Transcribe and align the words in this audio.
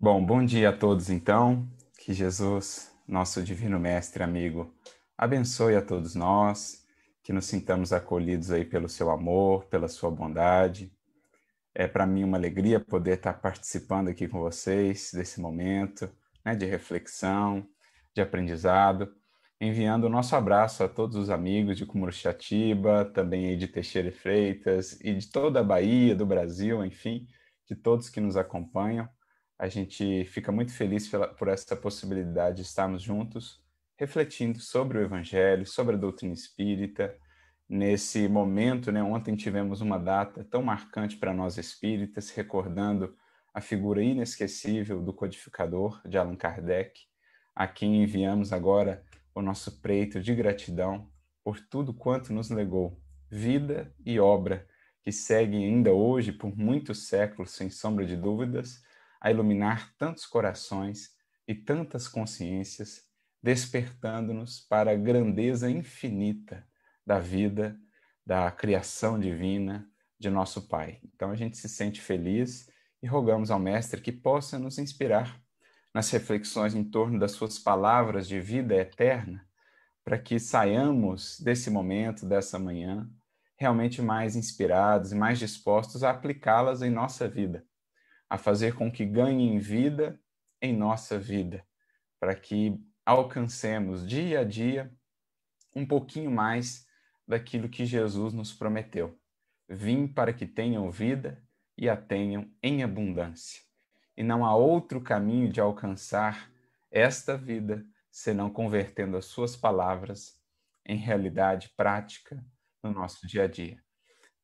Bom, 0.00 0.24
bom 0.24 0.44
dia 0.44 0.68
a 0.68 0.72
todos 0.72 1.10
então. 1.10 1.68
Que 1.98 2.12
Jesus, 2.12 2.94
nosso 3.04 3.42
divino 3.42 3.80
mestre 3.80 4.22
amigo, 4.22 4.72
abençoe 5.16 5.74
a 5.74 5.82
todos 5.82 6.14
nós, 6.14 6.86
que 7.20 7.32
nos 7.32 7.46
sintamos 7.46 7.92
acolhidos 7.92 8.52
aí 8.52 8.64
pelo 8.64 8.88
seu 8.88 9.10
amor, 9.10 9.64
pela 9.64 9.88
sua 9.88 10.08
bondade. 10.08 10.92
É 11.74 11.88
para 11.88 12.06
mim 12.06 12.22
uma 12.22 12.36
alegria 12.36 12.78
poder 12.78 13.14
estar 13.16 13.32
participando 13.34 14.06
aqui 14.06 14.28
com 14.28 14.38
vocês 14.38 15.10
desse 15.12 15.40
momento 15.40 16.08
né, 16.44 16.54
de 16.54 16.64
reflexão, 16.64 17.66
de 18.14 18.22
aprendizado, 18.22 19.12
enviando 19.60 20.04
o 20.04 20.08
nosso 20.08 20.36
abraço 20.36 20.84
a 20.84 20.88
todos 20.88 21.16
os 21.16 21.28
amigos 21.28 21.76
de 21.76 21.84
Cumuruxatiba, 21.84 23.04
também 23.06 23.58
de 23.58 23.66
Teixeira 23.66 24.10
e 24.10 24.12
Freitas 24.12 24.96
e 25.00 25.12
de 25.12 25.28
toda 25.28 25.58
a 25.58 25.64
Bahia, 25.64 26.14
do 26.14 26.24
Brasil, 26.24 26.84
enfim, 26.84 27.26
de 27.66 27.74
todos 27.74 28.08
que 28.08 28.20
nos 28.20 28.36
acompanham 28.36 29.08
a 29.58 29.66
gente 29.68 30.24
fica 30.26 30.52
muito 30.52 30.72
feliz 30.72 31.08
pela, 31.08 31.26
por 31.26 31.48
essa 31.48 31.74
possibilidade 31.74 32.56
de 32.56 32.62
estarmos 32.62 33.02
juntos, 33.02 33.60
refletindo 33.96 34.60
sobre 34.60 34.98
o 34.98 35.02
Evangelho, 35.02 35.66
sobre 35.66 35.96
a 35.96 35.98
doutrina 35.98 36.32
espírita. 36.32 37.16
Nesse 37.68 38.28
momento, 38.28 38.92
né, 38.92 39.02
ontem 39.02 39.34
tivemos 39.34 39.80
uma 39.80 39.98
data 39.98 40.44
tão 40.44 40.62
marcante 40.62 41.16
para 41.16 41.34
nós 41.34 41.58
espíritas, 41.58 42.30
recordando 42.30 43.16
a 43.52 43.60
figura 43.60 44.00
inesquecível 44.00 45.02
do 45.02 45.12
codificador 45.12 46.00
de 46.08 46.16
Allan 46.16 46.36
Kardec, 46.36 47.00
a 47.54 47.66
quem 47.66 48.02
enviamos 48.02 48.52
agora 48.52 49.04
o 49.34 49.42
nosso 49.42 49.80
preito 49.80 50.20
de 50.20 50.34
gratidão 50.34 51.10
por 51.42 51.58
tudo 51.60 51.92
quanto 51.92 52.32
nos 52.32 52.50
legou, 52.50 53.00
vida 53.28 53.92
e 54.06 54.20
obra, 54.20 54.66
que 55.02 55.10
seguem 55.10 55.64
ainda 55.64 55.92
hoje 55.92 56.30
por 56.30 56.56
muitos 56.56 57.08
séculos, 57.08 57.50
sem 57.50 57.68
sombra 57.68 58.06
de 58.06 58.16
dúvidas, 58.16 58.82
a 59.20 59.30
iluminar 59.30 59.92
tantos 59.96 60.26
corações 60.26 61.10
e 61.46 61.54
tantas 61.54 62.06
consciências, 62.06 63.02
despertando-nos 63.42 64.60
para 64.60 64.92
a 64.92 64.96
grandeza 64.96 65.70
infinita 65.70 66.66
da 67.06 67.18
vida, 67.18 67.78
da 68.24 68.50
criação 68.50 69.18
divina 69.18 69.88
de 70.18 70.28
nosso 70.28 70.68
Pai. 70.68 71.00
Então 71.02 71.30
a 71.30 71.36
gente 71.36 71.56
se 71.56 71.68
sente 71.68 72.00
feliz 72.00 72.68
e 73.02 73.06
rogamos 73.06 73.50
ao 73.50 73.58
Mestre 73.58 74.00
que 74.00 74.12
possa 74.12 74.58
nos 74.58 74.78
inspirar 74.78 75.40
nas 75.94 76.10
reflexões 76.10 76.74
em 76.74 76.84
torno 76.84 77.18
das 77.18 77.32
suas 77.32 77.58
palavras 77.58 78.28
de 78.28 78.40
vida 78.40 78.74
eterna, 78.74 79.46
para 80.04 80.18
que 80.18 80.38
saiamos 80.38 81.38
desse 81.40 81.70
momento, 81.70 82.26
dessa 82.26 82.58
manhã, 82.58 83.08
realmente 83.56 84.02
mais 84.02 84.36
inspirados 84.36 85.12
e 85.12 85.16
mais 85.16 85.38
dispostos 85.38 86.02
a 86.04 86.10
aplicá-las 86.10 86.82
em 86.82 86.90
nossa 86.90 87.28
vida 87.28 87.67
a 88.28 88.36
fazer 88.36 88.74
com 88.74 88.90
que 88.90 89.04
ganhem 89.04 89.58
vida 89.58 90.20
em 90.60 90.76
nossa 90.76 91.18
vida, 91.18 91.64
para 92.20 92.34
que 92.34 92.78
alcancemos 93.04 94.06
dia 94.06 94.40
a 94.40 94.44
dia 94.44 94.92
um 95.74 95.86
pouquinho 95.86 96.30
mais 96.30 96.86
daquilo 97.26 97.68
que 97.68 97.86
Jesus 97.86 98.32
nos 98.32 98.52
prometeu. 98.52 99.18
Vim 99.68 100.06
para 100.06 100.32
que 100.32 100.46
tenham 100.46 100.90
vida 100.90 101.42
e 101.76 101.88
a 101.88 101.96
tenham 101.96 102.50
em 102.62 102.82
abundância. 102.82 103.62
E 104.16 104.22
não 104.22 104.44
há 104.44 104.54
outro 104.54 105.00
caminho 105.00 105.50
de 105.50 105.60
alcançar 105.60 106.50
esta 106.90 107.36
vida 107.36 107.84
senão 108.10 108.50
convertendo 108.50 109.16
as 109.16 109.26
suas 109.26 109.54
palavras 109.54 110.38
em 110.84 110.96
realidade 110.96 111.70
prática 111.76 112.44
no 112.82 112.90
nosso 112.92 113.26
dia 113.26 113.44
a 113.44 113.46
dia. 113.46 113.82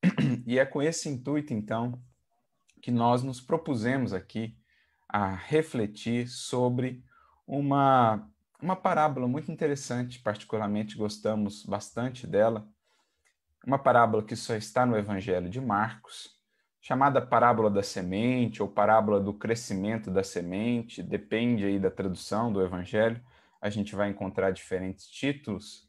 E 0.46 0.58
é 0.58 0.66
com 0.66 0.82
esse 0.82 1.08
intuito, 1.08 1.54
então, 1.54 2.00
que 2.84 2.90
nós 2.90 3.22
nos 3.22 3.40
propusemos 3.40 4.12
aqui 4.12 4.54
a 5.08 5.34
refletir 5.34 6.28
sobre 6.28 7.02
uma, 7.46 8.28
uma 8.60 8.76
parábola 8.76 9.26
muito 9.26 9.50
interessante, 9.50 10.18
particularmente 10.18 10.94
gostamos 10.94 11.64
bastante 11.64 12.26
dela, 12.26 12.68
uma 13.66 13.78
parábola 13.78 14.22
que 14.22 14.36
só 14.36 14.54
está 14.54 14.84
no 14.84 14.98
Evangelho 14.98 15.48
de 15.48 15.62
Marcos, 15.62 16.38
chamada 16.78 17.22
parábola 17.22 17.70
da 17.70 17.82
semente 17.82 18.62
ou 18.62 18.68
parábola 18.68 19.18
do 19.18 19.32
crescimento 19.32 20.10
da 20.10 20.22
semente, 20.22 21.02
depende 21.02 21.64
aí 21.64 21.78
da 21.78 21.90
tradução 21.90 22.52
do 22.52 22.62
Evangelho, 22.62 23.18
a 23.62 23.70
gente 23.70 23.96
vai 23.96 24.10
encontrar 24.10 24.50
diferentes 24.50 25.06
títulos, 25.08 25.88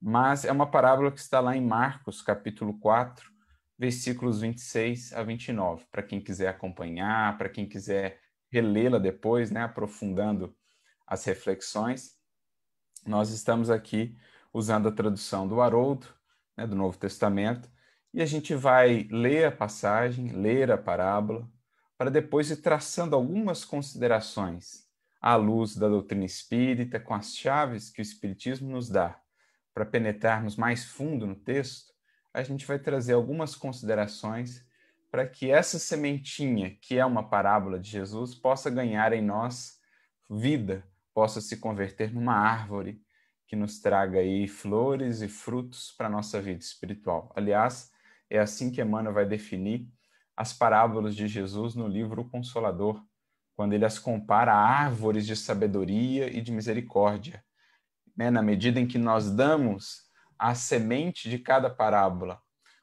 mas 0.00 0.44
é 0.44 0.52
uma 0.52 0.70
parábola 0.70 1.10
que 1.10 1.18
está 1.18 1.40
lá 1.40 1.56
em 1.56 1.66
Marcos, 1.66 2.22
capítulo 2.22 2.78
4, 2.78 3.34
versículos 3.78 4.40
26 4.40 5.12
a 5.12 5.22
29, 5.22 5.84
para 5.90 6.02
quem 6.02 6.20
quiser 6.20 6.48
acompanhar, 6.48 7.36
para 7.36 7.48
quem 7.48 7.68
quiser 7.68 8.20
relê-la 8.50 8.98
depois, 8.98 9.50
né, 9.50 9.62
aprofundando 9.62 10.56
as 11.06 11.24
reflexões. 11.24 12.16
Nós 13.06 13.30
estamos 13.30 13.70
aqui 13.70 14.16
usando 14.52 14.88
a 14.88 14.92
tradução 14.92 15.46
do 15.46 15.60
Haroldo, 15.60 16.06
né, 16.56 16.66
do 16.66 16.74
Novo 16.74 16.96
Testamento, 16.96 17.70
e 18.14 18.22
a 18.22 18.26
gente 18.26 18.54
vai 18.54 19.06
ler 19.10 19.44
a 19.44 19.52
passagem, 19.52 20.28
ler 20.28 20.70
a 20.70 20.78
parábola, 20.78 21.48
para 21.98 22.10
depois 22.10 22.50
ir 22.50 22.56
traçando 22.58 23.14
algumas 23.14 23.64
considerações 23.64 24.86
à 25.20 25.36
luz 25.36 25.76
da 25.76 25.88
doutrina 25.88 26.24
espírita, 26.24 26.98
com 26.98 27.14
as 27.14 27.36
chaves 27.36 27.90
que 27.90 28.00
o 28.00 28.02
Espiritismo 28.02 28.70
nos 28.70 28.88
dá, 28.88 29.20
para 29.74 29.84
penetrarmos 29.84 30.56
mais 30.56 30.84
fundo 30.84 31.26
no 31.26 31.34
texto 31.34 31.95
a 32.36 32.42
gente 32.42 32.66
vai 32.66 32.78
trazer 32.78 33.14
algumas 33.14 33.56
considerações 33.56 34.62
para 35.10 35.26
que 35.26 35.50
essa 35.50 35.78
sementinha, 35.78 36.76
que 36.82 36.98
é 36.98 37.06
uma 37.06 37.26
parábola 37.26 37.78
de 37.78 37.88
Jesus, 37.88 38.34
possa 38.34 38.68
ganhar 38.68 39.14
em 39.14 39.22
nós 39.22 39.80
vida, 40.28 40.84
possa 41.14 41.40
se 41.40 41.56
converter 41.56 42.12
numa 42.12 42.34
árvore 42.34 43.02
que 43.46 43.56
nos 43.56 43.80
traga 43.80 44.18
aí 44.18 44.46
flores 44.46 45.22
e 45.22 45.28
frutos 45.28 45.94
para 45.96 46.08
a 46.08 46.10
nossa 46.10 46.38
vida 46.38 46.60
espiritual. 46.60 47.32
Aliás, 47.34 47.90
é 48.28 48.38
assim 48.38 48.70
que 48.70 48.82
Emmanuel 48.82 49.14
vai 49.14 49.24
definir 49.24 49.88
as 50.36 50.52
parábolas 50.52 51.16
de 51.16 51.26
Jesus 51.26 51.74
no 51.74 51.88
livro 51.88 52.20
O 52.20 52.28
Consolador, 52.28 53.02
quando 53.54 53.72
ele 53.72 53.86
as 53.86 53.98
compara 53.98 54.52
a 54.52 54.62
árvores 54.62 55.26
de 55.26 55.34
sabedoria 55.34 56.28
e 56.28 56.42
de 56.42 56.52
misericórdia. 56.52 57.42
Né? 58.14 58.30
Na 58.30 58.42
medida 58.42 58.78
em 58.78 58.86
que 58.86 58.98
nós 58.98 59.30
damos 59.30 60.05
a 60.38 60.54
semente 60.54 61.28
de 61.28 61.38
cada 61.38 61.70
parábola, 61.70 62.40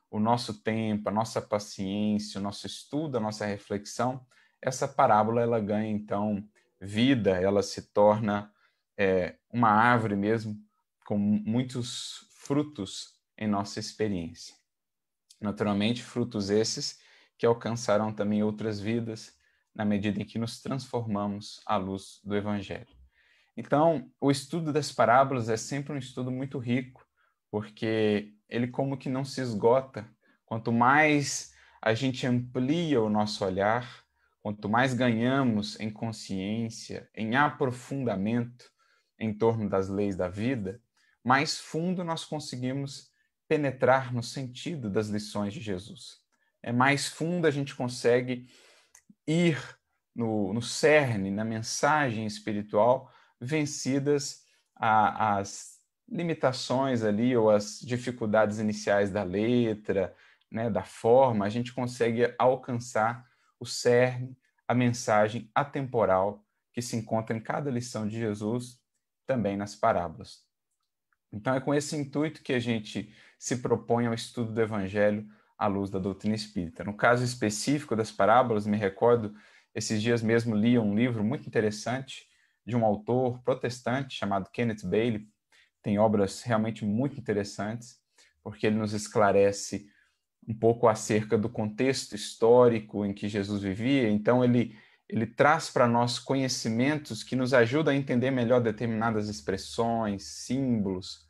o 0.09 0.19
nosso 0.19 0.61
tempo, 0.61 1.09
a 1.09 1.11
nossa 1.11 1.41
paciência, 1.41 2.39
o 2.39 2.43
nosso 2.43 2.67
estudo, 2.67 3.17
a 3.17 3.19
nossa 3.19 3.45
reflexão, 3.45 4.25
essa 4.61 4.87
parábola 4.87 5.41
ela 5.41 5.59
ganha 5.59 5.91
então 5.91 6.47
vida, 6.79 7.31
ela 7.31 7.63
se 7.63 7.93
torna 7.93 8.51
é, 8.97 9.35
uma 9.51 9.69
árvore 9.69 10.15
mesmo 10.15 10.55
com 11.05 11.17
muitos 11.17 12.27
frutos 12.35 13.19
em 13.37 13.47
nossa 13.47 13.79
experiência. 13.79 14.55
Naturalmente, 15.41 16.03
frutos 16.03 16.49
esses 16.49 16.99
que 17.37 17.45
alcançarão 17.45 18.13
também 18.13 18.43
outras 18.43 18.79
vidas 18.79 19.35
na 19.75 19.83
medida 19.83 20.21
em 20.21 20.25
que 20.25 20.39
nos 20.39 20.61
transformamos 20.61 21.61
à 21.65 21.75
luz 21.75 22.21
do 22.23 22.35
Evangelho. 22.35 22.95
Então, 23.57 24.09
o 24.19 24.31
estudo 24.31 24.71
das 24.71 24.91
parábolas 24.91 25.49
é 25.49 25.57
sempre 25.57 25.93
um 25.93 25.97
estudo 25.97 26.31
muito 26.31 26.57
rico, 26.57 27.02
porque 27.53 28.33
ele 28.49 28.65
como 28.65 28.97
que 28.97 29.07
não 29.07 29.23
se 29.23 29.39
esgota. 29.39 30.09
Quanto 30.43 30.71
mais 30.71 31.53
a 31.79 31.93
gente 31.93 32.25
amplia 32.25 32.99
o 32.99 33.11
nosso 33.11 33.45
olhar, 33.45 34.03
quanto 34.41 34.67
mais 34.67 34.95
ganhamos 34.95 35.79
em 35.79 35.91
consciência, 35.91 37.07
em 37.13 37.35
aprofundamento 37.35 38.71
em 39.19 39.31
torno 39.31 39.69
das 39.69 39.87
leis 39.87 40.15
da 40.15 40.27
vida, 40.27 40.81
mais 41.23 41.59
fundo 41.59 42.03
nós 42.03 42.25
conseguimos 42.25 43.11
penetrar 43.47 44.11
no 44.11 44.23
sentido 44.23 44.89
das 44.89 45.09
lições 45.09 45.53
de 45.53 45.61
Jesus. 45.61 46.23
É 46.63 46.71
mais 46.71 47.07
fundo 47.07 47.45
a 47.45 47.51
gente 47.51 47.75
consegue 47.75 48.49
ir 49.27 49.59
no, 50.15 50.53
no 50.53 50.61
cerne, 50.63 51.29
na 51.29 51.45
mensagem 51.45 52.25
espiritual, 52.25 53.13
vencidas 53.39 54.43
a, 54.75 55.37
as 55.37 55.72
limitações 56.07 57.03
ali 57.03 57.35
ou 57.35 57.49
as 57.49 57.79
dificuldades 57.79 58.59
iniciais 58.59 59.11
da 59.11 59.23
letra, 59.23 60.15
né, 60.51 60.69
da 60.69 60.83
forma, 60.83 61.45
a 61.45 61.49
gente 61.49 61.73
consegue 61.73 62.33
alcançar 62.37 63.25
o 63.59 63.65
cerne, 63.65 64.37
a 64.67 64.73
mensagem 64.73 65.49
atemporal 65.53 66.45
que 66.71 66.81
se 66.81 66.95
encontra 66.95 67.35
em 67.35 67.39
cada 67.39 67.69
lição 67.69 68.07
de 68.07 68.17
Jesus, 68.17 68.79
também 69.25 69.55
nas 69.55 69.75
parábolas. 69.75 70.43
Então 71.31 71.55
é 71.55 71.59
com 71.59 71.73
esse 71.73 71.95
intuito 71.95 72.43
que 72.43 72.53
a 72.53 72.59
gente 72.59 73.13
se 73.39 73.57
propõe 73.57 74.05
ao 74.05 74.13
estudo 74.13 74.53
do 74.53 74.61
Evangelho 74.61 75.27
à 75.57 75.67
luz 75.67 75.89
da 75.89 75.99
doutrina 75.99 76.35
espírita. 76.35 76.83
No 76.83 76.93
caso 76.93 77.23
específico 77.23 77.95
das 77.95 78.11
parábolas, 78.11 78.67
me 78.67 78.77
recordo, 78.77 79.33
esses 79.73 80.01
dias 80.01 80.21
mesmo 80.21 80.55
li 80.55 80.77
um 80.77 80.95
livro 80.95 81.23
muito 81.23 81.47
interessante 81.47 82.27
de 82.65 82.75
um 82.75 82.85
autor 82.85 83.41
protestante 83.43 84.15
chamado 84.15 84.49
Kenneth 84.51 84.85
Bailey, 84.85 85.27
tem 85.83 85.99
obras 85.99 86.41
realmente 86.41 86.85
muito 86.85 87.19
interessantes, 87.19 87.99
porque 88.41 88.65
ele 88.65 88.77
nos 88.77 88.93
esclarece 88.93 89.85
um 90.47 90.53
pouco 90.53 90.87
acerca 90.87 91.37
do 91.37 91.49
contexto 91.49 92.15
histórico 92.15 93.05
em 93.05 93.13
que 93.13 93.27
Jesus 93.29 93.61
vivia. 93.61 94.09
Então, 94.09 94.43
ele, 94.43 94.77
ele 95.07 95.27
traz 95.27 95.69
para 95.69 95.87
nós 95.87 96.17
conhecimentos 96.19 97.23
que 97.23 97.35
nos 97.35 97.53
ajudam 97.53 97.93
a 97.93 97.97
entender 97.97 98.31
melhor 98.31 98.61
determinadas 98.61 99.29
expressões, 99.29 100.23
símbolos, 100.23 101.27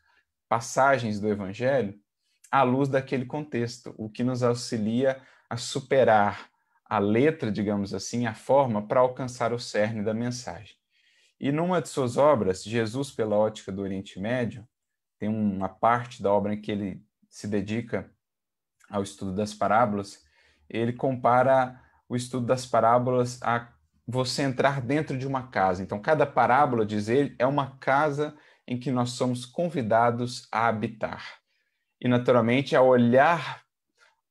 passagens 0.47 1.19
do 1.19 1.27
Evangelho, 1.27 1.99
à 2.51 2.61
luz 2.63 2.87
daquele 2.87 3.25
contexto, 3.25 3.93
o 3.97 4.09
que 4.09 4.23
nos 4.23 4.43
auxilia 4.43 5.19
a 5.49 5.57
superar 5.57 6.49
a 6.85 6.99
letra, 6.99 7.51
digamos 7.51 7.93
assim, 7.93 8.27
a 8.27 8.35
forma 8.35 8.87
para 8.87 8.99
alcançar 8.99 9.51
o 9.51 9.59
cerne 9.59 10.03
da 10.03 10.13
mensagem. 10.13 10.75
E 11.43 11.51
numa 11.51 11.81
de 11.81 11.89
suas 11.89 12.15
obras, 12.15 12.63
Jesus 12.63 13.11
pela 13.11 13.35
ótica 13.35 13.69
do 13.69 13.81
Oriente 13.81 14.17
Médio, 14.17 14.65
tem 15.19 15.27
uma 15.27 15.67
parte 15.67 16.23
da 16.23 16.31
obra 16.31 16.53
em 16.53 16.61
que 16.61 16.71
ele 16.71 17.05
se 17.29 17.49
dedica 17.49 18.09
ao 18.89 19.03
estudo 19.03 19.35
das 19.35 19.53
parábolas, 19.53 20.23
ele 20.69 20.93
compara 20.93 21.81
o 22.07 22.15
estudo 22.15 22.45
das 22.45 22.65
parábolas 22.65 23.43
a 23.43 23.67
você 24.07 24.43
entrar 24.43 24.79
dentro 24.79 25.17
de 25.17 25.27
uma 25.27 25.49
casa. 25.49 25.83
Então, 25.83 25.99
cada 25.99 26.25
parábola, 26.25 26.85
diz 26.85 27.09
ele, 27.09 27.35
é 27.37 27.45
uma 27.45 27.75
casa 27.77 28.33
em 28.65 28.79
que 28.79 28.89
nós 28.89 29.09
somos 29.09 29.45
convidados 29.45 30.47
a 30.49 30.69
habitar. 30.69 31.39
E, 31.99 32.07
naturalmente, 32.07 32.73
a 32.73 32.81
olhar 32.81 33.65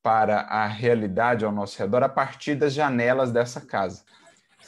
para 0.02 0.40
a 0.40 0.66
realidade 0.66 1.44
ao 1.44 1.52
nosso 1.52 1.78
redor 1.78 2.02
a 2.02 2.08
partir 2.08 2.54
das 2.54 2.72
janelas 2.72 3.30
dessa 3.30 3.60
casa. 3.60 4.02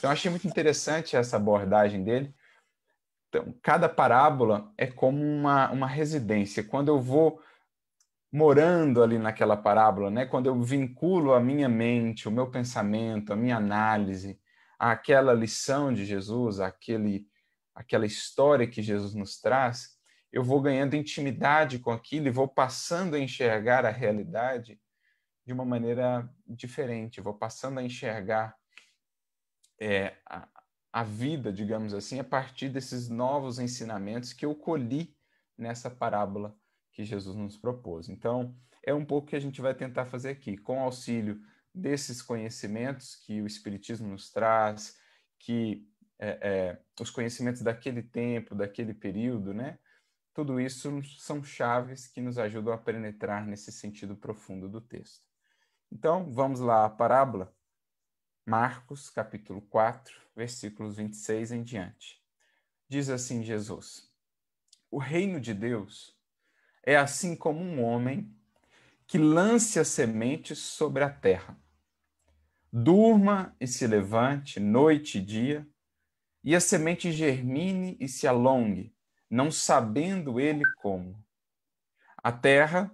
Então, 0.05 0.11
eu 0.11 0.13
achei 0.13 0.29
muito 0.29 0.47
interessante 0.47 1.15
essa 1.15 1.37
abordagem 1.37 2.03
dele. 2.03 2.31
Então, 3.27 3.57
cada 3.63 3.89
parábola 3.89 4.71
é 4.77 4.85
como 4.85 5.19
uma, 5.19 5.71
uma 5.71 5.87
residência. 5.87 6.63
Quando 6.63 6.89
eu 6.89 7.01
vou 7.01 7.41
morando 8.31 9.01
ali 9.01 9.17
naquela 9.17 9.57
parábola, 9.57 10.11
né? 10.11 10.27
quando 10.27 10.45
eu 10.45 10.61
vinculo 10.61 11.33
a 11.33 11.39
minha 11.39 11.67
mente, 11.67 12.27
o 12.27 12.31
meu 12.31 12.51
pensamento, 12.51 13.33
a 13.33 13.35
minha 13.35 13.57
análise, 13.57 14.39
àquela 14.77 15.33
lição 15.33 15.91
de 15.91 16.05
Jesus, 16.05 16.59
àquele, 16.59 17.27
àquela 17.73 18.05
história 18.05 18.67
que 18.67 18.83
Jesus 18.83 19.15
nos 19.15 19.41
traz, 19.41 19.97
eu 20.31 20.43
vou 20.43 20.61
ganhando 20.61 20.95
intimidade 20.95 21.79
com 21.79 21.89
aquilo 21.89 22.27
e 22.27 22.31
vou 22.31 22.47
passando 22.47 23.15
a 23.15 23.19
enxergar 23.19 23.87
a 23.87 23.89
realidade 23.89 24.79
de 25.43 25.51
uma 25.51 25.65
maneira 25.65 26.29
diferente, 26.45 27.19
vou 27.19 27.33
passando 27.33 27.79
a 27.79 27.83
enxergar 27.83 28.55
é, 29.79 30.15
a, 30.25 30.47
a 30.91 31.03
vida, 31.03 31.51
digamos 31.51 31.93
assim, 31.93 32.19
a 32.19 32.23
partir 32.23 32.69
desses 32.69 33.09
novos 33.09 33.59
ensinamentos 33.59 34.33
que 34.33 34.45
eu 34.45 34.55
colhi 34.55 35.15
nessa 35.57 35.89
parábola 35.89 36.57
que 36.91 37.03
Jesus 37.03 37.35
nos 37.35 37.57
propôs. 37.57 38.07
Então, 38.07 38.55
é 38.83 38.93
um 38.93 39.05
pouco 39.05 39.27
que 39.27 39.35
a 39.35 39.39
gente 39.39 39.61
vai 39.61 39.73
tentar 39.73 40.05
fazer 40.05 40.29
aqui, 40.29 40.57
com 40.57 40.79
auxílio 40.79 41.41
desses 41.73 42.21
conhecimentos 42.21 43.15
que 43.15 43.41
o 43.41 43.47
Espiritismo 43.47 44.07
nos 44.07 44.31
traz, 44.31 44.97
que 45.39 45.85
é, 46.17 46.29
é, 46.41 46.81
os 47.01 47.09
conhecimentos 47.09 47.61
daquele 47.61 48.01
tempo, 48.01 48.55
daquele 48.55 48.93
período, 48.93 49.53
né? 49.53 49.77
Tudo 50.33 50.59
isso 50.59 51.01
são 51.17 51.43
chaves 51.43 52.07
que 52.07 52.21
nos 52.21 52.37
ajudam 52.37 52.73
a 52.73 52.77
penetrar 52.77 53.45
nesse 53.45 53.71
sentido 53.71 54.15
profundo 54.15 54.69
do 54.69 54.81
texto. 54.81 55.23
Então, 55.91 56.31
vamos 56.31 56.59
lá, 56.59 56.85
a 56.85 56.89
parábola. 56.89 57.53
Marcos, 58.45 59.09
capítulo 59.09 59.59
4, 59.59 60.15
versículos 60.35 60.97
26 60.97 61.51
em 61.51 61.63
diante. 61.63 62.21
Diz 62.87 63.09
assim 63.09 63.41
Jesus: 63.41 64.07
O 64.91 64.99
reino 64.99 65.39
de 65.39 65.51
Deus 65.51 66.15
é 66.83 66.95
assim 66.95 67.35
como 67.35 67.59
um 67.59 67.83
homem 67.83 68.31
que 69.07 69.17
lance 69.17 69.79
a 69.79 69.83
semente 69.83 70.55
sobre 70.55 71.03
a 71.03 71.09
terra. 71.09 71.57
Durma 72.71 73.55
e 73.59 73.65
se 73.65 73.87
levante 73.87 74.59
noite 74.59 75.17
e 75.17 75.21
dia, 75.21 75.67
e 76.43 76.55
a 76.55 76.59
semente 76.59 77.11
germine 77.11 77.97
e 77.99 78.07
se 78.07 78.27
alongue, 78.27 78.95
não 79.27 79.49
sabendo 79.49 80.39
ele 80.39 80.63
como. 80.83 81.19
A 82.15 82.31
terra, 82.31 82.91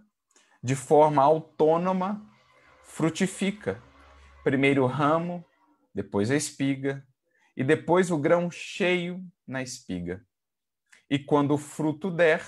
de 0.64 0.78
forma 0.78 1.22
autônoma, 1.22 2.26
frutifica. 2.84 3.91
Primeiro 4.44 4.84
o 4.84 4.88
ramo, 4.88 5.46
depois 5.94 6.32
a 6.32 6.36
espiga, 6.36 7.06
e 7.56 7.64
depois 7.64 8.10
o 8.10 8.18
grão 8.18 8.50
cheio 8.50 9.24
na 9.46 9.62
espiga. 9.62 10.26
E 11.08 11.20
quando 11.20 11.54
o 11.54 11.60
fruto 11.60 12.10
der, 12.10 12.44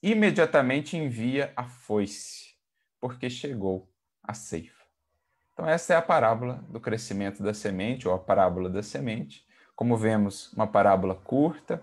imediatamente 0.00 0.96
envia 0.96 1.52
a 1.56 1.64
foice, 1.64 2.54
porque 3.00 3.28
chegou 3.28 3.90
a 4.22 4.32
ceifa. 4.32 4.84
Então, 5.52 5.66
essa 5.66 5.94
é 5.94 5.96
a 5.96 6.02
parábola 6.02 6.64
do 6.68 6.78
crescimento 6.78 7.42
da 7.42 7.52
semente, 7.52 8.06
ou 8.06 8.14
a 8.14 8.18
parábola 8.18 8.70
da 8.70 8.82
semente. 8.82 9.44
Como 9.74 9.96
vemos, 9.96 10.52
uma 10.52 10.68
parábola 10.68 11.16
curta, 11.16 11.82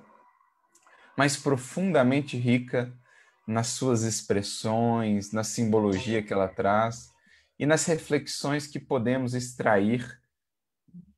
mas 1.18 1.36
profundamente 1.36 2.38
rica 2.38 2.98
nas 3.46 3.68
suas 3.68 4.04
expressões, 4.04 5.34
na 5.34 5.44
simbologia 5.44 6.24
que 6.24 6.32
ela 6.32 6.48
traz 6.48 7.15
e 7.58 7.66
nas 7.66 7.86
reflexões 7.86 8.68
que 8.68 8.80
podemos 8.80 9.34
extrair 9.34 10.22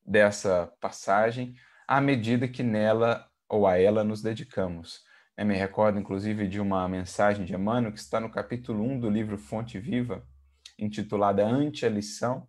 dessa 0.05 0.71
passagem 0.79 1.55
à 1.87 1.99
medida 1.99 2.47
que 2.47 2.63
nela 2.63 3.29
ou 3.49 3.65
a 3.65 3.77
ela 3.77 4.03
nos 4.03 4.21
dedicamos. 4.21 5.01
Eu 5.37 5.45
me 5.45 5.55
recordo, 5.55 5.99
inclusive, 5.99 6.47
de 6.47 6.59
uma 6.59 6.87
mensagem 6.87 7.45
de 7.45 7.53
Emmanuel 7.53 7.93
que 7.93 7.99
está 7.99 8.19
no 8.19 8.29
capítulo 8.29 8.83
1 8.83 8.99
do 8.99 9.09
livro 9.09 9.37
Fonte 9.37 9.79
Viva, 9.79 10.27
intitulada 10.79 11.45
Ante 11.45 11.85
a 11.85 11.89
Lição, 11.89 12.47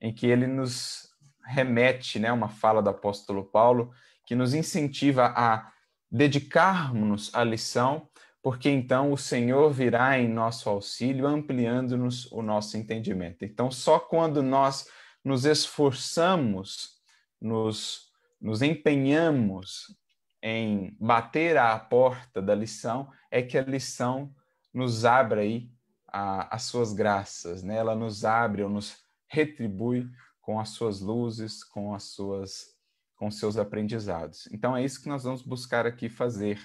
em 0.00 0.12
que 0.12 0.26
ele 0.26 0.46
nos 0.46 1.08
remete, 1.44 2.18
né, 2.18 2.30
uma 2.30 2.48
fala 2.48 2.82
do 2.82 2.90
apóstolo 2.90 3.44
Paulo, 3.44 3.92
que 4.26 4.34
nos 4.34 4.52
incentiva 4.52 5.32
a 5.34 5.72
dedicarmos 6.10 7.34
à 7.34 7.42
lição 7.44 8.08
porque 8.48 8.70
então 8.70 9.12
o 9.12 9.18
Senhor 9.18 9.70
virá 9.70 10.18
em 10.18 10.26
nosso 10.26 10.70
auxílio, 10.70 11.26
ampliando-nos 11.26 12.32
o 12.32 12.40
nosso 12.40 12.78
entendimento. 12.78 13.44
Então, 13.44 13.70
só 13.70 14.00
quando 14.00 14.42
nós 14.42 14.88
nos 15.22 15.44
esforçamos, 15.44 16.98
nos, 17.38 18.10
nos 18.40 18.62
empenhamos 18.62 19.94
em 20.42 20.96
bater 20.98 21.58
à 21.58 21.78
porta 21.78 22.40
da 22.40 22.54
lição, 22.54 23.12
é 23.30 23.42
que 23.42 23.58
a 23.58 23.62
lição 23.62 24.34
nos 24.72 25.04
abre 25.04 25.40
aí 25.40 25.70
a, 26.06 26.56
as 26.56 26.62
suas 26.62 26.94
graças, 26.94 27.62
né? 27.62 27.76
ela 27.76 27.94
nos 27.94 28.24
abre 28.24 28.62
ou 28.62 28.70
nos 28.70 28.96
retribui 29.26 30.08
com 30.40 30.58
as 30.58 30.70
suas 30.70 31.02
luzes, 31.02 31.62
com 31.62 31.94
as 31.94 32.04
suas 32.04 32.74
com 33.14 33.30
seus 33.30 33.58
aprendizados. 33.58 34.48
Então 34.50 34.74
é 34.74 34.82
isso 34.82 35.02
que 35.02 35.08
nós 35.10 35.24
vamos 35.24 35.42
buscar 35.42 35.84
aqui 35.84 36.08
fazer 36.08 36.58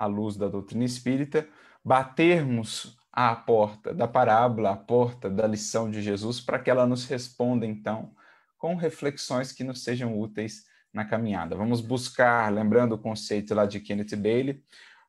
à 0.00 0.06
luz 0.06 0.34
da 0.34 0.48
doutrina 0.48 0.82
espírita, 0.82 1.46
batermos 1.84 2.96
à 3.12 3.36
porta 3.36 3.92
da 3.92 4.08
parábola, 4.08 4.70
à 4.70 4.76
porta 4.76 5.28
da 5.28 5.46
lição 5.46 5.90
de 5.90 6.00
Jesus, 6.00 6.40
para 6.40 6.58
que 6.58 6.70
ela 6.70 6.86
nos 6.86 7.04
responda, 7.04 7.66
então, 7.66 8.14
com 8.56 8.76
reflexões 8.76 9.52
que 9.52 9.62
nos 9.62 9.84
sejam 9.84 10.18
úteis 10.18 10.64
na 10.90 11.04
caminhada. 11.04 11.54
Vamos 11.54 11.82
buscar, 11.82 12.50
lembrando 12.50 12.94
o 12.94 12.98
conceito 12.98 13.54
lá 13.54 13.66
de 13.66 13.78
Kenneth 13.78 14.16
Bailey, 14.16 14.64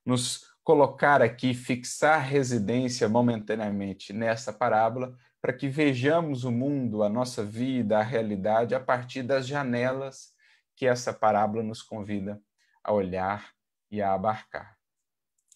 nos 0.05 0.45
colocar 0.61 1.21
aqui, 1.21 1.53
fixar 1.53 2.19
residência 2.19 3.07
momentaneamente 3.07 4.11
nessa 4.11 4.51
parábola, 4.51 5.15
para 5.41 5.53
que 5.53 5.69
vejamos 5.69 6.43
o 6.43 6.51
mundo, 6.51 7.01
a 7.01 7.09
nossa 7.09 7.45
vida, 7.45 7.97
a 7.97 8.03
realidade, 8.03 8.75
a 8.75 8.79
partir 8.79 9.23
das 9.23 9.47
janelas 9.47 10.33
que 10.75 10.85
essa 10.85 11.13
parábola 11.13 11.63
nos 11.63 11.81
convida 11.81 12.41
a 12.83 12.91
olhar 12.91 13.51
e 13.89 14.01
a 14.01 14.13
abarcar. 14.13 14.80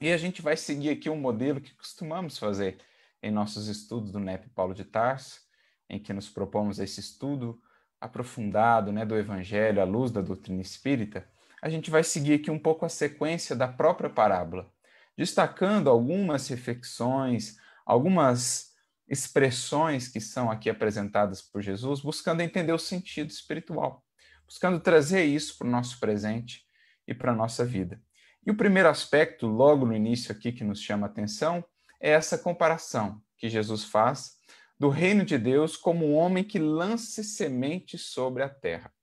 E 0.01 0.11
a 0.11 0.17
gente 0.17 0.41
vai 0.41 0.57
seguir 0.57 0.89
aqui 0.89 1.09
um 1.09 1.15
modelo 1.15 1.61
que 1.61 1.73
costumamos 1.73 2.37
fazer 2.37 2.77
em 3.23 3.31
nossos 3.31 3.67
estudos 3.67 4.11
do 4.11 4.19
NEP 4.19 4.49
Paulo 4.49 4.73
de 4.73 4.83
Tarso, 4.83 5.39
em 5.89 5.99
que 5.99 6.11
nos 6.11 6.29
propomos 6.29 6.79
esse 6.79 6.99
estudo 6.99 7.61
aprofundado 7.99 8.91
né, 8.91 9.05
do 9.05 9.17
Evangelho 9.17 9.81
à 9.81 9.85
luz 9.85 10.11
da 10.11 10.21
doutrina 10.21 10.61
espírita. 10.61 11.25
A 11.61 11.69
gente 11.69 11.89
vai 11.89 12.03
seguir 12.03 12.33
aqui 12.33 12.51
um 12.51 12.59
pouco 12.59 12.85
a 12.85 12.89
sequência 12.89 13.55
da 13.55 13.69
própria 13.69 14.09
parábola, 14.09 14.69
destacando 15.17 15.89
algumas 15.89 16.47
reflexões, 16.49 17.57
algumas 17.85 18.75
expressões 19.07 20.09
que 20.09 20.19
são 20.19 20.51
aqui 20.51 20.69
apresentadas 20.69 21.41
por 21.41 21.61
Jesus, 21.61 22.01
buscando 22.01 22.41
entender 22.41 22.73
o 22.73 22.79
sentido 22.79 23.29
espiritual, 23.29 24.03
buscando 24.45 24.79
trazer 24.79 25.23
isso 25.23 25.57
para 25.57 25.67
o 25.67 25.71
nosso 25.71 25.99
presente 26.01 26.65
e 27.07 27.13
para 27.13 27.31
a 27.31 27.35
nossa 27.35 27.63
vida. 27.63 28.01
E 28.45 28.51
o 28.51 28.57
primeiro 28.57 28.89
aspecto, 28.89 29.47
logo 29.47 29.85
no 29.85 29.95
início 29.95 30.31
aqui, 30.31 30.51
que 30.51 30.63
nos 30.63 30.79
chama 30.79 31.07
a 31.07 31.09
atenção, 31.09 31.65
é 31.99 32.11
essa 32.11 32.37
comparação 32.37 33.21
que 33.37 33.49
Jesus 33.49 33.83
faz 33.83 34.37
do 34.77 34.89
reino 34.89 35.25
de 35.25 35.37
Deus 35.37 35.75
como 35.75 36.05
um 36.05 36.13
homem 36.13 36.43
que 36.43 36.59
lance 36.59 37.23
semente 37.23 37.97
sobre 37.97 38.43
a 38.43 38.49
terra. 38.49 38.93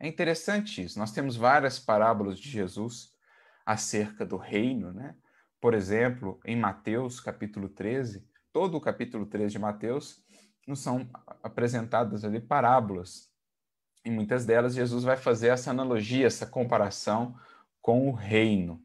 É 0.00 0.08
interessante 0.08 0.82
isso. 0.82 0.98
Nós 0.98 1.12
temos 1.12 1.36
várias 1.36 1.78
parábolas 1.78 2.38
de 2.38 2.50
Jesus 2.50 3.12
acerca 3.64 4.26
do 4.26 4.36
reino, 4.36 4.92
né? 4.92 5.14
Por 5.60 5.72
exemplo, 5.72 6.40
em 6.44 6.56
Mateus, 6.56 7.20
capítulo 7.20 7.68
13, 7.68 8.26
todo 8.52 8.76
o 8.76 8.80
capítulo 8.80 9.24
13 9.24 9.52
de 9.52 9.58
Mateus, 9.58 10.22
nos 10.66 10.80
são 10.80 11.08
apresentadas 11.42 12.24
ali 12.24 12.40
parábolas 12.40 13.30
Em 14.04 14.10
muitas 14.10 14.44
delas, 14.44 14.74
Jesus 14.74 15.04
vai 15.04 15.16
fazer 15.16 15.48
essa 15.48 15.70
analogia, 15.70 16.26
essa 16.26 16.46
comparação 16.46 17.34
com 17.84 18.08
o 18.08 18.12
reino. 18.12 18.82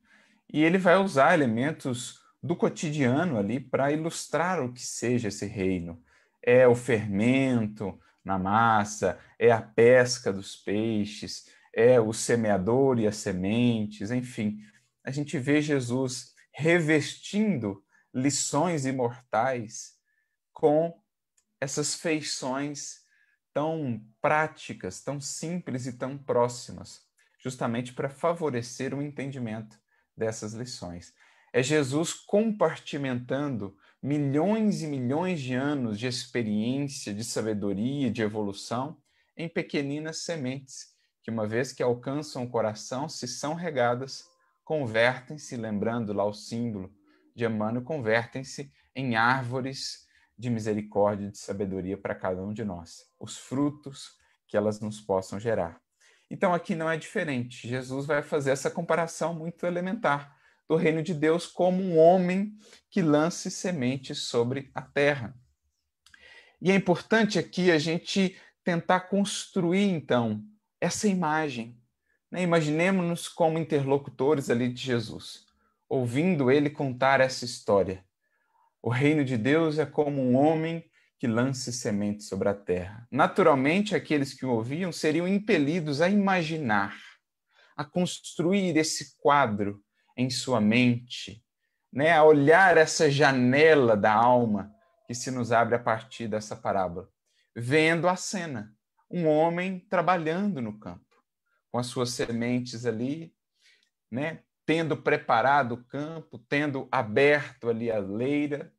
E 0.52 0.62
ele 0.62 0.78
vai 0.78 0.98
usar 0.98 1.34
elementos 1.34 2.20
do 2.44 2.54
cotidiano 2.54 3.38
ali 3.38 3.58
para 3.58 3.94
ilustrar 3.94 4.62
o 4.62 4.74
que 4.74 4.82
seja 4.82 5.30
esse 5.30 5.46
reino. 5.46 6.04
É 6.42 6.68
o 6.68 6.76
fermento 6.76 7.98
na 8.26 8.38
massa, 8.38 9.18
é 9.40 9.54
a 9.54 9.62
pesca 9.62 10.34
dos 10.34 10.58
peixes, 10.58 11.50
é 11.74 11.98
o 11.98 12.12
semeador 12.12 13.00
e 13.00 13.08
as 13.08 13.16
sementes, 13.16 14.12
enfim. 14.12 14.60
A 15.02 15.12
gente 15.12 15.40
vê 15.40 15.62
Jesus 15.62 16.36
revestindo 16.52 17.82
lições 18.14 18.86
imortais 18.86 19.98
com 20.52 20.94
essas 21.62 21.96
feições 21.96 23.06
tão 23.54 24.06
práticas, 24.22 25.02
tão 25.02 25.22
simples 25.22 25.86
e 25.86 25.94
tão 25.94 26.18
próximas, 26.18 27.09
justamente 27.40 27.94
para 27.94 28.10
favorecer 28.10 28.94
o 28.94 29.02
entendimento 29.02 29.80
dessas 30.16 30.54
lições. 30.54 31.14
É 31.52 31.64
Jesus 31.64 32.14
compartimentando 32.14 33.76
milhões 34.02 34.84
e 34.84 34.88
milhões 34.88 35.42
de 35.42 35.56
anos 35.56 35.98
de 35.98 36.08
experiência, 36.08 37.14
de 37.14 37.24
sabedoria, 37.24 38.12
de 38.12 38.22
evolução 38.22 38.98
em 39.36 39.50
pequeninas 39.50 40.20
sementes 40.20 40.94
que, 41.24 41.32
uma 41.32 41.48
vez 41.48 41.72
que 41.72 41.84
alcançam 41.84 42.44
o 42.44 42.50
coração, 42.50 43.10
se 43.10 43.28
são 43.28 43.54
regadas, 43.54 44.26
convertem-se, 44.64 45.56
lembrando 45.56 46.14
lá 46.14 46.26
o 46.26 46.34
símbolo 46.34 46.94
de 47.36 47.46
Emmanuel, 47.46 47.84
convertem-se 47.84 48.72
em 48.96 49.16
árvores 49.16 50.08
de 50.38 50.50
misericórdia 50.50 51.28
e 51.28 51.32
de 51.32 51.38
sabedoria 51.38 51.98
para 51.98 52.16
cada 52.16 52.42
um 52.42 52.54
de 52.54 52.64
nós, 52.64 53.06
os 53.20 53.38
frutos 53.38 54.18
que 54.48 54.56
elas 54.56 54.80
nos 54.80 55.02
possam 55.02 55.40
gerar. 55.40 55.82
Então 56.30 56.54
aqui 56.54 56.76
não 56.76 56.90
é 56.90 56.98
diferente. 56.98 57.68
Jesus 57.68 58.06
vai 58.06 58.22
fazer 58.22 58.52
essa 58.52 58.70
comparação 58.70 59.34
muito 59.34 59.66
elementar 59.66 60.38
do 60.68 60.76
reino 60.76 61.02
de 61.02 61.14
Deus 61.14 61.48
como 61.48 61.82
um 61.82 61.98
homem 61.98 62.56
que 62.92 63.02
lance 63.02 63.50
sementes 63.50 64.20
sobre 64.20 64.70
a 64.74 64.82
terra. 64.82 65.36
E 66.62 66.72
é 66.72 66.76
importante 66.76 67.40
aqui 67.40 67.72
a 67.72 67.80
gente 67.80 68.38
tentar 68.64 69.02
construir 69.02 69.90
então 69.90 70.44
essa 70.80 71.08
imagem. 71.08 71.82
Né? 72.30 72.44
Imaginemos-nos 72.44 73.28
como 73.28 73.58
interlocutores 73.58 74.50
ali 74.50 74.72
de 74.72 74.82
Jesus, 74.82 75.46
ouvindo 75.88 76.52
ele 76.52 76.70
contar 76.70 77.20
essa 77.20 77.46
história. 77.46 78.06
O 78.82 78.90
reino 78.90 79.26
de 79.26 79.38
Deus 79.38 79.80
é 79.80 79.86
como 79.86 80.22
um 80.22 80.36
homem 80.36 80.89
que 81.20 81.28
lance 81.28 81.74
sementes 81.74 82.30
sobre 82.30 82.48
a 82.48 82.54
terra. 82.54 83.06
Naturalmente, 83.12 83.94
aqueles 83.94 84.34
que 84.34 84.46
o 84.46 84.52
ouviam 84.52 84.90
seriam 84.90 85.28
impelidos 85.28 86.00
a 86.00 86.08
imaginar, 86.08 86.98
a 87.76 87.84
construir 87.84 88.78
esse 88.78 89.18
quadro 89.18 89.84
em 90.16 90.30
sua 90.30 90.62
mente, 90.62 91.44
né? 91.92 92.14
a 92.14 92.24
olhar 92.24 92.78
essa 92.78 93.12
janela 93.12 93.98
da 93.98 94.14
alma 94.14 94.74
que 95.06 95.14
se 95.14 95.30
nos 95.30 95.52
abre 95.52 95.76
a 95.76 95.80
partir 95.80 96.30
dessa 96.30 96.56
parábola, 96.56 97.10
vendo 97.54 98.08
a 98.08 98.16
cena, 98.16 98.74
um 99.12 99.28
homem 99.28 99.80
trabalhando 99.90 100.62
no 100.62 100.80
campo, 100.80 101.22
com 101.70 101.80
as 101.80 101.88
suas 101.88 102.12
sementes 102.12 102.86
ali, 102.86 103.36
né? 104.10 104.40
tendo 104.66 104.96
preparado 104.96 105.74
o 105.74 105.84
campo, 105.84 106.40
tendo 106.48 106.88
aberto 106.90 107.70
ali 107.70 107.92
a 107.92 108.00
leira, 108.00 108.72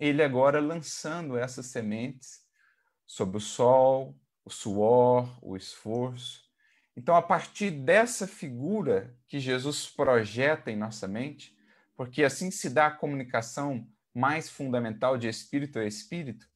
ele 0.00 0.22
agora 0.22 0.58
lançando 0.58 1.36
essas 1.36 1.66
sementes 1.66 2.40
sob 3.06 3.36
o 3.36 3.40
sol, 3.40 4.18
o 4.42 4.50
suor, 4.50 5.28
o 5.42 5.56
esforço. 5.56 6.42
Então, 6.96 7.14
a 7.14 7.20
partir 7.20 7.70
dessa 7.70 8.26
figura 8.26 9.14
que 9.28 9.38
Jesus 9.38 9.86
projeta 9.86 10.70
em 10.70 10.76
nossa 10.76 11.06
mente, 11.06 11.54
porque 11.94 12.24
assim 12.24 12.50
se 12.50 12.70
dá 12.70 12.86
a 12.86 12.90
comunicação 12.90 13.86
mais 14.14 14.48
fundamental 14.48 15.18
de 15.18 15.28
espírito 15.28 15.78
a 15.78 15.84
espírito, 15.84 16.48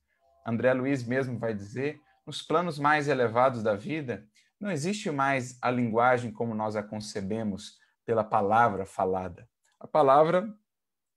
André 0.47 0.73
Luiz 0.73 1.07
mesmo 1.07 1.39
vai 1.39 1.55
dizer, 1.55 2.01
nos 2.27 2.41
planos 2.41 2.79
mais 2.79 3.09
elevados 3.09 3.63
da 3.63 3.77
vida, 3.77 4.27
não 4.59 4.71
existe 4.71 5.11
mais 5.11 5.59
a 5.61 5.71
linguagem 5.71 6.33
como 6.33 6.55
nós 6.55 6.77
a 6.77 6.83
concebemos 6.83 7.79
pela 8.07 8.25
palavra 8.25 8.87
falada. 8.87 9.47
A 9.79 9.87
palavra 9.87 10.51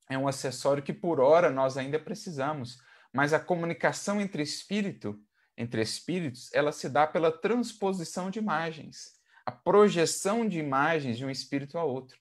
é 0.10 0.18
um 0.18 0.28
acessório 0.28 0.84
que 0.84 0.94
por 0.94 1.20
hora 1.20 1.50
nós 1.50 1.78
ainda 1.78 2.00
precisamos, 2.00 2.82
mas 3.14 3.34
a 3.34 3.40
comunicação 3.40 4.22
entre 4.22 4.42
espírito, 4.44 5.20
entre 5.58 5.82
espíritos, 5.82 6.54
ela 6.54 6.72
se 6.72 6.88
dá 6.88 7.06
pela 7.06 7.32
transposição 7.32 8.30
de 8.30 8.40
imagens, 8.40 9.18
a 9.46 9.52
projeção 9.52 10.48
de 10.48 10.60
imagens 10.60 11.18
de 11.18 11.26
um 11.26 11.30
espírito 11.30 11.78
a 11.78 11.84
outro. 11.84 12.18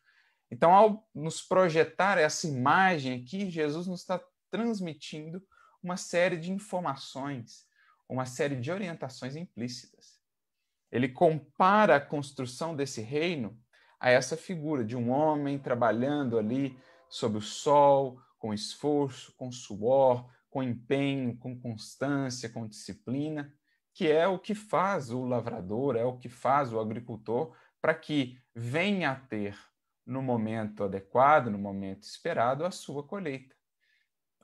Então, 0.51 0.73
ao 0.73 1.09
nos 1.15 1.43
projetar 1.43 2.19
essa 2.19 2.47
imagem 2.47 3.21
aqui, 3.21 3.51
Jesus 3.51 3.87
nos 3.87 4.01
está 4.01 4.21
transmitindo 4.51 5.43
uma 5.83 5.97
série 5.97 6.37
de 6.37 6.53
informações, 6.53 7.67
uma 8.09 8.27
série 8.27 8.57
de 8.57 8.71
orientações 8.71 9.37
implícitas. 9.37 10.17
Ele 10.91 11.09
compara 11.09 11.97
a 11.97 12.01
construção 12.01 12.75
desse 12.75 13.01
reino 13.01 13.59
a 13.99 14.11
essa 14.11 14.37
figura 14.37 14.85
de 14.85 14.97
um 14.97 15.11
homem 15.11 15.59
trabalhando 15.59 16.39
ali 16.39 16.79
sob 17.09 17.39
o 17.39 17.43
sol, 17.43 18.21
com 18.39 18.53
esforço, 18.53 19.33
com 19.37 19.51
suor, 19.51 20.29
com 20.51 20.63
empenho, 20.63 21.37
com 21.37 21.59
constância, 21.59 22.49
com 22.49 22.67
disciplina, 22.67 23.53
que 23.93 24.11
é 24.11 24.27
o 24.27 24.39
que 24.39 24.55
faz 24.55 25.11
o 25.11 25.25
lavrador, 25.25 25.97
é 25.97 26.05
o 26.05 26.19
que 26.19 26.29
faz 26.29 26.73
o 26.73 26.79
agricultor 26.79 27.55
para 27.81 27.95
que 27.95 28.39
venha 28.55 29.11
a 29.11 29.17
ter 29.17 29.59
no 30.05 30.23
momento 30.23 30.85
adequado, 30.85 31.49
no 31.49 31.59
momento 31.59 32.05
esperado, 32.05 32.65
a 32.65 32.71
sua 32.71 33.03
colheita. 33.03 33.55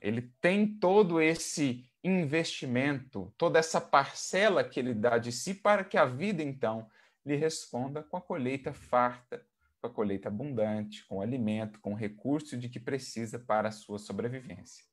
Ele 0.01 0.23
tem 0.41 0.67
todo 0.67 1.21
esse 1.21 1.89
investimento, 2.03 3.33
toda 3.39 3.59
essa 3.59 3.81
parcela 3.81 4.65
que 4.65 4.81
ele 4.81 4.93
dá 4.93 5.19
de 5.19 5.31
si 5.31 5.55
para 5.55 5.85
que 5.85 5.97
a 5.97 6.05
vida 6.05 6.43
então 6.43 6.89
lhe 7.25 7.37
responda 7.37 8.03
com 8.03 8.17
a 8.17 8.21
colheita 8.21 8.73
farta, 8.73 9.47
com 9.83 9.89
a 9.89 9.91
colheita 9.91 10.29
abundante, 10.29 11.05
com 11.07 11.21
alimento, 11.21 11.81
com 11.81 11.93
o 11.93 11.97
recurso 11.97 12.57
de 12.57 12.69
que 12.69 12.79
precisa 12.79 13.37
para 13.37 13.69
a 13.69 13.73
sua 13.73 13.99
sobrevivência. 13.99 14.85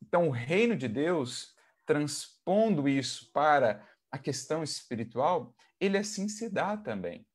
Então, 0.00 0.28
o 0.28 0.30
reino 0.30 0.74
de 0.74 0.88
Deus, 0.88 1.54
transpondo 1.84 2.88
isso 2.88 3.30
para 3.30 3.86
a 4.10 4.18
questão 4.18 4.62
espiritual, 4.62 5.54
ele 5.78 5.98
assim 5.98 6.28
se 6.28 6.48
dá 6.48 6.78
também. 6.78 7.26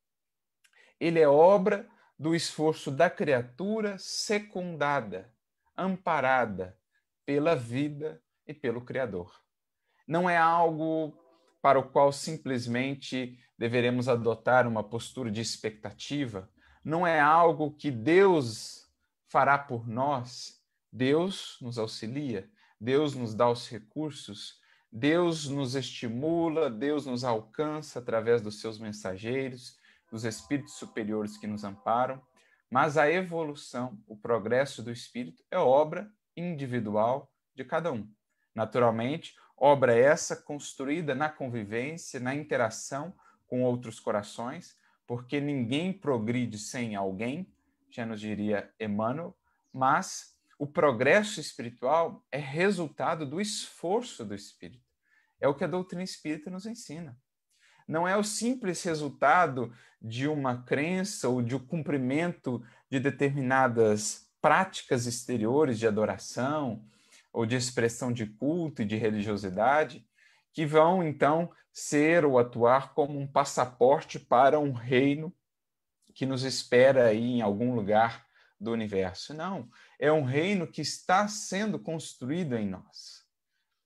Ele 1.00 1.20
é 1.20 1.27
obra 1.27 1.88
do 2.18 2.34
esforço 2.34 2.89
da 2.89 3.12
criatura 3.12 4.00
secundada, 4.00 5.32
amparada 5.77 6.75
pela 7.24 7.56
vida 7.56 8.20
e 8.48 8.56
pelo 8.56 8.84
Criador. 8.84 9.32
Não 10.08 10.27
é 10.27 10.36
algo 10.36 11.16
para 11.62 11.77
o 11.77 11.89
qual 11.92 12.12
simplesmente 12.12 13.39
deveremos 13.56 14.10
adotar 14.10 14.68
uma 14.68 14.84
postura 14.84 15.30
de 15.30 15.42
expectativa, 15.42 16.50
não 16.88 17.06
é 17.06 17.20
algo 17.20 17.72
que 17.72 17.91
Deus 17.91 18.89
fará 19.27 19.58
por 19.58 19.86
nós. 19.86 20.63
Deus 20.89 21.58
nos 21.60 21.77
auxilia, 21.77 22.50
Deus 22.79 23.13
nos 23.13 23.36
dá 23.36 23.50
os 23.50 23.70
recursos, 23.70 24.62
Deus 24.89 25.50
nos 25.50 25.75
estimula, 25.75 26.70
Deus 26.70 27.06
nos 27.06 27.25
alcança 27.25 28.00
através 28.00 28.41
dos 28.41 28.62
seus 28.62 28.79
mensageiros, 28.79 29.77
dos 30.10 30.24
espíritos 30.24 30.75
superiores 30.75 31.36
que 31.36 31.46
nos 31.46 31.65
amparam. 31.65 32.22
Mas 32.72 32.98
a 32.98 33.12
evolução, 33.12 34.01
o 34.08 34.15
progresso 34.15 34.82
do 34.82 34.89
espírito 34.89 35.44
é 35.51 35.58
obra 35.58 36.10
individual 36.38 37.29
de 37.53 37.65
cada 37.65 37.91
um. 37.91 38.10
Naturalmente, 38.56 39.36
obra 39.58 39.94
essa 39.94 40.38
construída 40.38 41.13
na 41.13 41.27
convivência, 41.27 42.17
na 42.17 42.34
interação 42.34 43.13
com 43.46 43.62
outros 43.62 44.00
corações, 44.00 44.77
porque 45.08 45.40
ninguém 45.40 45.94
progride 45.94 46.60
sem 46.60 46.96
alguém, 46.96 47.48
já 47.90 48.06
nos 48.06 48.20
diria 48.20 48.70
Emmanuel, 48.78 49.36
mas 49.72 50.38
o 50.60 50.68
progresso 50.68 51.40
espiritual 51.40 52.26
é 52.32 52.38
resultado 52.38 53.26
do 53.26 53.40
esforço 53.40 54.26
do 54.26 54.36
espírito. 54.36 54.86
É 55.40 55.48
o 55.48 55.56
que 55.56 55.64
a 55.64 55.68
doutrina 55.68 56.04
espírita 56.04 56.50
nos 56.50 56.66
ensina. 56.66 57.18
Não 57.88 58.08
é 58.08 58.18
o 58.18 58.24
simples 58.24 58.84
resultado 58.84 59.74
de 60.02 60.28
uma 60.28 60.64
crença 60.64 61.30
ou 61.30 61.42
de 61.42 61.56
um 61.56 61.60
cumprimento 61.60 62.62
de 62.90 63.00
determinadas 63.00 64.30
práticas 64.42 65.06
exteriores 65.06 65.80
de 65.80 65.88
adoração 65.88 66.84
ou 67.32 67.46
de 67.46 67.56
expressão 67.56 68.12
de 68.12 68.26
culto 68.26 68.82
e 68.82 68.86
de 68.86 68.96
religiosidade 68.96 70.07
que 70.58 70.66
vão 70.66 71.04
então 71.04 71.52
ser 71.72 72.26
ou 72.26 72.40
atuar 72.40 72.96
como 72.96 73.20
um 73.20 73.28
passaporte 73.28 74.18
para 74.18 74.60
um 74.60 74.72
reino 74.72 75.32
que 76.16 76.26
nos 76.26 76.42
espera 76.42 77.06
aí 77.06 77.34
em 77.34 77.42
algum 77.44 77.76
lugar 77.76 78.26
do 78.60 78.72
universo. 78.72 79.36
Não, 79.36 79.70
é 80.00 80.12
um 80.12 80.24
reino 80.24 80.66
que 80.66 80.82
está 80.82 81.28
sendo 81.28 81.78
construído 81.78 82.58
em 82.58 82.68
nós. 82.68 83.24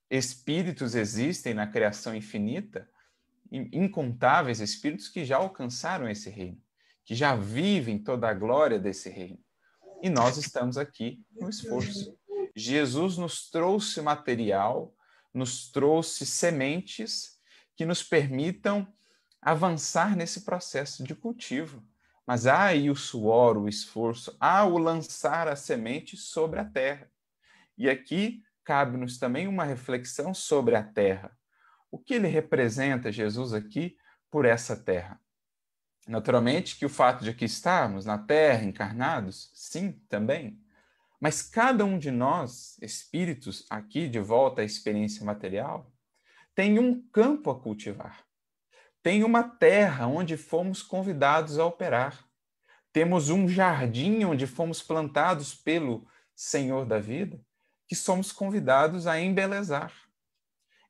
Espíritos 0.10 0.96
existem 0.96 1.54
na 1.54 1.68
criação 1.68 2.16
infinita, 2.16 2.90
incontáveis 3.51 4.62
espíritos 4.62 5.10
que 5.10 5.25
já 5.25 5.36
alcançaram 5.36 6.08
esse 6.08 6.30
reino, 6.30 6.63
que 7.04 7.13
já 7.13 7.36
vivem 7.36 8.00
toda 8.01 8.30
a 8.30 8.34
glória 8.34 8.80
desse 8.80 9.10
reino. 9.10 9.44
E 10.01 10.10
nós 10.10 10.38
estamos 10.38 10.78
aqui 10.78 11.22
no 11.38 11.50
esforço. 11.50 12.18
Jesus 12.56 13.18
nos 13.18 13.50
trouxe 13.50 14.01
material, 14.01 14.96
nos 15.33 15.71
trouxe 15.71 16.25
sementes 16.25 17.39
que 17.75 17.85
nos 17.85 18.03
permitam 18.03 18.88
avançar 19.41 20.15
nesse 20.15 20.41
processo 20.41 21.03
de 21.03 21.15
cultivo. 21.15 21.83
Mas 22.25 22.45
há 22.45 22.65
aí 22.65 22.89
o 22.89 22.95
suor, 22.95 23.57
o 23.57 23.67
esforço, 23.67 24.35
há 24.39 24.63
o 24.63 24.77
lançar 24.77 25.47
a 25.47 25.55
semente 25.55 26.15
sobre 26.15 26.59
a 26.59 26.65
terra. 26.65 27.11
E 27.77 27.89
aqui 27.89 28.43
cabe-nos 28.63 29.17
também 29.17 29.47
uma 29.47 29.63
reflexão 29.63 30.33
sobre 30.33 30.75
a 30.75 30.83
terra. 30.83 31.35
O 31.89 31.97
que 31.97 32.13
ele 32.13 32.27
representa, 32.27 33.11
Jesus, 33.11 33.53
aqui, 33.53 33.97
por 34.29 34.45
essa 34.45 34.75
terra? 34.75 35.19
Naturalmente 36.07 36.77
que 36.77 36.85
o 36.85 36.89
fato 36.89 37.23
de 37.23 37.31
aqui 37.31 37.45
estarmos 37.45 38.05
na 38.05 38.17
terra, 38.17 38.63
encarnados, 38.63 39.51
sim, 39.53 39.93
também. 40.07 40.61
Mas 41.22 41.44
cada 41.44 41.86
um 41.86 42.00
de 42.00 42.10
nós, 42.10 42.80
espíritos, 42.82 43.68
aqui 43.70 44.08
de 44.08 44.20
volta 44.20 44.63
à 44.63 44.66
experiência 44.66 45.24
material, 45.24 45.94
tem 46.56 46.80
um 46.80 47.00
campo 47.10 47.51
a 47.51 47.60
cultivar. 47.60 48.25
Tem 49.04 49.24
uma 49.24 49.44
terra 49.44 50.08
onde 50.08 50.36
fomos 50.36 50.82
convidados 50.82 51.60
a 51.60 51.66
operar. 51.66 52.25
Temos 52.92 53.30
um 53.30 53.48
jardim 53.48 54.24
onde 54.24 54.48
fomos 54.48 54.82
plantados 54.82 55.54
pelo 55.54 56.08
Senhor 56.36 56.88
da 56.88 56.98
vida, 56.98 57.40
que 57.88 57.96
somos 57.96 58.32
convidados 58.32 59.06
a 59.06 59.20
embelezar. 59.20 59.94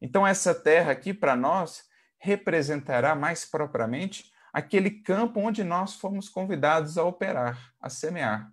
Então, 0.01 0.25
essa 0.25 0.55
terra 0.55 0.93
aqui, 0.93 1.13
para 1.13 1.35
nós, 1.35 1.83
representará 2.17 3.15
mais 3.15 3.43
propriamente 3.43 4.31
aquele 4.53 4.91
campo 4.91 5.41
onde 5.41 5.61
nós 5.61 5.95
fomos 5.95 6.29
convidados 6.29 6.97
a 6.97 7.03
operar, 7.03 7.73
a 7.81 7.89
semear. 7.89 8.49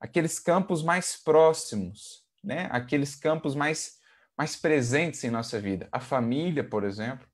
Aqueles 0.00 0.38
campos 0.38 0.82
mais 0.82 1.16
próximos, 1.16 2.24
né? 2.42 2.68
aqueles 2.70 3.14
campos 3.14 3.54
mais, 3.54 3.98
mais 4.36 4.56
presentes 4.56 5.24
em 5.24 5.30
nossa 5.30 5.60
vida. 5.60 5.88
A 5.90 6.00
família, 6.00 6.62
por 6.62 6.84
exemplo, 6.84 7.26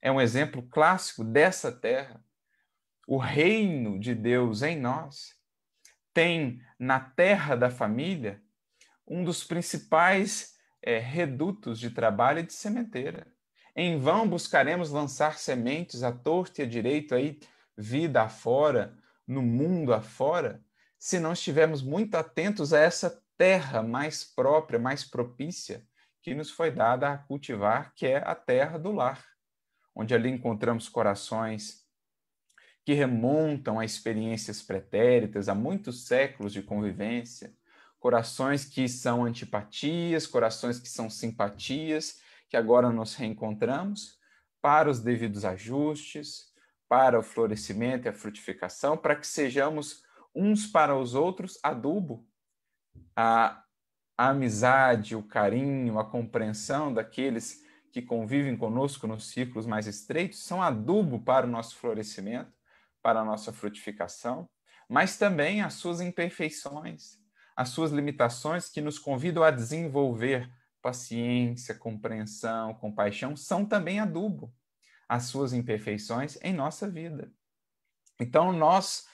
é 0.00 0.12
um 0.12 0.20
exemplo 0.20 0.62
clássico 0.62 1.24
dessa 1.24 1.72
terra. 1.72 2.22
O 3.06 3.16
reino 3.16 3.98
de 3.98 4.14
Deus 4.14 4.62
em 4.62 4.78
nós 4.78 5.34
tem 6.12 6.60
na 6.78 7.00
terra 7.00 7.56
da 7.56 7.70
família 7.70 8.42
um 9.06 9.24
dos 9.24 9.44
principais 9.44 10.54
é, 10.82 10.98
redutos 10.98 11.78
de 11.78 11.90
trabalho 11.90 12.40
e 12.40 12.46
de 12.46 12.52
sementeira. 12.52 13.26
Em 13.76 13.98
vão 13.98 14.28
buscaremos 14.28 14.90
lançar 14.90 15.38
sementes 15.38 16.02
à 16.02 16.12
torta 16.12 16.60
e 16.60 16.64
à 16.64 16.68
direito, 16.68 17.14
aí, 17.14 17.40
vida 17.76 18.22
afora, 18.22 18.96
no 19.26 19.42
mundo 19.42 19.92
afora, 19.92 20.63
se 21.04 21.20
não 21.20 21.34
estivermos 21.34 21.82
muito 21.82 22.14
atentos 22.14 22.72
a 22.72 22.80
essa 22.80 23.22
terra 23.36 23.82
mais 23.82 24.24
própria, 24.24 24.78
mais 24.78 25.04
propícia, 25.04 25.86
que 26.22 26.34
nos 26.34 26.50
foi 26.50 26.70
dada 26.70 27.12
a 27.12 27.18
cultivar, 27.18 27.92
que 27.94 28.06
é 28.06 28.16
a 28.26 28.34
terra 28.34 28.78
do 28.78 28.90
lar, 28.90 29.22
onde 29.94 30.14
ali 30.14 30.30
encontramos 30.30 30.88
corações 30.88 31.84
que 32.86 32.94
remontam 32.94 33.78
a 33.78 33.84
experiências 33.84 34.62
pretéritas, 34.62 35.46
a 35.46 35.54
muitos 35.54 36.06
séculos 36.06 36.54
de 36.54 36.62
convivência, 36.62 37.54
corações 38.00 38.64
que 38.64 38.88
são 38.88 39.26
antipatias, 39.26 40.26
corações 40.26 40.80
que 40.80 40.88
são 40.88 41.10
simpatias, 41.10 42.18
que 42.48 42.56
agora 42.56 42.88
nos 42.88 43.14
reencontramos 43.14 44.18
para 44.62 44.88
os 44.88 45.00
devidos 45.00 45.44
ajustes, 45.44 46.46
para 46.88 47.18
o 47.18 47.22
florescimento 47.22 48.06
e 48.06 48.08
a 48.08 48.14
frutificação, 48.14 48.96
para 48.96 49.16
que 49.16 49.26
sejamos 49.26 50.02
uns 50.34 50.66
para 50.66 50.96
os 50.96 51.14
outros 51.14 51.58
adubo. 51.62 52.26
A, 53.16 53.62
a 54.16 54.28
amizade, 54.28 55.14
o 55.14 55.22
carinho, 55.22 55.98
a 55.98 56.04
compreensão 56.04 56.92
daqueles 56.92 57.62
que 57.92 58.02
convivem 58.02 58.56
conosco 58.56 59.06
nos 59.06 59.28
círculos 59.28 59.66
mais 59.66 59.86
estreitos 59.86 60.44
são 60.44 60.62
adubo 60.62 61.20
para 61.20 61.46
o 61.46 61.50
nosso 61.50 61.76
florescimento, 61.76 62.52
para 63.00 63.20
a 63.20 63.24
nossa 63.24 63.52
frutificação, 63.52 64.48
mas 64.88 65.16
também 65.16 65.62
as 65.62 65.74
suas 65.74 66.00
imperfeições, 66.00 67.18
as 67.56 67.68
suas 67.68 67.92
limitações 67.92 68.68
que 68.68 68.80
nos 68.80 68.98
convidam 68.98 69.42
a 69.44 69.50
desenvolver 69.50 70.50
paciência, 70.82 71.74
compreensão, 71.74 72.74
compaixão, 72.74 73.36
são 73.36 73.64
também 73.64 74.00
adubo 74.00 74.52
as 75.08 75.24
suas 75.24 75.52
imperfeições 75.52 76.36
em 76.42 76.52
nossa 76.52 76.88
vida. 76.90 77.32
Então, 78.20 78.52
nós, 78.52 79.06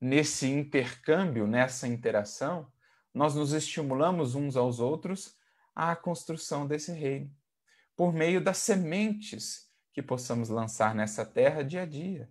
nesse 0.00 0.46
intercâmbio, 0.46 1.46
nessa 1.46 1.88
interação, 1.88 2.70
nós 3.12 3.34
nos 3.34 3.52
estimulamos 3.52 4.34
uns 4.34 4.56
aos 4.56 4.78
outros 4.78 5.36
à 5.74 5.96
construção 5.96 6.66
desse 6.66 6.92
reino, 6.92 7.30
por 7.96 8.12
meio 8.12 8.42
das 8.42 8.58
sementes 8.58 9.70
que 9.92 10.02
possamos 10.02 10.48
lançar 10.48 10.94
nessa 10.94 11.24
terra 11.24 11.62
dia 11.62 11.82
a 11.82 11.86
dia. 11.86 12.30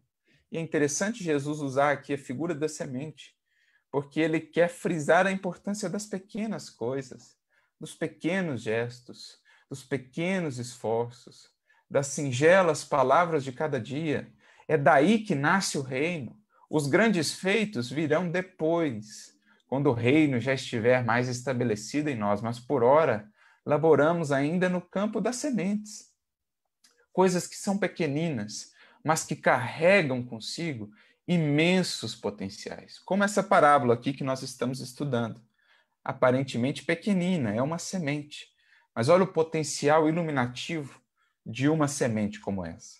E 0.52 0.58
é 0.58 0.62
interessante 0.62 1.24
Jesus 1.24 1.60
usar 1.60 1.92
aqui 1.92 2.14
a 2.14 2.18
figura 2.18 2.54
da 2.54 2.68
semente, 2.68 3.36
porque 3.92 4.20
ele 4.20 4.40
quer 4.40 4.70
frisar 4.70 5.26
a 5.26 5.32
importância 5.32 5.90
das 5.90 6.06
pequenas 6.06 6.70
coisas, 6.70 7.36
dos 7.80 7.96
pequenos 7.96 8.62
gestos, 8.62 9.40
dos 9.70 9.84
pequenos 9.84 10.60
esforços, 10.60 11.50
das 11.90 12.08
singelas 12.08 12.84
palavras 12.84 13.44
de 13.44 13.52
cada 13.52 13.80
dia. 13.80 14.32
É 14.68 14.78
daí 14.78 15.24
que 15.24 15.36
nasce 15.36 15.78
o 15.78 15.82
reino. 15.82 16.40
Os 16.76 16.88
grandes 16.88 17.32
feitos 17.32 17.90
virão 17.90 18.30
depois, 18.30 19.34
quando 19.66 19.88
o 19.88 19.94
reino 19.94 20.42
já 20.42 20.54
estiver 20.54 21.06
mais 21.06 21.30
estabelecido 21.30 22.10
em 22.10 22.18
nós, 22.18 22.42
mas 22.42 22.60
por 22.60 22.84
ora 22.84 23.32
laboramos 23.66 24.30
ainda 24.30 24.68
no 24.68 24.82
campo 24.82 25.22
das 25.22 25.38
sementes. 25.38 26.12
Coisas 27.14 27.48
que 27.48 27.56
são 27.56 27.78
pequeninas, 27.78 28.74
mas 29.02 29.24
que 29.24 29.38
carregam 29.38 30.22
consigo 30.22 30.92
imensos 31.26 32.14
potenciais, 32.14 33.00
como 33.00 33.24
essa 33.24 33.42
parábola 33.42 33.94
aqui 33.94 34.12
que 34.12 34.26
nós 34.26 34.42
estamos 34.42 34.82
estudando. 34.82 35.42
Aparentemente 36.04 36.84
pequenina, 36.84 37.56
é 37.56 37.62
uma 37.62 37.78
semente, 37.78 38.50
mas 38.94 39.08
olha 39.08 39.24
o 39.24 39.32
potencial 39.32 40.10
iluminativo 40.10 41.02
de 41.46 41.70
uma 41.70 41.88
semente 41.88 42.38
como 42.42 42.66
essa. 42.66 43.00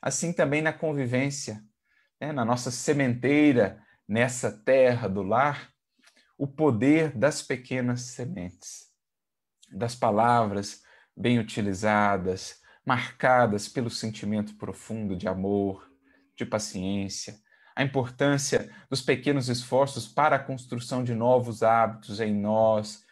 Assim 0.00 0.32
também 0.32 0.62
na 0.62 0.72
convivência, 0.72 1.60
né, 2.20 2.32
na 2.32 2.44
nossa 2.44 2.70
sementeira, 2.70 3.82
nessa 4.08 4.50
terra 4.50 5.08
do 5.08 5.22
lar, 5.22 5.70
o 6.38 6.46
poder 6.46 7.16
das 7.16 7.42
pequenas 7.42 8.02
sementes, 8.02 8.86
das 9.70 9.94
palavras 9.94 10.82
bem 11.16 11.38
utilizadas, 11.38 12.60
marcadas 12.84 13.68
pelo 13.68 13.90
sentimento 13.90 14.56
profundo 14.56 15.16
de 15.16 15.26
amor, 15.26 15.90
de 16.36 16.44
paciência, 16.44 17.38
a 17.74 17.82
importância 17.82 18.70
dos 18.88 19.02
pequenos 19.02 19.48
esforços 19.48 20.06
para 20.06 20.36
a 20.36 20.42
construção 20.42 21.02
de 21.02 21.14
novos 21.14 21.62
hábitos 21.62 22.20
em 22.20 22.34
nós, 22.34 23.04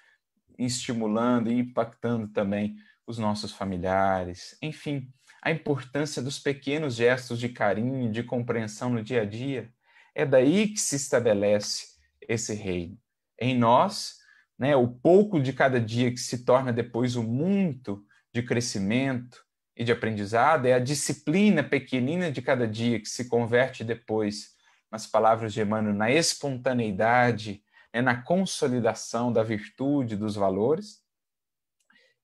estimulando 0.58 1.50
e 1.50 1.58
impactando 1.58 2.28
também 2.28 2.76
os 3.06 3.18
nossos 3.18 3.52
familiares. 3.52 4.56
Enfim, 4.62 5.12
a 5.44 5.50
importância 5.50 6.22
dos 6.22 6.38
pequenos 6.38 6.94
gestos 6.94 7.38
de 7.38 7.50
carinho, 7.50 8.10
de 8.10 8.22
compreensão 8.22 8.88
no 8.88 9.02
dia 9.02 9.20
a 9.20 9.24
dia. 9.26 9.70
É 10.14 10.24
daí 10.24 10.68
que 10.68 10.80
se 10.80 10.96
estabelece 10.96 11.98
esse 12.26 12.54
reino. 12.54 12.98
Em 13.38 13.54
nós, 13.56 14.20
né, 14.58 14.74
o 14.74 14.88
pouco 14.88 15.38
de 15.38 15.52
cada 15.52 15.78
dia 15.78 16.10
que 16.10 16.16
se 16.16 16.46
torna 16.46 16.72
depois 16.72 17.14
o 17.14 17.22
muito 17.22 18.02
de 18.32 18.42
crescimento 18.42 19.44
e 19.76 19.84
de 19.84 19.92
aprendizado, 19.92 20.64
é 20.64 20.72
a 20.72 20.78
disciplina 20.78 21.62
pequenina 21.62 22.32
de 22.32 22.40
cada 22.40 22.66
dia 22.66 22.98
que 22.98 23.08
se 23.08 23.26
converte 23.26 23.84
depois 23.84 24.54
nas 24.90 25.06
palavras 25.06 25.52
de 25.52 25.60
Emmanuel, 25.60 25.94
na 25.94 26.10
espontaneidade, 26.10 27.62
né, 27.92 28.00
na 28.00 28.22
consolidação 28.22 29.30
da 29.30 29.42
virtude, 29.42 30.16
dos 30.16 30.36
valores. 30.36 31.02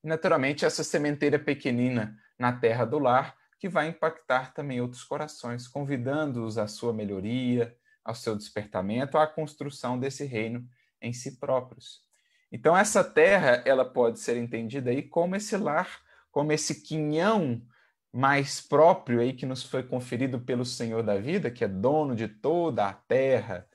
E, 0.02 0.08
naturalmente, 0.08 0.64
essa 0.64 0.82
sementeira 0.82 1.38
pequenina 1.38 2.16
na 2.40 2.52
terra 2.52 2.86
do 2.86 2.98
lar, 2.98 3.36
que 3.58 3.68
vai 3.68 3.88
impactar 3.88 4.54
também 4.54 4.80
outros 4.80 5.04
corações, 5.04 5.68
convidando-os 5.68 6.56
à 6.56 6.66
sua 6.66 6.94
melhoria, 6.94 7.76
ao 8.02 8.14
seu 8.14 8.34
despertamento, 8.34 9.18
à 9.18 9.26
construção 9.26 9.98
desse 9.98 10.24
reino 10.24 10.66
em 11.02 11.12
si 11.12 11.38
próprios. 11.38 12.02
Então, 12.50 12.74
essa 12.74 13.04
terra, 13.04 13.62
ela 13.66 13.84
pode 13.84 14.18
ser 14.18 14.38
entendida 14.38 14.90
aí 14.90 15.02
como 15.02 15.36
esse 15.36 15.54
lar, 15.58 16.00
como 16.32 16.50
esse 16.50 16.82
quinhão 16.82 17.62
mais 18.10 18.58
próprio 18.58 19.20
aí 19.20 19.34
que 19.34 19.44
nos 19.44 19.62
foi 19.62 19.82
conferido 19.82 20.40
pelo 20.40 20.64
Senhor 20.64 21.02
da 21.02 21.18
vida, 21.18 21.50
que 21.50 21.62
é 21.62 21.68
dono 21.68 22.16
de 22.16 22.26
toda 22.26 22.88
a 22.88 22.94
terra, 22.94 23.68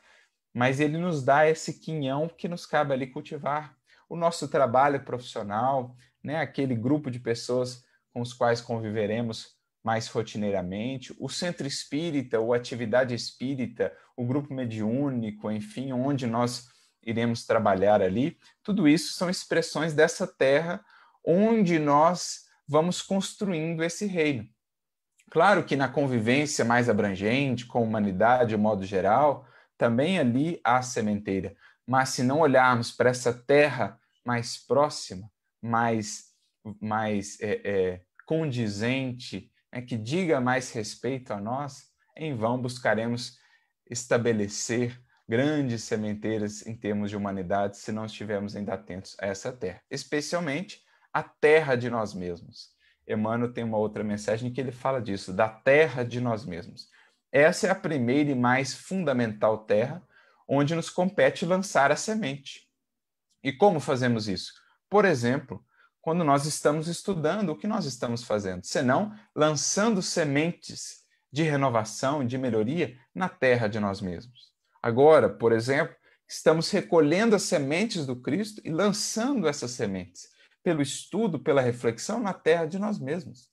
mas 0.52 0.80
ele 0.80 0.98
nos 0.98 1.24
dá 1.24 1.48
esse 1.48 1.80
quinhão 1.80 2.28
que 2.28 2.48
nos 2.48 2.66
cabe 2.66 2.94
ali 2.94 3.06
cultivar. 3.08 3.78
O 4.10 4.16
nosso 4.16 4.48
trabalho 4.48 5.06
profissional, 5.06 5.96
né, 6.24 6.38
aquele 6.38 6.76
grupo 6.76 7.12
de 7.12 7.20
pessoas 7.20 7.85
com 8.16 8.22
os 8.22 8.32
quais 8.32 8.62
conviveremos 8.62 9.58
mais 9.84 10.08
rotineiramente, 10.08 11.14
o 11.20 11.28
centro 11.28 11.68
espírita, 11.68 12.40
ou 12.40 12.54
atividade 12.54 13.14
espírita, 13.14 13.94
o 14.16 14.26
grupo 14.26 14.54
mediúnico, 14.54 15.52
enfim, 15.52 15.92
onde 15.92 16.26
nós 16.26 16.70
iremos 17.06 17.46
trabalhar 17.46 18.02
ali, 18.02 18.38
tudo 18.64 18.88
isso 18.88 19.12
são 19.16 19.30
expressões 19.30 19.94
dessa 19.94 20.26
terra 20.26 20.82
onde 21.26 21.78
nós 21.78 22.46
vamos 22.66 23.02
construindo 23.02 23.84
esse 23.84 24.06
reino. 24.06 24.48
Claro 25.30 25.66
que 25.66 25.76
na 25.76 25.90
convivência 25.90 26.64
mais 26.64 26.90
abrangente, 26.90 27.66
com 27.66 27.80
a 27.80 27.82
humanidade 27.82 28.52
de 28.52 28.58
modo 28.58 28.86
geral, 28.86 29.46
também 29.78 30.18
ali 30.18 30.62
há 30.64 30.82
sementeira. 30.82 31.54
Mas 31.86 32.10
se 32.10 32.24
não 32.24 32.40
olharmos 32.40 32.94
para 32.94 33.10
essa 33.10 33.34
terra 33.34 34.00
mais 34.24 34.58
próxima, 34.58 35.30
mais, 35.62 36.34
mais 36.82 37.40
é, 37.42 37.62
é, 37.64 38.02
condizente, 38.26 39.52
é, 39.72 39.82
que 39.82 39.98
diga 39.98 40.40
mais 40.40 40.72
respeito 40.72 41.34
a 41.34 41.40
nós, 41.40 41.84
em 42.16 42.36
vão 42.36 42.62
buscaremos 42.62 43.38
estabelecer 43.90 45.00
grandes 45.28 45.84
sementeiras 45.84 46.66
em 46.66 46.76
termos 46.76 47.10
de 47.10 47.18
humanidade 47.18 47.78
se 47.78 47.92
não 47.92 48.06
estivermos 48.06 48.56
ainda 48.56 48.74
atentos 48.74 49.16
a 49.20 49.28
essa 49.28 49.52
terra, 49.52 49.82
especialmente 49.90 50.82
a 51.12 51.24
terra 51.24 51.76
de 51.76 51.90
nós 51.90 52.14
mesmos. 52.14 52.74
Emmanuel 53.08 53.54
tem 53.54 53.64
uma 53.64 53.78
outra 53.78 54.04
mensagem 54.04 54.52
que 54.52 54.60
ele 54.60 54.72
fala 54.72 55.02
disso, 55.02 55.34
da 55.34 55.48
terra 55.48 56.04
de 56.04 56.20
nós 56.20 56.46
mesmos. 56.46 56.90
Essa 57.32 57.68
é 57.68 57.70
a 57.70 57.76
primeira 57.76 58.32
e 58.32 58.36
mais 58.36 58.74
fundamental 58.74 59.66
terra 59.66 60.02
onde 60.48 60.76
nos 60.76 60.90
compete 60.90 61.46
lançar 61.46 61.92
a 61.92 61.96
semente. 61.96 62.68
E 63.44 63.52
como 63.52 63.80
fazemos 63.80 64.28
isso? 64.28 64.54
Por 64.90 65.06
exemplo, 65.06 65.64
quando 66.06 66.24
nós 66.24 66.46
estamos 66.46 66.88
estudando, 66.88 67.50
o 67.50 67.56
que 67.56 67.66
nós 67.66 67.86
estamos 67.86 68.24
fazendo? 68.24 68.64
Senão, 68.64 69.12
lançando 69.36 70.04
sementes 70.04 70.98
de 71.32 71.42
renovação, 71.42 72.24
de 72.24 72.38
melhoria 72.38 72.96
na 73.12 73.28
terra 73.28 73.68
de 73.68 73.80
nós 73.80 74.02
mesmos. 74.02 74.54
Agora, 74.84 75.28
por 75.28 75.52
exemplo, 75.52 75.96
estamos 76.30 76.70
recolhendo 76.70 77.36
as 77.36 77.42
sementes 77.42 78.06
do 78.06 78.16
Cristo 78.16 78.62
e 78.64 78.70
lançando 78.70 79.48
essas 79.48 79.72
sementes 79.72 80.30
pelo 80.62 80.80
estudo, 80.80 81.40
pela 81.40 81.60
reflexão 81.60 82.20
na 82.20 82.36
terra 82.36 82.68
de 82.68 82.78
nós 82.78 83.00
mesmos. 83.00 83.50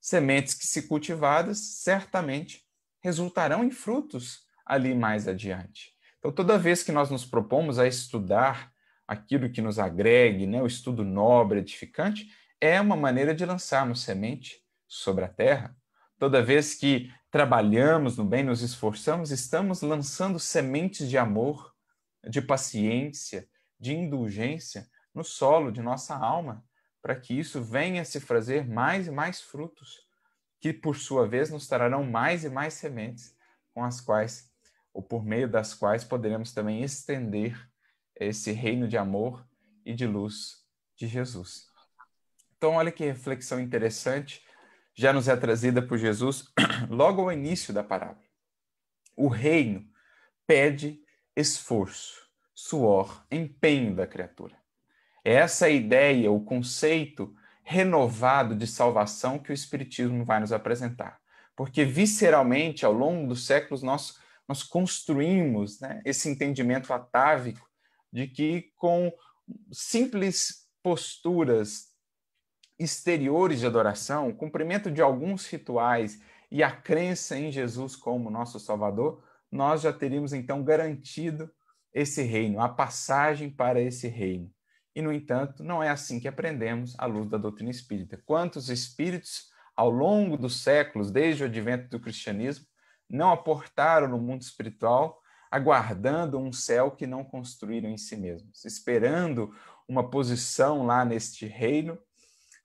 Sementes 0.00 0.54
que, 0.54 0.64
se 0.64 0.82
cultivadas, 0.82 1.58
certamente 1.58 2.62
resultarão 3.02 3.64
em 3.64 3.70
frutos 3.72 4.44
ali 4.64 4.94
mais 4.94 5.26
adiante. 5.26 5.92
Então, 6.20 6.30
toda 6.30 6.56
vez 6.56 6.84
que 6.84 6.92
nós 6.92 7.10
nos 7.10 7.24
propomos 7.24 7.80
a 7.80 7.86
estudar 7.88 8.70
aquilo 9.06 9.50
que 9.50 9.62
nos 9.62 9.78
agregue, 9.78 10.46
né, 10.46 10.62
o 10.62 10.66
estudo 10.66 11.04
nobre, 11.04 11.60
edificante, 11.60 12.28
é 12.60 12.80
uma 12.80 12.96
maneira 12.96 13.34
de 13.34 13.44
lançarmos 13.44 14.02
semente 14.02 14.62
sobre 14.88 15.24
a 15.24 15.28
terra. 15.28 15.76
Toda 16.18 16.42
vez 16.42 16.74
que 16.74 17.12
trabalhamos 17.30 18.16
no 18.16 18.24
bem, 18.24 18.42
nos 18.42 18.62
esforçamos, 18.62 19.30
estamos 19.30 19.82
lançando 19.82 20.38
sementes 20.38 21.08
de 21.08 21.18
amor, 21.18 21.74
de 22.28 22.40
paciência, 22.40 23.46
de 23.78 23.94
indulgência 23.94 24.88
no 25.14 25.22
solo 25.22 25.70
de 25.70 25.82
nossa 25.82 26.16
alma, 26.16 26.64
para 27.02 27.14
que 27.14 27.38
isso 27.38 27.62
venha 27.62 28.02
a 28.02 28.04
se 28.04 28.20
fazer 28.20 28.66
mais 28.66 29.06
e 29.06 29.10
mais 29.10 29.40
frutos, 29.40 30.06
que 30.60 30.72
por 30.72 30.96
sua 30.96 31.28
vez 31.28 31.50
nos 31.50 31.68
trarão 31.68 32.02
mais 32.02 32.44
e 32.44 32.48
mais 32.48 32.74
sementes, 32.74 33.36
com 33.72 33.84
as 33.84 34.00
quais, 34.00 34.50
ou 34.92 35.02
por 35.02 35.24
meio 35.24 35.48
das 35.48 35.74
quais 35.74 36.02
poderemos 36.02 36.52
também 36.52 36.82
estender 36.82 37.56
esse 38.18 38.52
reino 38.52 38.88
de 38.88 38.96
amor 38.96 39.46
e 39.84 39.94
de 39.94 40.06
luz 40.06 40.64
de 40.96 41.06
Jesus. 41.06 41.66
Então, 42.56 42.74
olha 42.74 42.90
que 42.90 43.04
reflexão 43.04 43.60
interessante, 43.60 44.42
já 44.94 45.12
nos 45.12 45.28
é 45.28 45.36
trazida 45.36 45.82
por 45.82 45.98
Jesus 45.98 46.50
logo 46.88 47.22
ao 47.22 47.32
início 47.32 47.72
da 47.72 47.84
parábola. 47.84 48.24
O 49.14 49.28
reino 49.28 49.86
pede 50.46 51.00
esforço, 51.36 52.28
suor, 52.54 53.24
empenho 53.30 53.94
da 53.94 54.06
criatura. 54.06 54.56
É 55.24 55.34
essa 55.34 55.68
ideia, 55.68 56.30
o 56.30 56.44
conceito 56.44 57.34
renovado 57.62 58.54
de 58.54 58.66
salvação 58.66 59.38
que 59.38 59.50
o 59.50 59.54
Espiritismo 59.54 60.24
vai 60.24 60.40
nos 60.40 60.52
apresentar. 60.52 61.20
Porque 61.56 61.84
visceralmente, 61.84 62.86
ao 62.86 62.92
longo 62.92 63.26
dos 63.26 63.44
séculos, 63.44 63.82
nós, 63.82 64.18
nós 64.46 64.62
construímos 64.62 65.80
né, 65.80 66.00
esse 66.04 66.28
entendimento 66.28 66.92
atávico 66.92 67.68
de 68.12 68.26
que 68.26 68.72
com 68.76 69.12
simples 69.72 70.68
posturas 70.82 71.94
exteriores 72.78 73.60
de 73.60 73.66
adoração, 73.66 74.32
cumprimento 74.32 74.90
de 74.90 75.00
alguns 75.00 75.46
rituais 75.46 76.20
e 76.50 76.62
a 76.62 76.70
crença 76.70 77.38
em 77.38 77.50
Jesus 77.50 77.96
como 77.96 78.30
nosso 78.30 78.60
Salvador, 78.60 79.22
nós 79.50 79.82
já 79.82 79.92
teríamos 79.92 80.32
então 80.32 80.62
garantido 80.62 81.50
esse 81.92 82.22
reino, 82.22 82.60
a 82.60 82.68
passagem 82.68 83.50
para 83.50 83.80
esse 83.80 84.06
reino. 84.06 84.52
E, 84.94 85.02
no 85.02 85.12
entanto, 85.12 85.62
não 85.62 85.82
é 85.82 85.88
assim 85.88 86.20
que 86.20 86.28
aprendemos 86.28 86.94
à 86.98 87.06
luz 87.06 87.28
da 87.28 87.38
doutrina 87.38 87.70
espírita. 87.70 88.20
Quantos 88.24 88.68
espíritos, 88.68 89.50
ao 89.74 89.90
longo 89.90 90.36
dos 90.36 90.62
séculos, 90.62 91.10
desde 91.10 91.42
o 91.42 91.46
advento 91.46 91.88
do 91.88 92.00
cristianismo, 92.00 92.66
não 93.08 93.30
aportaram 93.30 94.08
no 94.08 94.18
mundo 94.18 94.42
espiritual 94.42 95.20
aguardando 95.50 96.38
um 96.38 96.52
céu 96.52 96.90
que 96.90 97.06
não 97.06 97.24
construíram 97.24 97.88
em 97.88 97.98
si 97.98 98.16
mesmos, 98.16 98.64
esperando 98.64 99.52
uma 99.88 100.08
posição 100.10 100.84
lá 100.84 101.04
neste 101.04 101.46
reino 101.46 101.98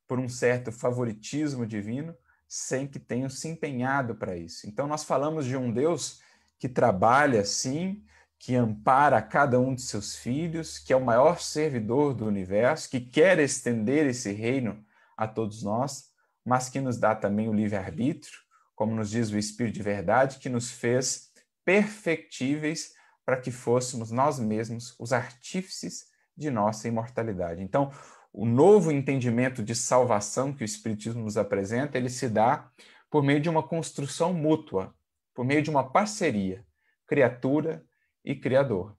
por 0.07 0.19
um 0.19 0.27
certo 0.27 0.71
favoritismo 0.71 1.65
divino, 1.65 2.15
sem 2.47 2.85
que 2.85 2.99
tenham 2.99 3.29
se 3.29 3.47
empenhado 3.47 4.15
para 4.15 4.35
isso. 4.35 4.67
Então, 4.67 4.87
nós 4.87 5.03
falamos 5.03 5.45
de 5.45 5.55
um 5.55 5.71
Deus 5.71 6.21
que 6.59 6.67
trabalha, 6.67 7.45
sim, 7.45 8.03
que 8.37 8.55
ampara 8.55 9.21
cada 9.21 9.59
um 9.59 9.73
de 9.73 9.81
seus 9.81 10.15
filhos, 10.15 10.77
que 10.77 10.91
é 10.91 10.95
o 10.95 11.05
maior 11.05 11.39
servidor 11.39 12.13
do 12.13 12.25
universo, 12.25 12.89
que 12.89 12.99
quer 12.99 13.39
estender 13.39 14.05
esse 14.05 14.31
reino 14.31 14.83
a 15.15 15.27
todos 15.27 15.63
nós, 15.63 16.09
mas 16.43 16.67
que 16.67 16.81
nos 16.81 16.97
dá 16.97 17.15
também 17.15 17.47
o 17.47 17.53
livre-arbítrio, 17.53 18.39
como 18.75 18.95
nos 18.95 19.11
diz 19.11 19.29
o 19.29 19.37
Espírito 19.37 19.75
de 19.75 19.83
Verdade, 19.83 20.39
que 20.39 20.49
nos 20.49 20.71
fez 20.71 21.30
perfectíveis 21.63 22.93
para 23.25 23.37
que 23.39 23.51
fôssemos 23.51 24.11
nós 24.11 24.39
mesmos 24.39 24.95
os 24.99 25.13
artífices 25.13 26.05
de 26.35 26.49
nossa 26.49 26.87
imortalidade. 26.87 27.61
Então, 27.61 27.91
o 28.33 28.45
novo 28.45 28.91
entendimento 28.91 29.61
de 29.63 29.75
salvação 29.75 30.53
que 30.53 30.63
o 30.63 30.65
Espiritismo 30.65 31.23
nos 31.23 31.37
apresenta, 31.37 31.97
ele 31.97 32.09
se 32.09 32.29
dá 32.29 32.69
por 33.09 33.23
meio 33.23 33.41
de 33.41 33.49
uma 33.49 33.61
construção 33.61 34.33
mútua, 34.33 34.95
por 35.33 35.45
meio 35.45 35.61
de 35.61 35.69
uma 35.69 35.91
parceria, 35.91 36.65
criatura 37.05 37.85
e 38.23 38.33
criador. 38.33 38.97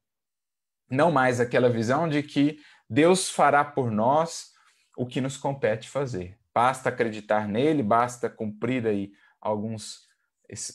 Não 0.90 1.10
mais 1.10 1.40
aquela 1.40 1.70
visão 1.70 2.08
de 2.08 2.22
que 2.22 2.58
Deus 2.88 3.30
fará 3.30 3.64
por 3.64 3.90
nós 3.90 4.52
o 4.96 5.06
que 5.06 5.20
nos 5.20 5.38
compete 5.38 5.88
fazer. 5.88 6.38
Basta 6.54 6.90
acreditar 6.90 7.48
nele, 7.48 7.82
basta 7.82 8.28
cumprir 8.28 8.86
aí 8.86 9.12
alguns, 9.40 10.06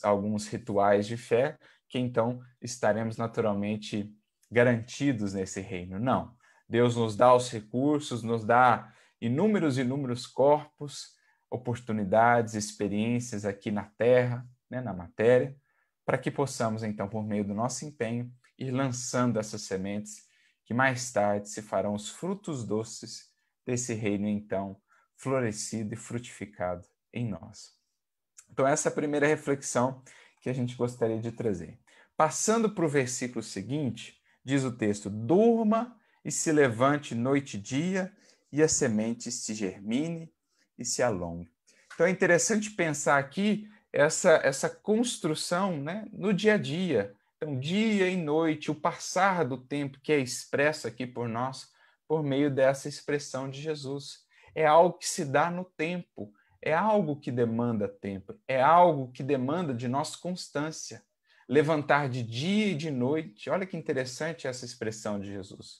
alguns 0.02 0.48
rituais 0.48 1.06
de 1.06 1.16
fé 1.16 1.56
que 1.88 1.98
então 1.98 2.40
estaremos 2.60 3.16
naturalmente 3.16 4.14
garantidos 4.50 5.34
nesse 5.34 5.60
reino. 5.60 5.98
Não. 5.98 6.36
Deus 6.68 6.96
nos 6.96 7.16
dá 7.16 7.34
os 7.34 7.50
recursos, 7.50 8.22
nos 8.22 8.44
dá 8.44 8.92
inúmeros, 9.20 9.78
inúmeros 9.78 10.26
corpos, 10.26 11.16
oportunidades, 11.50 12.54
experiências 12.54 13.44
aqui 13.44 13.70
na 13.70 13.84
terra, 13.84 14.46
né, 14.68 14.80
na 14.80 14.92
matéria, 14.92 15.56
para 16.04 16.18
que 16.18 16.30
possamos, 16.30 16.82
então, 16.82 17.08
por 17.08 17.24
meio 17.24 17.44
do 17.44 17.54
nosso 17.54 17.84
empenho, 17.84 18.30
ir 18.58 18.70
lançando 18.70 19.38
essas 19.38 19.62
sementes 19.62 20.26
que 20.64 20.74
mais 20.74 21.10
tarde 21.10 21.48
se 21.48 21.62
farão 21.62 21.94
os 21.94 22.10
frutos 22.10 22.64
doces 22.64 23.30
desse 23.66 23.94
reino, 23.94 24.28
então, 24.28 24.80
florescido 25.16 25.94
e 25.94 25.96
frutificado 25.96 26.86
em 27.12 27.28
nós. 27.28 27.72
Então, 28.50 28.66
essa 28.66 28.88
é 28.88 28.92
a 28.92 28.94
primeira 28.94 29.26
reflexão 29.26 30.02
que 30.40 30.48
a 30.48 30.52
gente 30.52 30.76
gostaria 30.76 31.20
de 31.20 31.32
trazer. 31.32 31.78
Passando 32.16 32.70
para 32.70 32.84
o 32.84 32.88
versículo 32.88 33.42
seguinte, 33.42 34.20
diz 34.44 34.64
o 34.64 34.76
texto: 34.76 35.08
Durma 35.08 35.96
e 36.24 36.30
se 36.30 36.50
levante 36.52 37.14
noite 37.14 37.56
e 37.56 37.60
dia, 37.60 38.12
e 38.50 38.62
a 38.62 38.68
semente 38.68 39.30
se 39.30 39.54
germine 39.54 40.32
e 40.78 40.84
se 40.84 41.02
alongue. 41.02 41.50
Então 41.94 42.06
é 42.06 42.10
interessante 42.10 42.70
pensar 42.70 43.18
aqui 43.18 43.68
essa, 43.92 44.40
essa 44.44 44.68
construção 44.68 45.76
né, 45.76 46.06
no 46.12 46.32
dia 46.32 46.54
a 46.54 46.58
dia. 46.58 47.14
Então, 47.36 47.58
dia 47.58 48.08
e 48.08 48.16
noite, 48.16 48.70
o 48.70 48.74
passar 48.74 49.44
do 49.44 49.56
tempo 49.56 50.00
que 50.02 50.12
é 50.12 50.18
expresso 50.18 50.86
aqui 50.88 51.06
por 51.06 51.28
nós, 51.28 51.68
por 52.06 52.22
meio 52.22 52.50
dessa 52.50 52.88
expressão 52.88 53.48
de 53.48 53.60
Jesus. 53.60 54.26
É 54.54 54.66
algo 54.66 54.98
que 54.98 55.08
se 55.08 55.24
dá 55.24 55.50
no 55.50 55.64
tempo, 55.64 56.32
é 56.62 56.72
algo 56.74 57.18
que 57.18 57.30
demanda 57.30 57.88
tempo, 57.88 58.38
é 58.46 58.60
algo 58.60 59.10
que 59.12 59.22
demanda 59.22 59.72
de 59.72 59.88
nós 59.88 60.16
constância. 60.16 61.02
Levantar 61.48 62.08
de 62.10 62.22
dia 62.22 62.66
e 62.66 62.74
de 62.74 62.90
noite. 62.90 63.48
Olha 63.48 63.64
que 63.64 63.76
interessante 63.76 64.46
essa 64.46 64.66
expressão 64.66 65.18
de 65.18 65.28
Jesus. 65.28 65.78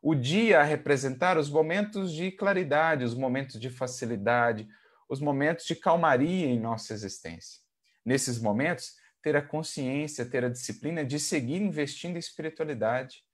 O 0.00 0.14
dia 0.14 0.60
a 0.60 0.62
representar 0.62 1.36
os 1.36 1.50
momentos 1.50 2.12
de 2.12 2.30
claridade, 2.30 3.04
os 3.04 3.14
momentos 3.14 3.58
de 3.58 3.68
facilidade, 3.68 4.68
os 5.08 5.20
momentos 5.20 5.66
de 5.66 5.74
calmaria 5.74 6.46
em 6.46 6.60
nossa 6.60 6.94
existência. 6.94 7.60
Nesses 8.04 8.40
momentos, 8.40 8.92
ter 9.20 9.36
a 9.36 9.42
consciência, 9.42 10.24
ter 10.24 10.44
a 10.44 10.48
disciplina 10.48 11.04
de 11.04 11.18
seguir 11.18 11.60
investindo 11.60 12.16
em 12.16 12.20
espiritualidade, 12.20 13.24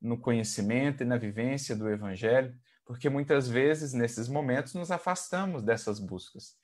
no 0.00 0.18
conhecimento 0.18 1.02
e 1.02 1.06
na 1.06 1.16
vivência 1.16 1.76
do 1.76 1.88
Evangelho, 1.88 2.54
porque 2.90 3.08
muitas 3.08 3.48
vezes, 3.48 3.92
nesses 3.92 4.26
momentos, 4.26 4.74
nos 4.74 4.90
afastamos 4.90 5.62
dessas 5.62 6.00
buscas. 6.00 6.56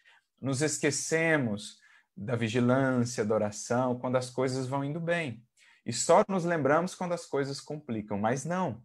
Nos 0.43 0.61
esquecemos 0.61 1.79
da 2.17 2.35
vigilância, 2.35 3.25
da 3.25 3.33
oração, 3.33 3.97
quando 3.97 4.17
as 4.17 4.29
coisas 4.29 4.67
vão 4.67 4.83
indo 4.83 4.99
bem. 4.99 5.41
E 5.85 5.93
só 5.93 6.25
nos 6.29 6.45
lembramos 6.45 6.97
quando 6.97 7.13
as 7.13 7.25
coisas 7.25 7.61
complicam, 7.61 8.19
mas 8.19 8.45
não. 8.45 8.83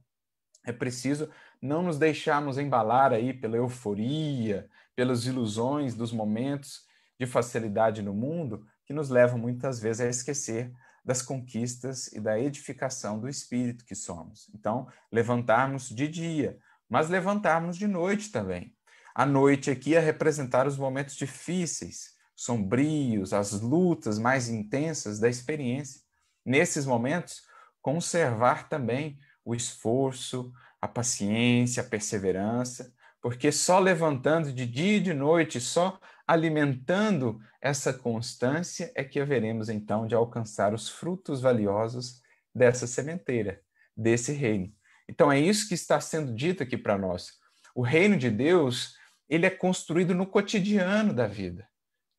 É 0.64 0.72
preciso 0.72 1.32
não 1.60 1.82
nos 1.82 1.98
deixarmos 1.98 2.60
embalar 2.60 3.12
aí 3.12 3.34
pela 3.34 3.58
euforia, 3.58 4.70
pelas 4.96 5.26
ilusões 5.26 5.96
dos 5.96 6.12
momentos 6.12 6.86
de 7.20 7.26
facilidade 7.26 8.04
no 8.04 8.14
mundo, 8.14 8.68
que 8.86 8.94
nos 8.94 9.10
levam 9.10 9.40
muitas 9.40 9.80
vezes 9.80 10.02
a 10.02 10.08
esquecer 10.08 10.72
das 11.04 11.24
conquistas 11.24 12.06
e 12.14 12.20
da 12.20 12.40
edificação 12.40 13.20
do 13.20 13.28
espírito 13.28 13.84
que 13.84 13.96
somos. 13.96 14.48
Então, 14.54 14.88
levantarmos 15.12 15.90
de 15.90 16.08
dia, 16.08 16.60
mas 16.92 17.08
levantarmos 17.08 17.78
de 17.78 17.88
noite 17.88 18.34
também. 18.34 18.76
A 19.16 19.26
noite 19.26 19.72
aqui 19.72 19.96
é 19.96 20.00
representar 20.00 20.68
os 20.68 20.78
momentos 20.78 21.16
difíceis, 21.16 22.18
sombrios, 22.36 23.32
as 23.32 23.62
lutas 23.62 24.20
mais 24.20 24.50
intensas 24.50 25.18
da 25.18 25.30
experiência. 25.30 26.02
Nesses 26.46 26.86
momentos, 26.86 27.44
conservar 27.82 28.68
também 28.68 29.18
o 29.46 29.56
esforço, 29.56 30.52
a 30.82 30.88
paciência, 30.88 31.82
a 31.82 31.86
perseverança, 31.86 32.94
porque 33.22 33.54
só 33.54 33.80
levantando 33.80 34.52
de 34.52 34.66
dia 34.66 34.98
e 34.98 35.02
de 35.02 35.14
noite, 35.14 35.62
só 35.62 35.98
alimentando 36.28 37.40
essa 37.62 37.94
constância 37.94 38.92
é 38.96 39.04
que 39.04 39.20
haveremos 39.20 39.70
então 39.70 40.06
de 40.06 40.14
alcançar 40.14 40.74
os 40.74 40.90
frutos 40.90 41.40
valiosos 41.40 42.22
dessa 42.54 42.86
sementeira, 42.86 43.62
desse 43.96 44.34
reino. 44.34 44.74
Então 45.12 45.30
é 45.30 45.38
isso 45.38 45.68
que 45.68 45.74
está 45.74 46.00
sendo 46.00 46.34
dito 46.34 46.64
aqui 46.64 46.78
para 46.78 46.98
nós. 46.98 47.34
O 47.76 47.82
reino 47.82 48.16
de 48.16 48.30
Deus, 48.30 48.96
ele 49.28 49.46
é 49.46 49.50
construído 49.50 50.16
no 50.16 50.26
cotidiano 50.26 51.14
da 51.14 51.28
vida, 51.28 51.68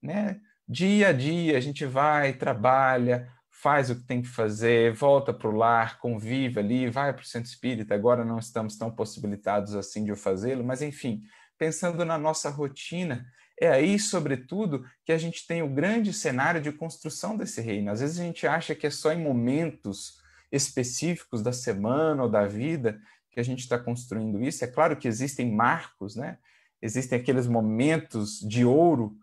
né? 0.02 0.38
Dia 0.68 1.08
a 1.08 1.12
dia 1.12 1.56
a 1.56 1.60
gente 1.60 1.86
vai, 1.86 2.34
trabalha, 2.34 3.26
faz 3.48 3.88
o 3.88 3.96
que 3.96 4.06
tem 4.06 4.20
que 4.20 4.28
fazer, 4.28 4.92
volta 4.92 5.32
para 5.32 5.48
o 5.48 5.56
lar, 5.56 5.98
convive 5.98 6.60
ali, 6.60 6.90
vai 6.90 7.14
para 7.14 7.22
o 7.22 7.26
centro 7.26 7.48
espírita. 7.48 7.94
Agora 7.94 8.26
não 8.26 8.38
estamos 8.38 8.76
tão 8.76 8.90
possibilitados 8.90 9.74
assim 9.74 10.04
de 10.04 10.14
fazê-lo, 10.14 10.62
mas 10.62 10.82
enfim, 10.82 11.22
pensando 11.56 12.04
na 12.04 12.18
nossa 12.18 12.50
rotina, 12.50 13.24
é 13.58 13.70
aí, 13.70 13.98
sobretudo, 13.98 14.84
que 15.02 15.12
a 15.12 15.18
gente 15.18 15.46
tem 15.46 15.62
o 15.62 15.68
grande 15.68 16.12
cenário 16.12 16.60
de 16.60 16.72
construção 16.72 17.38
desse 17.38 17.62
reino. 17.62 17.90
Às 17.90 18.00
vezes 18.00 18.20
a 18.20 18.22
gente 18.22 18.46
acha 18.46 18.74
que 18.74 18.86
é 18.86 18.90
só 18.90 19.12
em 19.12 19.22
momentos 19.22 20.20
específicos 20.52 21.42
da 21.42 21.52
semana 21.52 22.22
ou 22.22 22.28
da 22.28 22.46
vida 22.46 23.00
que 23.30 23.40
a 23.40 23.42
gente 23.42 23.60
está 23.60 23.78
construindo 23.78 24.42
isso. 24.42 24.62
É 24.62 24.68
claro 24.68 24.96
que 24.96 25.08
existem 25.08 25.50
marcos, 25.50 26.14
né? 26.14 26.38
Existem 26.80 27.18
aqueles 27.18 27.46
momentos 27.46 28.38
de 28.40 28.64
ouro, 28.64 29.16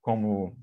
como, 0.00 0.56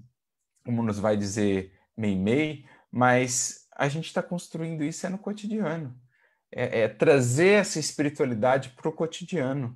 como 0.64 0.82
nos 0.82 0.98
vai 0.98 1.18
dizer 1.18 1.74
Meimei, 1.98 2.66
mas 2.90 3.68
a 3.76 3.90
gente 3.90 4.06
está 4.06 4.24
construindo 4.24 4.84
isso 4.84 5.06
é 5.06 5.10
no 5.10 5.18
cotidiano. 5.18 6.00
É, 6.52 6.82
é 6.82 6.88
trazer 6.88 7.60
essa 7.60 7.80
espiritualidade 7.80 8.70
para 8.70 8.88
o 8.88 8.94
cotidiano. 8.94 9.76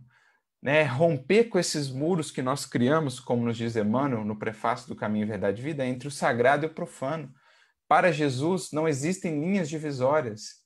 Né? 0.62 0.84
Romper 0.84 1.46
com 1.46 1.60
esses 1.60 1.90
muros 1.90 2.32
que 2.32 2.42
nós 2.42 2.66
criamos, 2.66 3.20
como 3.20 3.46
nos 3.46 3.58
diz 3.58 3.76
Emmanuel 3.76 4.24
no 4.24 4.38
prefácio 4.38 4.88
do 4.88 4.96
Caminho, 4.96 5.28
Verdade 5.28 5.62
e 5.62 5.64
Vida, 5.64 5.86
entre 5.86 6.08
o 6.08 6.12
sagrado 6.12 6.66
e 6.66 6.68
o 6.68 6.74
profano. 6.74 7.34
Para 7.88 8.12
Jesus, 8.12 8.72
não 8.72 8.88
existem 8.88 9.40
linhas 9.40 9.70
divisórias 9.70 10.64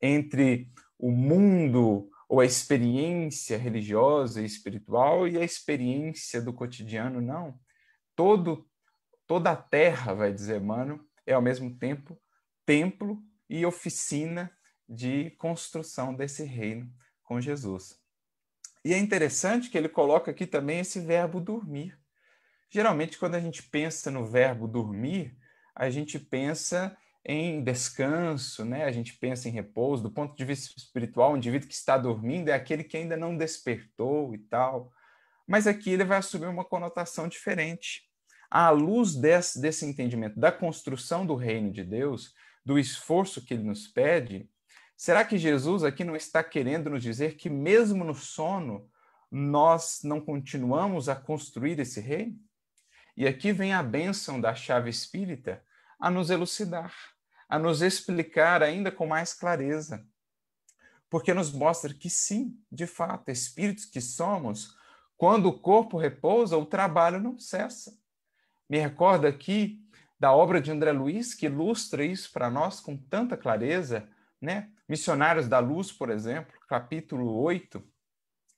entre 0.00 0.70
o 0.98 1.10
mundo 1.10 2.08
ou 2.28 2.40
a 2.40 2.44
experiência 2.44 3.58
religiosa 3.58 4.40
e 4.40 4.44
espiritual 4.44 5.26
e 5.26 5.36
a 5.36 5.44
experiência 5.44 6.40
do 6.40 6.52
cotidiano, 6.52 7.20
não. 7.20 7.58
Todo, 8.14 8.68
toda 9.26 9.50
a 9.50 9.56
terra, 9.56 10.14
vai 10.14 10.32
dizer 10.32 10.60
Emmanuel, 10.60 11.00
é 11.26 11.32
ao 11.32 11.42
mesmo 11.42 11.76
tempo 11.76 12.20
templo 12.64 13.20
e 13.48 13.66
oficina 13.66 14.50
de 14.88 15.30
construção 15.32 16.14
desse 16.14 16.44
reino 16.44 16.88
com 17.24 17.40
Jesus. 17.40 17.98
E 18.84 18.94
é 18.94 18.98
interessante 18.98 19.68
que 19.68 19.76
ele 19.76 19.88
coloca 19.88 20.30
aqui 20.30 20.46
também 20.46 20.80
esse 20.80 21.00
verbo 21.00 21.40
dormir. 21.40 21.98
Geralmente, 22.70 23.18
quando 23.18 23.34
a 23.34 23.40
gente 23.40 23.62
pensa 23.62 24.10
no 24.10 24.24
verbo 24.24 24.68
dormir, 24.68 25.36
a 25.80 25.88
gente 25.88 26.18
pensa 26.18 26.94
em 27.24 27.64
descanso, 27.64 28.66
né? 28.66 28.84
a 28.84 28.92
gente 28.92 29.16
pensa 29.16 29.48
em 29.48 29.50
repouso. 29.50 30.02
Do 30.02 30.10
ponto 30.10 30.36
de 30.36 30.44
vista 30.44 30.74
espiritual, 30.76 31.32
o 31.32 31.38
indivíduo 31.38 31.66
que 31.66 31.74
está 31.74 31.96
dormindo 31.96 32.50
é 32.50 32.52
aquele 32.52 32.84
que 32.84 32.98
ainda 32.98 33.16
não 33.16 33.34
despertou 33.34 34.34
e 34.34 34.38
tal. 34.40 34.92
Mas 35.46 35.66
aqui 35.66 35.88
ele 35.88 36.04
vai 36.04 36.18
assumir 36.18 36.48
uma 36.48 36.66
conotação 36.66 37.26
diferente 37.26 38.02
à 38.50 38.68
luz 38.68 39.14
desse, 39.14 39.58
desse 39.58 39.86
entendimento 39.86 40.38
da 40.38 40.52
construção 40.52 41.24
do 41.24 41.34
reino 41.34 41.72
de 41.72 41.82
Deus, 41.82 42.34
do 42.62 42.78
esforço 42.78 43.42
que 43.42 43.54
ele 43.54 43.62
nos 43.62 43.88
pede, 43.88 44.50
será 44.94 45.24
que 45.24 45.38
Jesus 45.38 45.82
aqui 45.82 46.04
não 46.04 46.14
está 46.14 46.44
querendo 46.44 46.90
nos 46.90 47.02
dizer 47.02 47.36
que, 47.36 47.48
mesmo 47.48 48.04
no 48.04 48.14
sono, 48.14 48.86
nós 49.30 50.00
não 50.04 50.20
continuamos 50.20 51.08
a 51.08 51.16
construir 51.16 51.80
esse 51.80 52.02
reino? 52.02 52.38
E 53.16 53.26
aqui 53.26 53.50
vem 53.50 53.72
a 53.72 53.82
bênção 53.82 54.38
da 54.38 54.54
chave 54.54 54.90
espírita 54.90 55.64
a 56.00 56.10
nos 56.10 56.30
elucidar, 56.30 56.94
a 57.48 57.58
nos 57.58 57.82
explicar 57.82 58.62
ainda 58.62 58.90
com 58.90 59.06
mais 59.06 59.34
clareza. 59.34 60.06
Porque 61.10 61.34
nos 61.34 61.52
mostra 61.52 61.92
que 61.92 62.08
sim, 62.08 62.58
de 62.70 62.86
fato, 62.86 63.30
espíritos 63.30 63.84
que 63.84 64.00
somos, 64.00 64.74
quando 65.16 65.46
o 65.46 65.58
corpo 65.58 65.98
repousa, 65.98 66.56
o 66.56 66.64
trabalho 66.64 67.20
não 67.20 67.38
cessa. 67.38 67.92
Me 68.68 68.78
recordo 68.78 69.26
aqui 69.26 69.84
da 70.18 70.32
obra 70.32 70.60
de 70.60 70.70
André 70.70 70.92
Luiz, 70.92 71.34
que 71.34 71.46
ilustra 71.46 72.04
isso 72.04 72.32
para 72.32 72.48
nós 72.48 72.80
com 72.80 72.96
tanta 72.96 73.36
clareza, 73.36 74.08
né? 74.40 74.70
Missionários 74.88 75.48
da 75.48 75.58
Luz, 75.58 75.92
por 75.92 76.10
exemplo, 76.10 76.54
capítulo 76.68 77.38
8. 77.42 77.82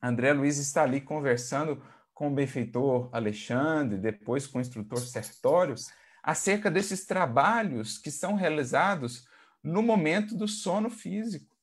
André 0.02 0.32
Luiz 0.32 0.58
está 0.58 0.82
ali 0.82 1.00
conversando 1.00 1.82
com 2.12 2.28
o 2.28 2.34
benfeitor 2.34 3.08
Alexandre, 3.12 3.98
depois 3.98 4.46
com 4.46 4.58
o 4.58 4.60
instrutor 4.60 5.00
Sertório, 5.00 5.74
acerca 6.22 6.70
desses 6.70 7.04
trabalhos 7.04 7.98
que 7.98 8.10
são 8.10 8.34
realizados 8.34 9.26
no 9.62 9.82
momento 9.82 10.36
do 10.36 10.46
sono 10.46 10.90
físico. 10.90 11.56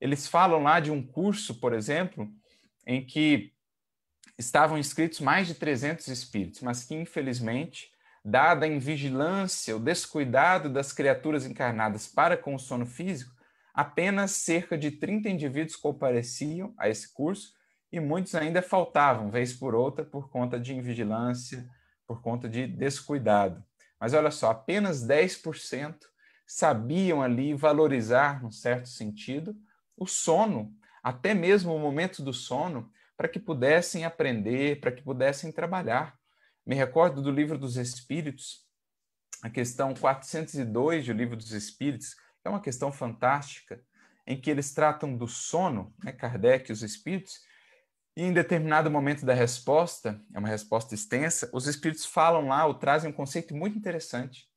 Eles 0.00 0.26
falam 0.26 0.62
lá 0.62 0.80
de 0.80 0.90
um 0.90 1.04
curso, 1.04 1.54
por 1.60 1.72
exemplo, 1.72 2.30
em 2.86 3.04
que 3.04 3.52
estavam 4.38 4.78
inscritos 4.78 5.20
mais 5.20 5.46
de 5.46 5.54
300 5.54 6.06
espíritos, 6.08 6.60
mas 6.60 6.84
que, 6.84 6.94
infelizmente, 6.94 7.90
dada 8.24 8.66
a 8.66 8.68
invigilância, 8.68 9.76
o 9.76 9.80
descuidado 9.80 10.68
das 10.68 10.92
criaturas 10.92 11.44
encarnadas 11.44 12.06
para 12.06 12.36
com 12.36 12.54
o 12.54 12.58
sono 12.58 12.86
físico, 12.86 13.34
apenas 13.74 14.32
cerca 14.32 14.76
de 14.76 14.92
30 14.92 15.28
indivíduos 15.28 15.76
compareciam 15.76 16.72
a 16.78 16.88
esse 16.88 17.12
curso 17.12 17.54
e 17.90 17.98
muitos 17.98 18.34
ainda 18.34 18.62
faltavam, 18.62 19.30
vez 19.30 19.52
por 19.52 19.74
outra, 19.74 20.04
por 20.04 20.30
conta 20.30 20.58
de 20.58 20.74
invigilância, 20.74 21.68
por 22.08 22.22
conta 22.22 22.48
de 22.48 22.66
descuidado. 22.66 23.62
Mas 24.00 24.14
olha 24.14 24.30
só, 24.30 24.50
apenas 24.50 25.06
10% 25.06 25.98
sabiam 26.46 27.20
ali 27.20 27.52
valorizar, 27.52 28.42
num 28.42 28.50
certo 28.50 28.88
sentido, 28.88 29.54
o 29.94 30.06
sono, 30.06 30.74
até 31.02 31.34
mesmo 31.34 31.74
o 31.74 31.78
momento 31.78 32.22
do 32.22 32.32
sono, 32.32 32.90
para 33.16 33.28
que 33.28 33.38
pudessem 33.38 34.04
aprender, 34.04 34.80
para 34.80 34.90
que 34.90 35.02
pudessem 35.02 35.52
trabalhar. 35.52 36.18
Me 36.64 36.74
recordo 36.74 37.20
do 37.20 37.30
Livro 37.30 37.58
dos 37.58 37.76
Espíritos, 37.76 38.66
a 39.42 39.50
questão 39.50 39.92
402 39.92 41.06
do 41.06 41.12
Livro 41.12 41.36
dos 41.36 41.52
Espíritos, 41.52 42.16
é 42.44 42.48
uma 42.48 42.60
questão 42.60 42.90
fantástica, 42.90 43.82
em 44.26 44.40
que 44.40 44.50
eles 44.50 44.72
tratam 44.72 45.16
do 45.16 45.26
sono, 45.26 45.94
né, 46.02 46.12
Kardec 46.12 46.70
e 46.70 46.72
os 46.72 46.82
espíritos, 46.82 47.40
e 48.18 48.22
em 48.22 48.32
determinado 48.32 48.90
momento 48.90 49.24
da 49.24 49.32
resposta, 49.32 50.20
é 50.34 50.40
uma 50.40 50.48
resposta 50.48 50.92
extensa, 50.92 51.48
os 51.52 51.68
espíritos 51.68 52.04
falam 52.04 52.48
lá, 52.48 52.66
ou 52.66 52.74
trazem 52.74 53.08
um 53.08 53.12
conceito 53.12 53.54
muito 53.54 53.78
interessante. 53.78 54.48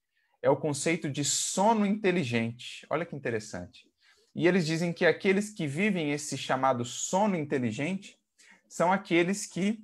É 0.42 0.50
o 0.50 0.58
conceito 0.58 1.08
de 1.08 1.24
sono 1.24 1.86
inteligente. 1.86 2.88
Olha 2.90 3.06
que 3.06 3.16
interessante. 3.16 3.88
E 4.34 4.48
eles 4.48 4.66
dizem 4.66 4.92
que 4.92 5.06
aqueles 5.06 5.52
que 5.52 5.68
vivem 5.68 6.12
esse 6.12 6.40
chamado 6.40 6.84
sono 6.84 7.36
inteligente 7.36 8.18
são 8.68 8.92
aqueles 8.92 9.46
que, 9.46 9.78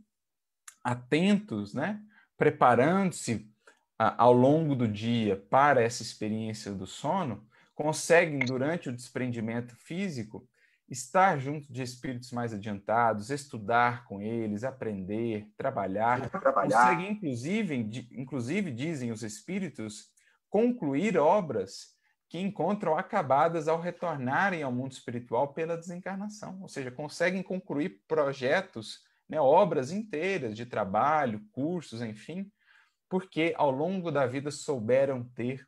atentos, 0.83 1.75
né, 1.75 2.01
preparando-se 2.35 3.47
ao 3.95 4.33
longo 4.33 4.75
do 4.75 4.87
dia 4.87 5.35
para 5.51 5.83
essa 5.83 6.01
experiência 6.01 6.71
do 6.71 6.87
sono, 6.87 7.47
conseguem, 7.75 8.39
durante 8.39 8.89
o 8.89 8.95
desprendimento 8.95 9.75
físico, 9.75 10.49
estar 10.89 11.38
junto 11.38 11.71
de 11.71 11.82
espíritos 11.82 12.32
mais 12.32 12.54
adiantados, 12.54 13.30
estudar 13.30 14.06
com 14.06 14.21
eles, 14.21 14.63
aprender, 14.63 15.47
trabalhar, 15.58 16.30
trabalhar. 16.30 16.89
consegue 16.91 17.12
inclusive, 17.12 18.08
inclusive 18.12 18.71
dizem 18.71 19.12
os 19.12 19.21
espíritos, 19.21 20.10
concluir 20.50 21.17
obras 21.17 21.97
que 22.30 22.39
encontram 22.39 22.97
acabadas 22.97 23.67
ao 23.67 23.80
retornarem 23.80 24.63
ao 24.63 24.71
mundo 24.71 24.91
espiritual 24.91 25.54
pela 25.54 25.78
desencarnação, 25.78 26.62
ou 26.62 26.67
seja, 26.67 26.91
conseguem 26.91 27.41
concluir 27.41 28.02
projetos, 28.08 29.02
né, 29.30 29.39
obras 29.39 29.91
inteiras 29.91 30.56
de 30.56 30.65
trabalho, 30.65 31.45
cursos, 31.52 32.02
enfim, 32.02 32.50
porque 33.10 33.54
ao 33.58 33.71
longo 33.71 34.12
da 34.12 34.26
vida 34.26 34.52
souberam 34.52 35.23
ter 35.23 35.65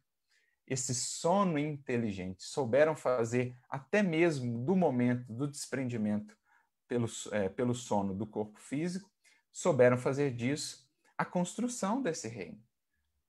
esse 0.70 0.94
sono 0.94 1.58
inteligente, 1.58 2.44
souberam 2.44 2.96
fazer 2.96 3.58
até 3.68 4.04
mesmo 4.04 4.64
do 4.64 4.76
momento 4.76 5.26
do 5.34 5.48
desprendimento 5.48 6.38
pelo, 6.88 7.08
é, 7.32 7.50
pelo 7.50 7.74
sono 7.74 8.14
do 8.14 8.28
corpo 8.28 8.60
físico, 8.60 9.12
souberam 9.52 9.98
fazer 9.98 10.32
disso 10.32 10.88
a 11.18 11.26
construção 11.26 12.02
desse 12.02 12.28
reino. 12.28 12.64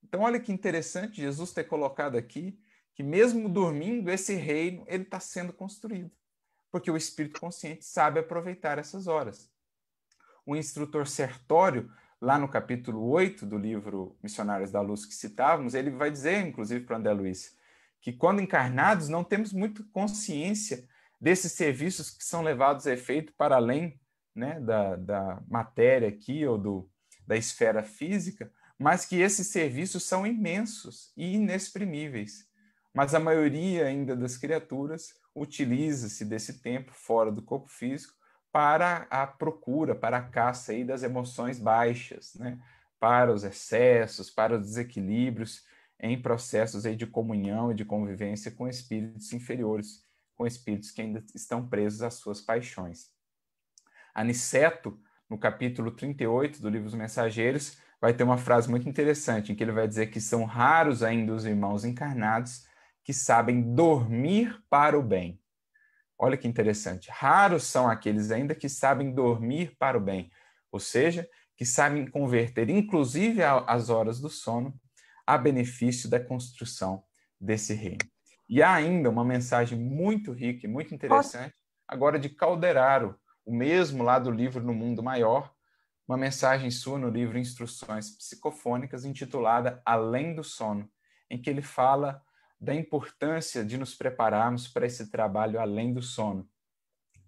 Então, 0.05 0.20
olha 0.20 0.38
que 0.38 0.53
interessante 0.53 1.20
Jesus 1.20 1.53
ter 1.53 1.64
colocado 1.64 2.16
aqui 2.16 2.59
que 2.94 3.03
mesmo 3.03 3.48
dormindo, 3.48 4.11
esse 4.11 4.35
reino 4.35 4.85
ele 4.87 5.05
está 5.05 5.18
sendo 5.18 5.53
construído, 5.53 6.11
porque 6.70 6.90
o 6.90 6.96
espírito 6.96 7.40
consciente 7.40 7.85
sabe 7.85 8.20
aproveitar 8.20 8.79
essas 8.79 9.07
horas. 9.07 9.50
O 10.44 10.55
instrutor 10.55 11.07
Sertório 11.07 11.90
lá 12.20 12.38
no 12.38 12.48
capítulo 12.48 13.09
8 13.09 13.46
do 13.46 13.56
livro 13.56 14.16
Missionários 14.22 14.70
da 14.70 14.80
Luz 14.80 15.06
que 15.06 15.14
citávamos, 15.14 15.74
ele 15.74 15.90
vai 15.90 16.11
dizer, 16.11 16.46
inclusive, 16.46 16.85
para 16.85 16.98
André 16.98 17.12
Luiz, 17.12 17.56
que 18.00 18.12
quando 18.12 18.42
encarnados 18.42 19.09
não 19.09 19.24
temos 19.24 19.52
muito 19.52 19.85
consciência 19.90 20.87
desses 21.20 21.52
serviços 21.52 22.11
que 22.11 22.24
são 22.24 22.42
levados 22.42 22.87
a 22.87 22.92
efeito 22.92 23.33
para 23.37 23.56
além 23.56 23.98
né, 24.35 24.61
da, 24.61 24.96
da 24.96 25.42
matéria 25.48 26.09
aqui 26.09 26.46
ou 26.46 26.59
do, 26.59 26.90
da 27.26 27.37
esfera 27.37 27.83
física, 27.83 28.52
mas 28.78 29.04
que 29.04 29.20
esses 29.20 29.48
serviços 29.48 30.04
são 30.04 30.26
imensos 30.26 31.12
e 31.16 31.35
inexprimíveis. 31.35 32.48
Mas 32.94 33.14
a 33.14 33.20
maioria 33.20 33.87
ainda 33.87 34.16
das 34.16 34.37
criaturas 34.37 35.14
utiliza-se 35.35 36.24
desse 36.24 36.62
tempo 36.62 36.92
fora 36.92 37.30
do 37.30 37.42
corpo 37.42 37.68
físico 37.68 38.14
para 38.52 39.06
a 39.10 39.26
procura, 39.26 39.94
para 39.94 40.18
a 40.18 40.22
caça 40.22 40.72
aí 40.72 40.84
das 40.84 41.02
emoções 41.02 41.58
baixas, 41.58 42.34
né? 42.34 42.58
para 42.98 43.32
os 43.32 43.44
excessos, 43.44 44.30
para 44.30 44.56
os 44.56 44.60
desequilíbrios 44.60 45.64
em 45.98 46.20
processos 46.20 46.86
aí 46.86 46.96
de 46.96 47.06
comunhão 47.06 47.70
e 47.70 47.74
de 47.74 47.84
convivência 47.84 48.50
com 48.50 48.66
espíritos 48.66 49.32
inferiores, 49.32 50.04
com 50.34 50.46
espíritos 50.46 50.90
que 50.90 51.02
ainda 51.02 51.22
estão 51.34 51.68
presos 51.68 52.02
às 52.02 52.14
suas 52.14 52.40
paixões. 52.40 53.10
Aniceto, 54.14 54.98
no 55.28 55.38
capítulo 55.38 55.90
38 55.90 56.60
do 56.60 56.68
livro 56.68 56.86
dos 56.86 56.94
Mensageiros, 56.94 57.78
vai 58.00 58.14
ter 58.14 58.24
uma 58.24 58.38
frase 58.38 58.68
muito 58.68 58.88
interessante, 58.88 59.52
em 59.52 59.54
que 59.54 59.62
ele 59.62 59.72
vai 59.72 59.86
dizer 59.86 60.06
que 60.06 60.20
são 60.20 60.44
raros 60.44 61.02
ainda 61.02 61.34
os 61.34 61.44
irmãos 61.44 61.84
encarnados 61.84 62.66
que 63.04 63.12
sabem 63.12 63.74
dormir 63.74 64.62
para 64.68 64.98
o 64.98 65.02
bem. 65.02 65.38
Olha 66.22 66.37
que 66.37 66.46
interessante. 66.46 67.11
Raros 67.11 67.64
são 67.64 67.88
aqueles 67.88 68.30
ainda 68.30 68.54
que 68.54 68.68
sabem 68.68 69.11
dormir 69.11 69.74
para 69.78 69.96
o 69.96 70.00
bem, 70.00 70.30
ou 70.70 70.78
seja, 70.78 71.26
que 71.56 71.64
sabem 71.64 72.06
converter, 72.06 72.68
inclusive 72.68 73.42
as 73.42 73.88
horas 73.88 74.20
do 74.20 74.28
sono, 74.28 74.78
a 75.26 75.38
benefício 75.38 76.11
da 76.11 76.20
construção 76.20 77.02
desse 77.40 77.72
reino. 77.72 78.04
E 78.46 78.62
há 78.62 78.74
ainda 78.74 79.09
uma 79.09 79.24
mensagem 79.24 79.78
muito 79.78 80.30
rica 80.30 80.66
e 80.66 80.68
muito 80.68 80.94
interessante, 80.94 81.54
agora 81.88 82.18
de 82.18 82.28
Calderaro, 82.28 83.18
o 83.46 83.54
mesmo 83.54 84.02
lá 84.02 84.18
do 84.18 84.30
livro 84.30 84.62
No 84.62 84.74
Mundo 84.74 85.02
Maior, 85.02 85.50
uma 86.06 86.18
mensagem 86.18 86.70
sua 86.70 86.98
no 86.98 87.09
livro 87.09 87.38
Instruções 87.38 88.11
Psicofônicas, 88.11 89.06
intitulada 89.06 89.80
Além 89.87 90.35
do 90.35 90.44
Sono, 90.44 90.87
em 91.30 91.40
que 91.40 91.48
ele 91.48 91.62
fala 91.62 92.22
da 92.61 92.75
importância 92.75 93.64
de 93.64 93.79
nos 93.79 93.94
prepararmos 93.94 94.68
para 94.68 94.87
esse 94.87 95.11
trabalho 95.11 95.59
além 95.59 95.94
do 95.94 96.03
sono. 96.03 96.49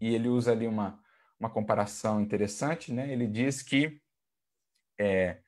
E 0.00 0.14
ele 0.14 0.28
usa 0.28 0.52
ali 0.52 0.66
uma, 0.66 1.00
uma 1.40 1.48
comparação 1.48 2.20
interessante, 2.20 2.92
né? 2.92 3.10
Ele 3.10 3.26
diz 3.26 3.62
que 3.62 4.00
é, 4.98 5.38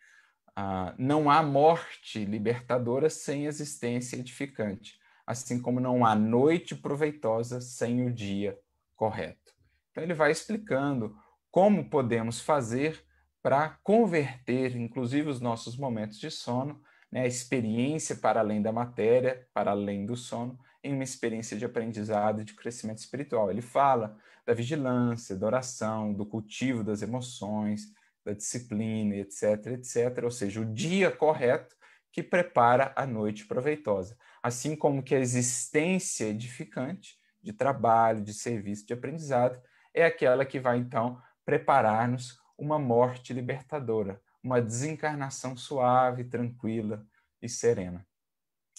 ah, 0.57 0.94
não 0.97 1.29
há 1.29 1.42
morte 1.42 2.25
libertadora 2.25 3.11
sem 3.11 3.47
existência 3.47 4.16
edificante, 4.16 4.99
assim 5.27 5.61
como 5.61 5.81
não 5.81 6.07
há 6.07 6.14
noite 6.14 6.75
proveitosa 6.75 7.61
sem 7.61 8.07
o 8.07 8.12
dia 8.12 8.59
correto. 8.97 9.53
Então 9.90 10.03
ele 10.03 10.14
vai 10.14 10.31
explicando 10.31 11.16
como 11.51 11.90
podemos 11.90 12.40
fazer 12.40 13.05
para 13.42 13.79
converter, 13.83 14.75
inclusive, 14.75 15.29
os 15.29 15.40
nossos 15.40 15.77
momentos 15.77 16.18
de 16.18 16.31
sono 16.31 16.81
né, 17.14 17.29
experiência 17.29 18.16
para 18.16 18.40
além 18.40 18.61
da 18.61 18.72
matéria, 18.72 19.46
para 19.55 19.70
além 19.70 20.05
do 20.05 20.16
sono, 20.16 20.59
em 20.83 20.92
uma 20.92 21.05
experiência 21.05 21.57
de 21.57 21.64
aprendizado 21.64 22.42
e 22.42 22.44
de 22.44 22.55
crescimento 22.55 22.98
espiritual. 22.98 23.53
Ele 23.53 23.62
fala 23.62 24.18
da 24.44 24.53
vigilância, 24.53 25.37
da 25.37 25.46
oração, 25.46 26.12
do 26.12 26.27
cultivo 26.27 26.83
das 26.83 27.03
emoções, 27.03 27.83
da 28.24 28.33
disciplina, 28.33 29.14
etc, 29.14 29.66
etc. 29.68 30.24
Ou 30.24 30.31
seja, 30.33 30.61
o 30.61 30.64
dia 30.64 31.09
correto 31.09 31.77
que 32.11 32.20
prepara 32.20 32.92
a 32.96 33.07
noite 33.07 33.46
proveitosa. 33.46 34.16
Assim 34.42 34.74
como 34.74 35.00
que 35.00 35.14
a 35.14 35.20
existência 35.20 36.24
edificante 36.24 37.16
de 37.40 37.53
trabalho, 37.53 38.24
de 38.24 38.35
serviço, 38.35 38.85
de 38.85 38.92
aprendizado, 38.92 39.62
é 39.94 40.05
aquela 40.05 40.44
que 40.44 40.59
vai, 40.59 40.79
então, 40.79 41.22
preparar-nos 41.44 42.40
uma 42.59 42.77
morte 42.79 43.33
libertadora, 43.33 44.20
uma 44.44 44.61
desencarnação 44.61 45.57
suave, 45.57 46.24
tranquila 46.24 47.04
e 47.40 47.48
serena. 47.48 48.07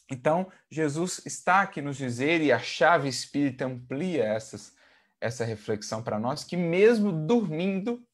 Então, 0.10 0.52
Jesus 0.70 1.26
está 1.26 1.62
aqui 1.62 1.82
nos 1.82 1.98
dizer, 1.98 2.40
e 2.42 2.52
a 2.52 2.60
chave 2.60 3.10
espírita 3.10 3.66
amplia 3.66 4.24
essas, 4.24 4.76
essa 5.20 5.44
reflexão 5.44 6.04
para 6.04 6.20
nós, 6.20 6.44
que 6.44 6.56
mesmo 6.56 7.12
dormindo, 7.12 8.06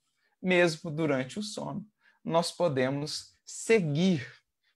mesmo 0.42 0.90
durante 0.90 1.38
o 1.38 1.44
sono, 1.44 1.86
nós 2.24 2.50
podemos 2.50 3.38
seguir, 3.44 4.26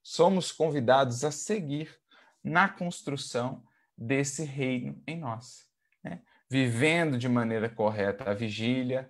somos 0.03 0.51
convidados 0.51 1.23
a 1.23 1.31
seguir 1.31 1.97
na 2.43 2.67
construção 2.67 3.63
desse 3.97 4.43
reino 4.43 5.01
em 5.07 5.17
nós. 5.17 5.65
Né? 6.03 6.21
Vivendo 6.49 7.17
de 7.17 7.29
maneira 7.29 7.69
correta 7.69 8.29
a 8.29 8.33
vigília, 8.33 9.09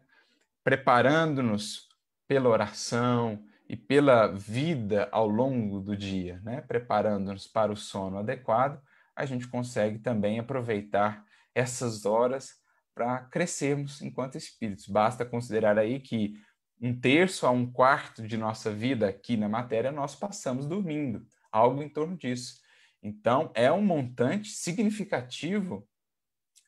preparando-nos 0.63 1.89
pela 2.27 2.49
oração, 2.49 3.43
e 3.67 3.75
pela 3.75 4.27
vida 4.27 5.09
ao 5.11 5.27
longo 5.27 5.79
do 5.79 5.97
dia, 5.97 6.39
né? 6.43 6.61
preparando-nos 6.61 7.47
para 7.47 7.71
o 7.71 7.77
sono 7.77 8.19
adequado, 8.19 8.81
a 9.15 9.25
gente 9.25 9.47
consegue 9.47 9.99
também 9.99 10.39
aproveitar 10.39 11.25
essas 11.53 12.05
horas 12.05 12.55
para 12.93 13.19
crescermos 13.25 14.01
enquanto 14.01 14.37
espíritos. 14.37 14.87
Basta 14.87 15.25
considerar 15.25 15.77
aí 15.77 15.99
que 15.99 16.33
um 16.81 16.97
terço 16.97 17.47
a 17.47 17.51
um 17.51 17.71
quarto 17.71 18.27
de 18.27 18.37
nossa 18.37 18.71
vida 18.71 19.07
aqui 19.07 19.37
na 19.37 19.49
matéria 19.49 19.91
nós 19.91 20.15
passamos 20.15 20.65
dormindo, 20.65 21.25
algo 21.51 21.81
em 21.81 21.89
torno 21.89 22.17
disso. 22.17 22.59
Então, 23.01 23.51
é 23.53 23.71
um 23.71 23.81
montante 23.81 24.49
significativo 24.49 25.87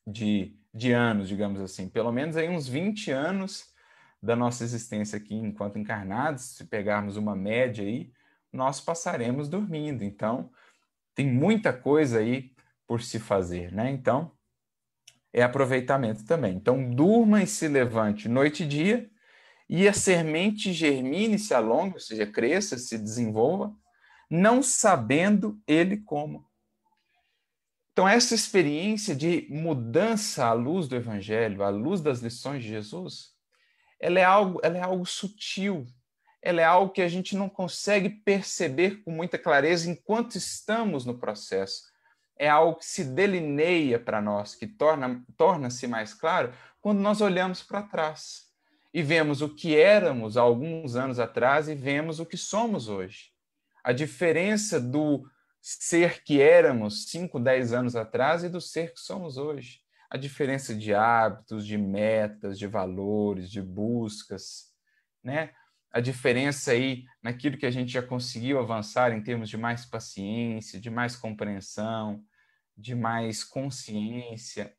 de, 0.05 0.57
de 0.73 0.91
anos, 0.91 1.27
digamos 1.27 1.59
assim, 1.59 1.89
pelo 1.89 2.11
menos 2.11 2.37
aí 2.37 2.47
uns 2.49 2.67
20 2.67 3.11
anos 3.11 3.65
da 4.21 4.35
nossa 4.35 4.63
existência 4.63 5.17
aqui 5.17 5.35
enquanto 5.35 5.77
encarnados, 5.77 6.55
se 6.55 6.65
pegarmos 6.65 7.17
uma 7.17 7.35
média 7.35 7.83
aí, 7.83 8.11
nós 8.51 8.79
passaremos 8.81 9.47
dormindo. 9.47 10.03
Então, 10.03 10.51
tem 11.13 11.27
muita 11.27 11.73
coisa 11.73 12.19
aí 12.19 12.51
por 12.87 13.01
se 13.01 13.19
fazer, 13.19 13.71
né? 13.71 13.91
Então, 13.91 14.31
é 15.33 15.43
aproveitamento 15.43 16.25
também. 16.25 16.55
Então, 16.55 16.89
durma 16.89 17.43
e 17.43 17.47
se 17.47 17.67
levante 17.67 18.27
noite 18.27 18.63
e 18.63 18.67
dia, 18.67 19.09
e 19.69 19.87
a 19.87 19.93
semente 19.93 20.71
germine, 20.71 21.37
se 21.37 21.53
alongue, 21.53 21.95
ou 21.95 21.99
seja, 21.99 22.25
cresça, 22.25 22.77
se 22.77 22.97
desenvolva, 22.97 23.75
não 24.29 24.63
sabendo 24.63 25.61
ele 25.67 25.97
como. 25.97 26.45
Então, 27.91 28.07
essa 28.07 28.33
experiência 28.33 29.15
de 29.15 29.47
mudança 29.49 30.45
à 30.45 30.53
luz 30.53 30.87
do 30.87 30.95
Evangelho, 30.95 31.63
à 31.63 31.69
luz 31.69 31.99
das 31.99 32.19
lições 32.19 32.63
de 32.63 32.69
Jesus, 32.69 33.36
ela 33.99 34.19
é 34.19 34.23
algo, 34.23 34.59
ela 34.63 34.77
é 34.77 34.81
algo 34.81 35.05
sutil, 35.05 35.85
ela 36.41 36.61
é 36.61 36.63
algo 36.63 36.93
que 36.93 37.01
a 37.01 37.07
gente 37.07 37.35
não 37.35 37.49
consegue 37.49 38.09
perceber 38.09 39.03
com 39.03 39.11
muita 39.11 39.37
clareza 39.37 39.89
enquanto 39.89 40.35
estamos 40.35 41.05
no 41.05 41.17
processo. 41.17 41.83
É 42.37 42.47
algo 42.47 42.77
que 42.77 42.85
se 42.85 43.03
delineia 43.03 43.99
para 43.99 44.21
nós, 44.21 44.53
que 44.53 44.67
torna, 44.67 45.23
torna-se 45.35 45.87
mais 45.87 46.13
claro 46.13 46.53
quando 46.79 46.99
nós 46.99 47.19
olhamos 47.19 47.63
para 47.63 47.81
trás 47.81 48.47
e 48.93 49.01
vemos 49.01 49.41
o 49.41 49.49
que 49.49 49.75
éramos 49.75 50.37
há 50.37 50.41
alguns 50.41 50.95
anos 50.95 51.19
atrás 51.19 51.67
e 51.67 51.75
vemos 51.75 52.19
o 52.19 52.25
que 52.25 52.37
somos 52.37 52.87
hoje. 52.87 53.31
A 53.83 53.91
diferença 53.91 54.79
do 54.79 55.27
ser 55.61 56.23
que 56.23 56.41
éramos 56.41 57.05
5, 57.09 57.39
10 57.39 57.73
anos 57.73 57.95
atrás 57.95 58.43
e 58.43 58.49
do 58.49 58.61
ser 58.61 58.93
que 58.93 58.99
somos 58.99 59.37
hoje. 59.37 59.81
A 60.09 60.17
diferença 60.17 60.73
de 60.73 60.93
hábitos, 60.93 61.65
de 61.65 61.77
metas, 61.77 62.57
de 62.57 62.67
valores, 62.67 63.49
de 63.49 63.61
buscas, 63.61 64.71
né? 65.23 65.51
A 65.91 65.99
diferença 65.99 66.71
aí 66.71 67.05
naquilo 67.21 67.57
que 67.57 67.65
a 67.65 67.71
gente 67.71 67.91
já 67.91 68.01
conseguiu 68.01 68.59
avançar 68.59 69.11
em 69.11 69.21
termos 69.21 69.49
de 69.49 69.57
mais 69.57 69.85
paciência, 69.85 70.79
de 70.79 70.89
mais 70.89 71.15
compreensão, 71.15 72.23
de 72.75 72.93
mais 72.93 73.43
consciência. 73.43 74.73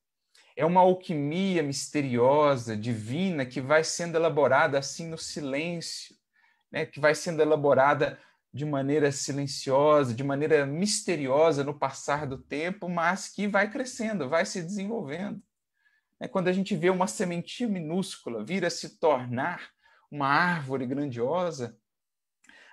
É 0.56 0.64
uma 0.64 0.80
alquimia 0.80 1.62
misteriosa, 1.62 2.76
divina, 2.76 3.44
que 3.44 3.60
vai 3.60 3.84
sendo 3.84 4.16
elaborada 4.16 4.78
assim 4.78 5.08
no 5.08 5.18
silêncio, 5.18 6.14
né? 6.70 6.86
que 6.86 7.00
vai 7.00 7.14
sendo 7.14 7.42
elaborada 7.42 8.18
de 8.52 8.64
maneira 8.64 9.12
silenciosa, 9.12 10.14
de 10.14 10.24
maneira 10.24 10.64
misteriosa 10.66 11.62
no 11.62 11.78
passar 11.78 12.26
do 12.26 12.38
tempo, 12.38 12.88
mas 12.88 13.28
que 13.28 13.46
vai 13.46 13.70
crescendo, 13.70 14.28
vai 14.28 14.46
se 14.46 14.62
desenvolvendo. 14.62 15.42
É 16.20 16.26
quando 16.26 16.48
a 16.48 16.52
gente 16.52 16.74
vê 16.74 16.90
uma 16.90 17.06
sementinha 17.06 17.68
minúscula 17.68 18.44
vir 18.44 18.64
a 18.64 18.70
se 18.70 18.98
tornar 18.98 19.70
uma 20.10 20.26
árvore 20.26 20.86
grandiosa, 20.86 21.76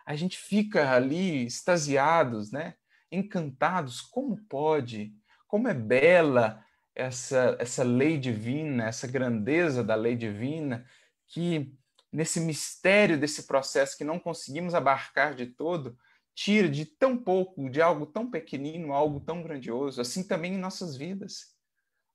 a 0.05 0.15
gente 0.15 0.37
fica 0.37 0.91
ali 0.91 1.45
extasiados, 1.45 2.51
né? 2.51 2.75
encantados. 3.11 4.01
Como 4.01 4.37
pode? 4.47 5.13
Como 5.47 5.67
é 5.67 5.73
bela 5.73 6.63
essa, 6.93 7.55
essa 7.59 7.83
lei 7.83 8.17
divina, 8.17 8.85
essa 8.87 9.07
grandeza 9.07 9.83
da 9.83 9.95
lei 9.95 10.15
divina 10.15 10.85
que 11.27 11.73
nesse 12.15 12.39
mistério 12.39 13.19
desse 13.19 13.43
processo 13.43 13.97
que 13.97 14.03
não 14.03 14.19
conseguimos 14.19 14.73
abarcar 14.73 15.35
de 15.35 15.47
todo, 15.47 15.97
tira 16.33 16.69
de 16.69 16.85
tão 16.85 17.17
pouco, 17.17 17.69
de 17.69 17.81
algo 17.81 18.05
tão 18.05 18.29
pequenino, 18.29 18.93
algo 18.93 19.19
tão 19.19 19.43
grandioso, 19.43 20.01
assim 20.01 20.23
também 20.23 20.53
em 20.53 20.57
nossas 20.57 20.95
vidas. 20.95 21.55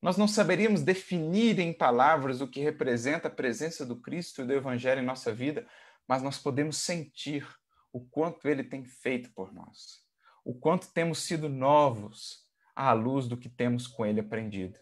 Nós 0.00 0.16
não 0.16 0.26
saberíamos 0.26 0.82
definir 0.82 1.58
em 1.58 1.72
palavras 1.72 2.40
o 2.40 2.48
que 2.48 2.60
representa 2.60 3.28
a 3.28 3.30
presença 3.30 3.84
do 3.84 3.96
Cristo 3.96 4.40
e 4.40 4.46
do 4.46 4.54
Evangelho 4.54 5.02
em 5.02 5.06
nossa 5.06 5.32
vida, 5.32 5.66
mas 6.08 6.22
nós 6.22 6.38
podemos 6.38 6.78
sentir 6.78 7.46
o 7.92 8.00
quanto 8.00 8.48
ele 8.48 8.64
tem 8.64 8.84
feito 8.84 9.30
por 9.34 9.52
nós, 9.52 10.02
o 10.44 10.54
quanto 10.54 10.92
temos 10.92 11.18
sido 11.20 11.48
novos 11.48 12.46
à 12.74 12.92
luz 12.92 13.26
do 13.26 13.36
que 13.36 13.48
temos 13.48 13.86
com 13.86 14.06
ele 14.06 14.20
aprendido. 14.20 14.78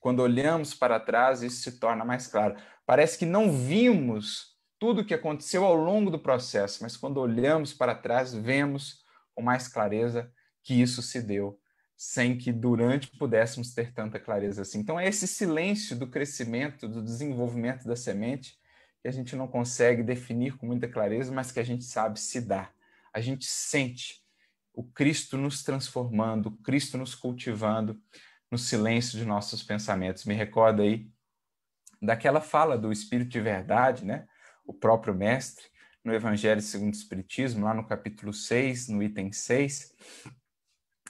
Quando 0.00 0.20
olhamos 0.20 0.74
para 0.74 1.00
trás, 1.00 1.42
isso 1.42 1.62
se 1.62 1.78
torna 1.78 2.04
mais 2.04 2.26
claro. 2.26 2.56
Parece 2.86 3.18
que 3.18 3.26
não 3.26 3.52
vimos 3.52 4.53
tudo 4.78 5.00
o 5.00 5.04
que 5.04 5.14
aconteceu 5.14 5.64
ao 5.64 5.74
longo 5.74 6.10
do 6.10 6.18
processo, 6.18 6.82
mas 6.82 6.96
quando 6.96 7.18
olhamos 7.18 7.72
para 7.72 7.94
trás, 7.94 8.34
vemos 8.34 9.02
com 9.34 9.42
mais 9.42 9.68
clareza 9.68 10.30
que 10.62 10.80
isso 10.80 11.02
se 11.02 11.20
deu, 11.20 11.58
sem 11.96 12.36
que 12.36 12.52
durante 12.52 13.10
pudéssemos 13.16 13.72
ter 13.72 13.92
tanta 13.92 14.18
clareza 14.18 14.62
assim. 14.62 14.78
Então, 14.80 14.98
é 14.98 15.08
esse 15.08 15.26
silêncio 15.26 15.96
do 15.96 16.06
crescimento, 16.06 16.88
do 16.88 17.02
desenvolvimento 17.02 17.86
da 17.86 17.96
semente, 17.96 18.58
que 19.00 19.08
a 19.08 19.12
gente 19.12 19.36
não 19.36 19.46
consegue 19.46 20.02
definir 20.02 20.56
com 20.56 20.66
muita 20.66 20.88
clareza, 20.88 21.32
mas 21.32 21.52
que 21.52 21.60
a 21.60 21.64
gente 21.64 21.84
sabe 21.84 22.18
se 22.18 22.40
dar. 22.40 22.72
A 23.12 23.20
gente 23.20 23.44
sente 23.44 24.24
o 24.72 24.82
Cristo 24.82 25.36
nos 25.36 25.62
transformando, 25.62 26.46
o 26.46 26.56
Cristo 26.62 26.98
nos 26.98 27.14
cultivando 27.14 28.00
no 28.50 28.58
silêncio 28.58 29.18
de 29.18 29.24
nossos 29.24 29.62
pensamentos. 29.62 30.24
Me 30.24 30.34
recorda 30.34 30.82
aí 30.82 31.08
daquela 32.00 32.40
fala 32.40 32.76
do 32.76 32.90
Espírito 32.90 33.30
de 33.30 33.40
Verdade, 33.40 34.04
né? 34.04 34.26
O 34.64 34.72
próprio 34.72 35.14
Mestre, 35.14 35.64
no 36.04 36.12
Evangelho 36.12 36.60
segundo 36.60 36.92
o 36.92 36.96
Espiritismo, 36.96 37.64
lá 37.64 37.74
no 37.74 37.86
capítulo 37.86 38.32
6, 38.32 38.88
no 38.88 39.02
item 39.02 39.32
6, 39.32 39.92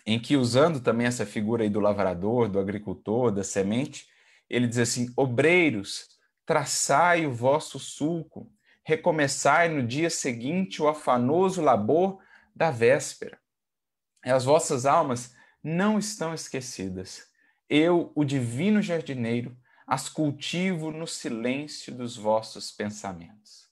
em 0.07 0.21
que, 0.21 0.37
usando 0.37 0.81
também 0.81 1.07
essa 1.07 1.25
figura 1.25 1.65
aí 1.65 1.71
do 1.71 1.81
lavrador, 1.81 2.49
do 2.49 2.61
agricultor, 2.61 3.33
da 3.33 3.43
semente, 3.43 4.07
ele 4.49 4.67
diz 4.67 4.79
assim: 4.79 5.13
Obreiros, 5.17 6.09
traçai 6.45 7.27
o 7.27 7.33
vosso 7.33 7.79
sulco, 7.79 8.53
recomeçai 8.85 9.69
no 9.69 9.87
dia 9.87 10.11
seguinte 10.11 10.83
o 10.83 10.89
afanoso 10.89 11.63
labor 11.63 12.21
da 12.55 12.71
véspera. 12.71 13.39
E 14.25 14.31
as 14.31 14.45
vossas 14.45 14.87
almas 14.87 15.35
não 15.63 15.99
estão 15.99 16.35
esquecidas. 16.35 17.27
Eu, 17.69 18.13
o 18.15 18.25
divino 18.25 18.83
jardineiro, 18.83 19.57
as 19.87 20.09
cultivo 20.09 20.91
no 20.91 21.07
silêncio 21.07 21.95
dos 21.95 22.17
vossos 22.17 22.71
pensamentos. 22.71 23.69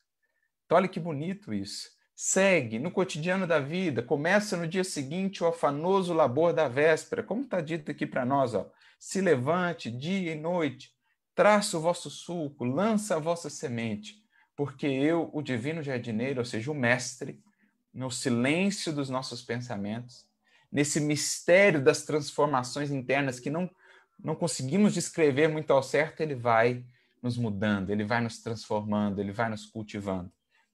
Então, 0.64 0.76
olha 0.76 0.88
que 0.88 1.00
bonito 1.00 1.52
isso. 1.52 1.90
Segue 2.14 2.78
no 2.78 2.90
cotidiano 2.90 3.46
da 3.46 3.58
vida, 3.58 4.02
começa 4.02 4.56
no 4.56 4.68
dia 4.68 4.84
seguinte 4.84 5.42
o 5.42 5.46
afanoso 5.46 6.12
labor 6.12 6.52
da 6.52 6.68
véspera, 6.68 7.22
como 7.22 7.42
está 7.42 7.60
dito 7.60 7.90
aqui 7.90 8.06
para 8.06 8.24
nós, 8.24 8.54
ó. 8.54 8.70
Se 8.98 9.20
levante 9.20 9.90
dia 9.90 10.32
e 10.32 10.38
noite, 10.38 10.92
traça 11.34 11.76
o 11.76 11.80
vosso 11.80 12.08
sulco, 12.10 12.64
lança 12.64 13.16
a 13.16 13.18
vossa 13.18 13.50
semente, 13.50 14.22
porque 14.54 14.86
eu, 14.86 15.30
o 15.32 15.42
divino 15.42 15.82
jardineiro, 15.82 16.40
ou 16.40 16.44
seja, 16.44 16.70
o 16.70 16.74
mestre, 16.74 17.42
no 17.92 18.10
silêncio 18.10 18.92
dos 18.92 19.10
nossos 19.10 19.42
pensamentos, 19.42 20.26
nesse 20.70 21.00
mistério 21.00 21.82
das 21.82 22.04
transformações 22.04 22.90
internas 22.90 23.40
que 23.40 23.50
não 23.50 23.68
não 24.22 24.34
conseguimos 24.34 24.94
descrever 24.94 25.48
muito 25.48 25.72
ao 25.72 25.82
certo, 25.82 26.20
ele 26.20 26.34
vai 26.34 26.84
nos 27.22 27.36
mudando, 27.36 27.90
ele 27.90 28.04
vai 28.04 28.20
nos 28.20 28.38
transformando, 28.42 29.20
ele 29.20 29.32
vai 29.32 29.48
nos 29.48 29.66
cultivando. 29.66 30.32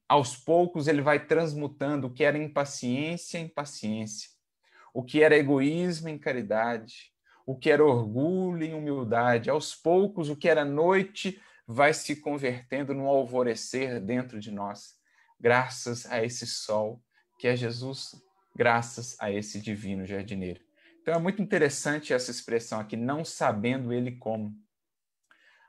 Aos 0.08 0.36
poucos, 0.36 0.88
ele 0.88 1.02
vai 1.02 1.24
transmutando 1.24 2.06
o 2.06 2.10
que 2.10 2.24
era 2.24 2.38
impaciência 2.38 3.38
em 3.38 3.48
paciência, 3.48 4.30
o 4.92 5.02
que 5.02 5.22
era 5.22 5.36
egoísmo 5.36 6.08
em 6.08 6.18
caridade, 6.18 7.12
o 7.46 7.56
que 7.56 7.70
era 7.70 7.84
orgulho 7.84 8.64
em 8.64 8.74
humildade. 8.74 9.50
Aos 9.50 9.74
poucos, 9.74 10.28
o 10.30 10.36
que 10.36 10.48
era 10.48 10.64
noite 10.64 11.40
vai 11.66 11.92
se 11.92 12.16
convertendo 12.16 12.94
num 12.94 13.06
alvorecer 13.06 14.00
dentro 14.00 14.40
de 14.40 14.50
nós, 14.50 14.94
graças 15.38 16.06
a 16.06 16.24
esse 16.24 16.46
sol 16.46 17.02
que 17.38 17.46
é 17.46 17.54
Jesus, 17.54 18.16
graças 18.56 19.16
a 19.20 19.30
esse 19.30 19.60
divino 19.60 20.04
jardineiro. 20.04 20.67
Então 21.08 21.18
é 21.18 21.22
muito 21.22 21.40
interessante 21.40 22.12
essa 22.12 22.30
expressão 22.30 22.78
aqui, 22.78 22.94
não 22.94 23.24
sabendo 23.24 23.94
ele 23.94 24.12
como. 24.16 24.54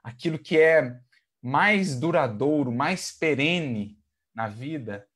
Aquilo 0.03 0.37
que 0.37 0.59
é 0.59 0.99
mais 1.41 1.97
duradouro, 1.97 2.73
mais 2.73 3.13
perene 3.13 3.97
na 4.35 4.49
vida, 4.49 5.07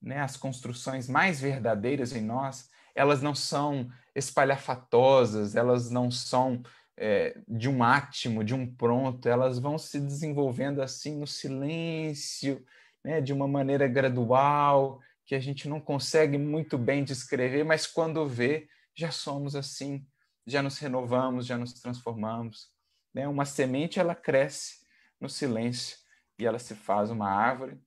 né, 0.00 0.20
as 0.20 0.36
construções 0.36 1.08
mais 1.08 1.40
verdadeiras 1.40 2.14
em 2.14 2.20
nós, 2.20 2.70
elas 2.94 3.20
não 3.20 3.34
são 3.34 3.90
espalhafatosas, 4.14 5.56
elas 5.56 5.90
não 5.90 6.08
são 6.08 6.62
é, 6.96 7.36
de 7.48 7.68
um 7.68 7.82
átimo, 7.82 8.44
de 8.44 8.54
um 8.54 8.72
pronto, 8.72 9.28
elas 9.28 9.58
vão 9.58 9.76
se 9.76 9.98
desenvolvendo 9.98 10.82
assim 10.82 11.18
no 11.18 11.26
silêncio, 11.26 12.64
né, 13.04 13.20
de 13.20 13.32
uma 13.32 13.48
maneira 13.48 13.88
gradual, 13.88 15.00
que 15.26 15.34
a 15.34 15.40
gente 15.40 15.68
não 15.68 15.80
consegue 15.80 16.38
muito 16.38 16.78
bem 16.78 17.02
descrever, 17.02 17.64
mas 17.64 17.88
quando 17.88 18.24
vê, 18.24 18.68
já 18.94 19.10
somos 19.10 19.56
assim, 19.56 20.06
já 20.46 20.62
nos 20.62 20.78
renovamos, 20.78 21.46
já 21.46 21.56
nos 21.56 21.72
transformamos. 21.74 22.70
Né? 23.12 23.26
Uma 23.26 23.44
semente 23.44 23.98
ela 23.98 24.14
cresce 24.14 24.84
no 25.20 25.28
silêncio 25.28 25.98
e 26.38 26.46
ela 26.46 26.58
se 26.58 26.74
faz 26.74 27.10
uma 27.10 27.28
árvore 27.28 27.80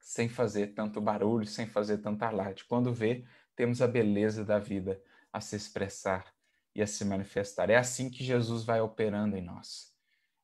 sem 0.00 0.28
fazer 0.28 0.68
tanto 0.68 1.00
barulho, 1.00 1.46
sem 1.46 1.66
fazer 1.66 1.98
tanta 1.98 2.26
alarde. 2.26 2.64
Quando 2.64 2.92
vê, 2.92 3.24
temos 3.54 3.82
a 3.82 3.86
beleza 3.86 4.44
da 4.44 4.58
vida 4.58 5.02
a 5.32 5.40
se 5.40 5.56
expressar 5.56 6.32
e 6.74 6.80
a 6.80 6.86
se 6.86 7.04
manifestar. 7.04 7.70
É 7.70 7.76
assim 7.76 8.08
que 8.08 8.24
Jesus 8.24 8.64
vai 8.64 8.80
operando 8.80 9.36
em 9.36 9.42
nós. 9.42 9.92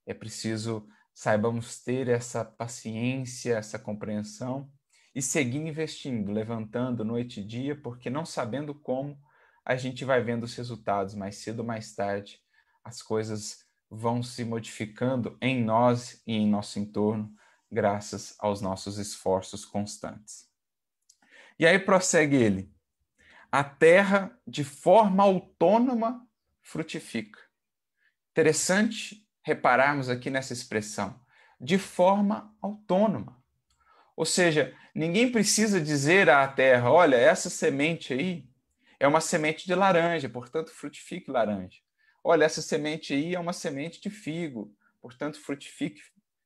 É 0.07 0.13
preciso 0.13 0.87
saibamos 1.15 1.81
ter 1.83 2.09
essa 2.09 2.45
paciência, 2.45 3.57
essa 3.57 3.79
compreensão 3.79 4.69
e 5.15 5.23
seguir 5.23 5.61
investindo, 5.61 6.33
levantando 6.33 7.05
noite 7.05 7.41
e 7.41 7.45
dia, 7.45 7.81
porque 7.81 8.11
não 8.11 8.27
sabendo 8.27 8.75
como, 8.75 9.17
a 9.65 9.77
gente 9.77 10.05
vai 10.05 10.23
vendo 10.23 10.45
os 10.45 10.55
resultados 10.55 11.15
mais 11.15 11.37
cedo 11.37 11.61
ou 11.61 11.65
mais 11.65 11.95
tarde, 11.95 12.41
as 12.83 13.01
coisas 13.01 13.65
vão 13.91 14.23
se 14.23 14.45
modificando 14.45 15.39
em 15.41 15.63
nós 15.63 16.23
e 16.27 16.35
em 16.35 16.49
nosso 16.49 16.79
entorno, 16.79 17.35
graças 17.71 18.35
aos 18.39 18.61
nossos 18.61 18.99
esforços 18.99 19.65
constantes. 19.65 20.49
E 21.59 21.67
aí 21.67 21.79
prossegue 21.79 22.37
ele: 22.37 22.73
a 23.51 23.65
terra 23.65 24.37
de 24.47 24.65
forma 24.65 25.23
autônoma 25.23 26.27
frutifica. 26.61 27.41
Interessante 28.33 29.27
repararmos 29.43 30.09
aqui 30.09 30.29
nessa 30.29 30.53
expressão, 30.53 31.21
de 31.61 31.79
forma 31.79 32.55
autônoma. 32.61 33.43
Ou 34.17 34.25
seja, 34.25 34.77
ninguém 34.95 35.31
precisa 35.31 35.81
dizer 35.81 36.29
à 36.29 36.47
terra: 36.49 36.91
olha, 36.91 37.17
essa 37.17 37.49
semente 37.49 38.13
aí 38.13 38.49
é 38.99 39.07
uma 39.07 39.21
semente 39.21 39.67
de 39.67 39.75
laranja, 39.75 40.29
portanto, 40.29 40.71
frutifique 40.71 41.31
laranja. 41.31 41.79
Olha, 42.23 42.45
essa 42.45 42.63
semente 42.63 43.13
aí 43.13 43.35
é 43.35 43.41
uma 43.41 43.53
semente 43.53 44.01
de 44.01 44.11
figo, 44.11 44.75
portanto, 45.01 45.41
frutifique 45.41 46.01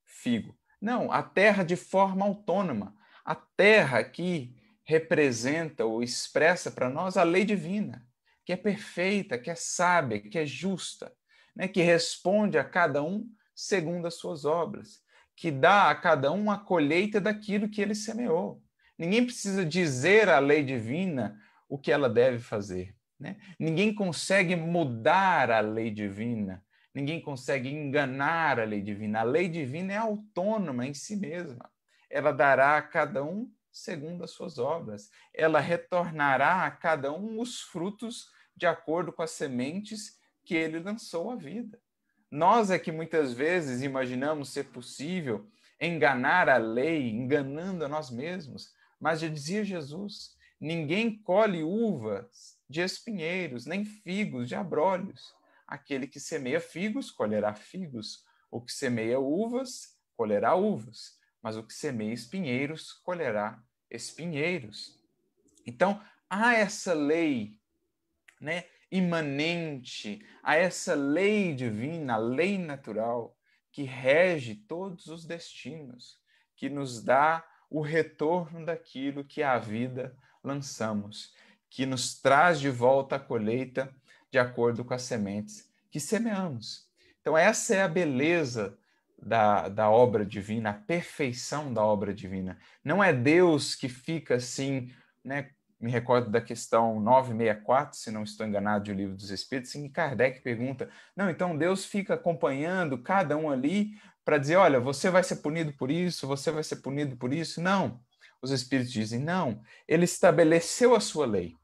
figo. 0.05 0.59
Não, 0.81 1.13
a 1.13 1.23
terra 1.23 1.63
de 1.63 1.77
forma 1.77 2.25
autônoma. 2.25 2.97
A 3.25 3.35
terra 3.35 4.03
que 4.03 4.57
representa 4.85 5.85
ou 5.85 6.03
expressa 6.03 6.71
para 6.71 6.89
nós 6.89 7.17
a 7.17 7.23
lei 7.23 7.45
divina, 7.45 8.07
que 8.45 8.53
é 8.53 8.57
perfeita, 8.57 9.39
que 9.39 9.51
é 9.51 9.55
sábia, 9.55 10.21
que 10.21 10.39
é 10.39 10.47
justa. 10.47 11.13
né, 11.59 11.67
que 11.67 11.83
responde 11.83 12.57
a 12.57 12.63
cada 12.63 13.03
um 13.03 13.29
segundo 13.53 14.07
as 14.07 14.15
suas 14.15 14.45
obras, 14.45 15.01
que 15.35 15.51
dá 15.51 15.91
a 15.91 15.95
cada 15.95 16.31
um 16.31 16.53
a 16.53 16.57
colheita 16.57 17.21
daquilo 17.21 17.69
que 17.69 17.83
ele 17.83 17.97
semeou. 17.97 18.63
Ninguém 18.97 19.25
precisa 19.25 19.65
dizer 19.65 20.29
à 20.29 20.39
lei 20.39 20.63
divina 20.63 21.37
o 21.69 21.79
que 21.79 21.93
ela 21.93 22.09
deve 22.09 22.39
fazer. 22.39 22.95
Né? 23.19 23.37
Ninguém 23.59 23.95
consegue 23.95 24.55
mudar 24.57 25.51
a 25.51 25.61
lei 25.61 25.91
divina, 25.91 26.65
ninguém 26.95 27.21
consegue 27.21 27.69
enganar 27.69 28.59
a 28.61 28.65
lei 28.65 28.81
divina. 28.81 29.21
A 29.21 29.25
lei 29.25 29.49
divina 29.49 29.93
é 29.93 29.97
autônoma 29.97 30.87
em 30.87 30.95
si 30.95 31.17
mesma. 31.17 31.71
Ela 32.11 32.33
dará 32.33 32.77
a 32.77 32.83
cada 32.83 33.23
um 33.25 33.51
segundo 33.71 34.25
as 34.25 34.31
suas 34.31 34.59
obras. 34.59 35.11
Ela 35.35 35.61
retornará 35.61 36.65
a 36.65 36.71
cada 36.71 37.13
um 37.13 37.41
os 37.41 37.61
frutos 37.61 38.29
de 38.57 38.67
acordo 38.67 39.13
com 39.13 39.23
as 39.23 39.31
sementes 39.31 40.19
que 40.45 40.55
ele 40.55 40.81
lançou 40.81 41.31
à 41.31 41.37
vida. 41.37 41.79
Nós 42.31 42.71
é 42.71 42.79
que 42.79 42.93
muitas 42.93 43.33
vezes 43.33 43.83
imaginamos 43.83 44.51
ser 44.51 44.65
possível 44.65 45.49
enganar 45.81 46.49
a 46.49 46.57
lei, 46.57 47.09
enganando 47.09 47.85
a 47.85 47.89
nós 47.89 48.11
mesmos, 48.11 48.73
mas 49.01 49.21
já 49.21 49.29
dizia 49.29 49.65
Jesus: 49.65 50.37
ninguém 50.61 51.17
colhe 51.17 51.63
uvas 51.63 52.59
de 52.69 52.81
espinheiros, 52.81 53.67
nem 53.67 53.85
figos 53.85 54.49
de 54.49 54.55
abrolhos. 54.55 55.35
Aquele 55.67 56.07
que 56.07 56.19
semeia 56.19 56.61
figos 56.61 57.11
colherá 57.11 57.55
figos, 57.55 58.25
o 58.51 58.61
que 58.61 58.73
semeia 58.73 59.19
uvas 59.19 59.97
colherá 60.17 60.55
uvas, 60.55 61.19
mas 61.41 61.57
o 61.57 61.63
que 61.63 61.73
semeia 61.73 62.13
espinheiros 62.13 62.93
colherá 62.93 63.63
espinheiros. 63.91 64.99
Então, 65.67 66.03
há 66.29 66.55
essa 66.55 66.93
lei, 66.93 67.57
né, 68.41 68.65
imanente, 68.91 70.25
há 70.43 70.57
essa 70.57 70.95
lei 70.95 71.55
divina, 71.55 72.15
a 72.15 72.19
lei 72.19 72.59
natural 72.59 73.37
que 73.71 73.83
rege 73.83 74.55
todos 74.55 75.07
os 75.07 75.25
destinos, 75.25 76.19
que 76.57 76.69
nos 76.69 77.03
dá 77.03 77.47
o 77.71 77.81
retorno 77.81 78.65
daquilo 78.65 79.25
que 79.25 79.43
a 79.43 79.59
vida 79.59 80.17
lançamos, 80.43 81.33
que 81.71 81.85
nos 81.87 82.21
traz 82.21 82.59
de 82.61 82.71
volta 82.71 83.17
a 83.17 83.21
colheita 83.21 83.95
de 84.31 84.39
acordo 84.39 84.85
com 84.85 84.95
as 84.95 85.03
sementes 85.03 85.69
que 85.91 86.01
semeamos. 86.01 86.87
Então, 87.21 87.37
essa 87.37 87.75
é 87.75 87.83
a 87.83 87.89
beleza 87.89 88.79
da, 89.21 89.69
da 89.69 89.91
obra 89.91 90.25
divina, 90.25 90.71
a 90.71 90.75
perfeição 90.75 91.73
da 91.73 91.85
obra 91.85 92.15
divina. 92.15 92.59
Não 92.85 93.03
é 93.03 93.13
Deus 93.13 93.75
que 93.75 93.89
fica 93.89 94.37
assim, 94.37 94.93
né? 95.25 95.51
Me 95.81 95.93
recordo 95.93 96.29
da 96.29 96.41
questão 96.41 96.99
964, 96.99 97.97
se 97.97 98.11
não 98.11 98.25
estou 98.25 98.45
enganado, 98.45 98.85
de 98.85 98.91
O 98.91 98.95
Livro 98.95 99.15
dos 99.15 99.31
Espíritos, 99.31 99.73
em 99.77 99.85
que 99.85 99.91
Kardec 99.91 100.41
pergunta: 100.41 100.89
não, 101.15 101.31
então 101.31 101.57
Deus 101.57 101.85
fica 101.85 102.15
acompanhando 102.15 102.99
cada 102.99 103.37
um 103.37 103.49
ali 103.49 103.93
para 104.25 104.39
dizer: 104.39 104.57
olha, 104.57 104.81
você 104.81 105.09
vai 105.09 105.23
ser 105.23 105.37
punido 105.37 105.73
por 105.73 105.89
isso, 105.89 106.27
você 106.27 106.51
vai 106.51 106.65
ser 106.65 106.77
punido 106.77 107.17
por 107.17 107.33
isso. 107.33 107.61
Não. 107.61 108.01
Os 108.43 108.51
Espíritos 108.51 108.93
dizem: 108.93 109.21
não. 109.21 109.61
Ele 109.87 110.05
estabeleceu 110.05 110.95
a 110.95 111.01
sua 111.01 111.27
lei. 111.27 111.55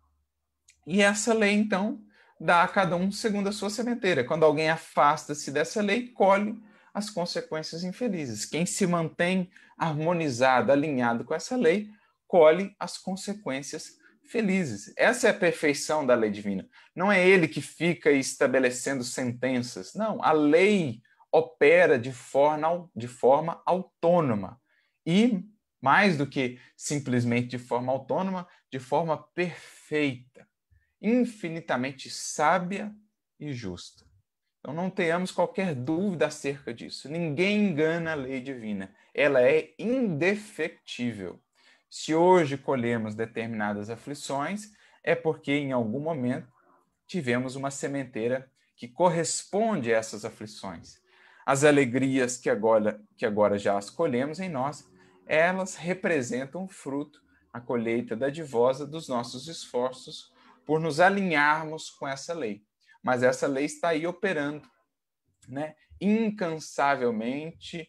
E 0.86 1.00
essa 1.00 1.32
lei, 1.32 1.52
então, 1.52 2.02
dá 2.40 2.62
a 2.62 2.68
cada 2.68 2.96
um 2.96 3.10
segundo 3.10 3.48
a 3.48 3.52
sua 3.52 3.70
sementeira. 3.70 4.24
Quando 4.24 4.44
alguém 4.44 4.68
afasta-se 4.68 5.50
dessa 5.50 5.80
lei, 5.80 6.08
colhe 6.08 6.60
as 6.92 7.10
consequências 7.10 7.82
infelizes. 7.82 8.44
Quem 8.44 8.66
se 8.66 8.86
mantém 8.86 9.50
harmonizado, 9.76 10.70
alinhado 10.70 11.24
com 11.24 11.34
essa 11.34 11.56
lei, 11.56 11.88
colhe 12.26 12.74
as 12.78 12.98
consequências 12.98 13.98
felizes. 14.24 14.92
Essa 14.96 15.28
é 15.28 15.30
a 15.30 15.34
perfeição 15.34 16.06
da 16.06 16.14
lei 16.14 16.30
divina. 16.30 16.68
Não 16.94 17.10
é 17.10 17.26
ele 17.26 17.48
que 17.48 17.60
fica 17.60 18.10
estabelecendo 18.10 19.02
sentenças. 19.04 19.94
Não, 19.94 20.22
a 20.22 20.32
lei 20.32 21.00
opera 21.30 21.98
de 21.98 22.12
forma, 22.12 22.88
de 22.94 23.08
forma 23.08 23.60
autônoma. 23.66 24.60
E, 25.04 25.44
mais 25.84 26.16
do 26.16 26.26
que 26.26 26.58
simplesmente 26.74 27.48
de 27.48 27.58
forma 27.58 27.92
autônoma, 27.92 28.48
de 28.72 28.78
forma 28.78 29.18
perfeita, 29.18 30.48
infinitamente 30.98 32.08
sábia 32.08 32.90
e 33.38 33.52
justa. 33.52 34.06
Então 34.58 34.72
não 34.72 34.88
tenhamos 34.88 35.30
qualquer 35.30 35.74
dúvida 35.74 36.26
acerca 36.26 36.72
disso. 36.72 37.06
Ninguém 37.06 37.66
engana 37.66 38.12
a 38.12 38.14
lei 38.14 38.40
divina. 38.40 38.94
Ela 39.12 39.42
é 39.42 39.74
indefectível. 39.78 41.38
Se 41.90 42.14
hoje 42.14 42.56
colhemos 42.56 43.14
determinadas 43.14 43.90
aflições, 43.90 44.72
é 45.02 45.14
porque 45.14 45.52
em 45.52 45.72
algum 45.72 46.00
momento 46.00 46.48
tivemos 47.06 47.56
uma 47.56 47.70
sementeira 47.70 48.50
que 48.74 48.88
corresponde 48.88 49.92
a 49.92 49.98
essas 49.98 50.24
aflições. 50.24 50.98
As 51.44 51.62
alegrias 51.62 52.38
que 52.38 52.48
agora, 52.48 52.98
que 53.18 53.26
agora 53.26 53.58
já 53.58 53.76
as 53.76 53.90
colhemos 53.90 54.40
em 54.40 54.48
nós, 54.48 54.93
elas 55.26 55.76
representam 55.76 56.64
o 56.64 56.68
fruto, 56.68 57.22
a 57.52 57.60
colheita 57.60 58.16
dadivosa 58.16 58.86
dos 58.86 59.08
nossos 59.08 59.48
esforços 59.48 60.32
por 60.66 60.80
nos 60.80 61.00
alinharmos 61.00 61.90
com 61.90 62.06
essa 62.06 62.34
lei 62.34 62.64
mas 63.04 63.22
essa 63.22 63.46
lei 63.46 63.66
está 63.66 63.90
aí 63.90 64.06
operando, 64.06 64.66
né? 65.46 65.74
incansavelmente, 66.00 67.86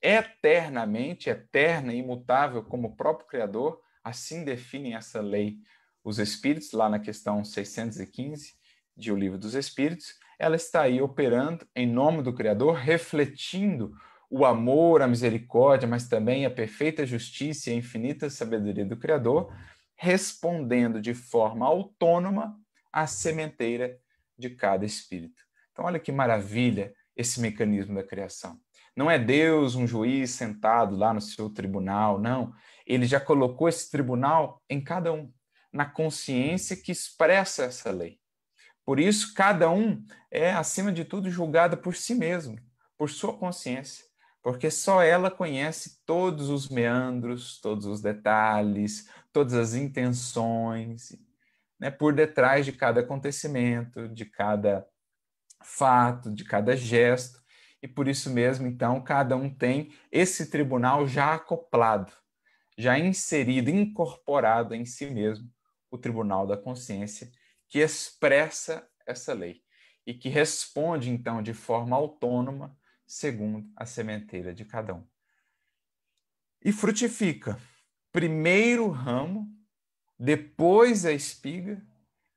eternamente, 0.00 1.30
eterna 1.30 1.94
e 1.94 1.98
imutável 1.98 2.62
como 2.62 2.88
o 2.88 2.94
próprio 2.94 3.26
Criador, 3.26 3.80
assim 4.04 4.44
definem 4.44 4.94
essa 4.94 5.22
lei 5.22 5.56
os 6.04 6.18
Espíritos, 6.18 6.72
lá 6.72 6.88
na 6.88 6.98
questão 6.98 7.42
615 7.42 8.54
de 8.94 9.10
O 9.10 9.16
Livro 9.16 9.38
dos 9.38 9.54
Espíritos, 9.54 10.18
ela 10.38 10.54
está 10.54 10.82
aí 10.82 11.00
operando 11.00 11.66
em 11.74 11.86
nome 11.86 12.22
do 12.22 12.34
Criador, 12.34 12.74
refletindo 12.74 13.94
o 14.30 14.44
amor, 14.44 15.00
a 15.00 15.08
misericórdia, 15.08 15.88
mas 15.88 16.08
também 16.08 16.44
a 16.44 16.50
perfeita 16.50 17.06
justiça 17.06 17.70
e 17.70 17.72
a 17.72 17.76
infinita 17.76 18.28
sabedoria 18.28 18.84
do 18.84 18.96
Criador, 18.96 19.52
respondendo 19.96 21.00
de 21.00 21.14
forma 21.14 21.66
autônoma 21.66 22.58
à 22.92 23.06
sementeira 23.06 23.98
de 24.38 24.50
cada 24.50 24.84
espírito. 24.84 25.42
Então, 25.72 25.84
olha 25.84 25.98
que 25.98 26.12
maravilha 26.12 26.92
esse 27.16 27.40
mecanismo 27.40 27.94
da 27.94 28.04
criação. 28.04 28.60
Não 28.94 29.10
é 29.10 29.18
Deus 29.18 29.74
um 29.74 29.86
juiz 29.86 30.32
sentado 30.32 30.96
lá 30.96 31.14
no 31.14 31.20
seu 31.20 31.48
tribunal, 31.48 32.18
não. 32.18 32.52
Ele 32.86 33.06
já 33.06 33.20
colocou 33.20 33.68
esse 33.68 33.90
tribunal 33.90 34.62
em 34.68 34.80
cada 34.80 35.12
um, 35.12 35.32
na 35.72 35.84
consciência 35.84 36.76
que 36.76 36.90
expressa 36.90 37.64
essa 37.64 37.90
lei. 37.90 38.18
Por 38.84 38.98
isso, 38.98 39.34
cada 39.34 39.70
um 39.70 40.04
é, 40.30 40.50
acima 40.50 40.90
de 40.90 41.04
tudo, 41.04 41.30
julgado 41.30 41.76
por 41.76 41.94
si 41.94 42.14
mesmo, 42.14 42.58
por 42.96 43.10
sua 43.10 43.36
consciência, 43.36 44.07
porque 44.42 44.70
só 44.70 45.02
ela 45.02 45.30
conhece 45.30 46.02
todos 46.06 46.48
os 46.48 46.68
meandros, 46.68 47.60
todos 47.60 47.86
os 47.86 48.00
detalhes, 48.00 49.08
todas 49.32 49.54
as 49.54 49.74
intenções 49.74 51.16
né, 51.78 51.90
por 51.90 52.12
detrás 52.12 52.64
de 52.64 52.72
cada 52.72 53.00
acontecimento, 53.00 54.08
de 54.08 54.24
cada 54.24 54.86
fato, 55.62 56.30
de 56.32 56.44
cada 56.44 56.76
gesto. 56.76 57.40
E 57.80 57.86
por 57.86 58.08
isso 58.08 58.30
mesmo, 58.30 58.66
então, 58.66 59.00
cada 59.00 59.36
um 59.36 59.52
tem 59.52 59.92
esse 60.10 60.50
tribunal 60.50 61.06
já 61.06 61.34
acoplado, 61.34 62.12
já 62.76 62.98
inserido, 62.98 63.70
incorporado 63.70 64.74
em 64.74 64.84
si 64.84 65.08
mesmo, 65.10 65.48
o 65.90 65.96
tribunal 65.96 66.46
da 66.46 66.56
consciência, 66.56 67.30
que 67.68 67.78
expressa 67.78 68.86
essa 69.06 69.32
lei 69.32 69.62
e 70.04 70.12
que 70.12 70.28
responde, 70.28 71.10
então, 71.10 71.40
de 71.40 71.54
forma 71.54 71.94
autônoma, 71.94 72.76
segundo 73.08 73.72
a 73.74 73.86
sementeira 73.86 74.54
de 74.54 74.66
cada 74.66 74.94
um. 74.94 75.04
E 76.62 76.70
frutifica. 76.70 77.58
Primeiro 78.12 78.84
o 78.84 78.90
ramo 78.90 79.50
depois 80.18 81.06
a 81.06 81.12
espiga 81.12 81.82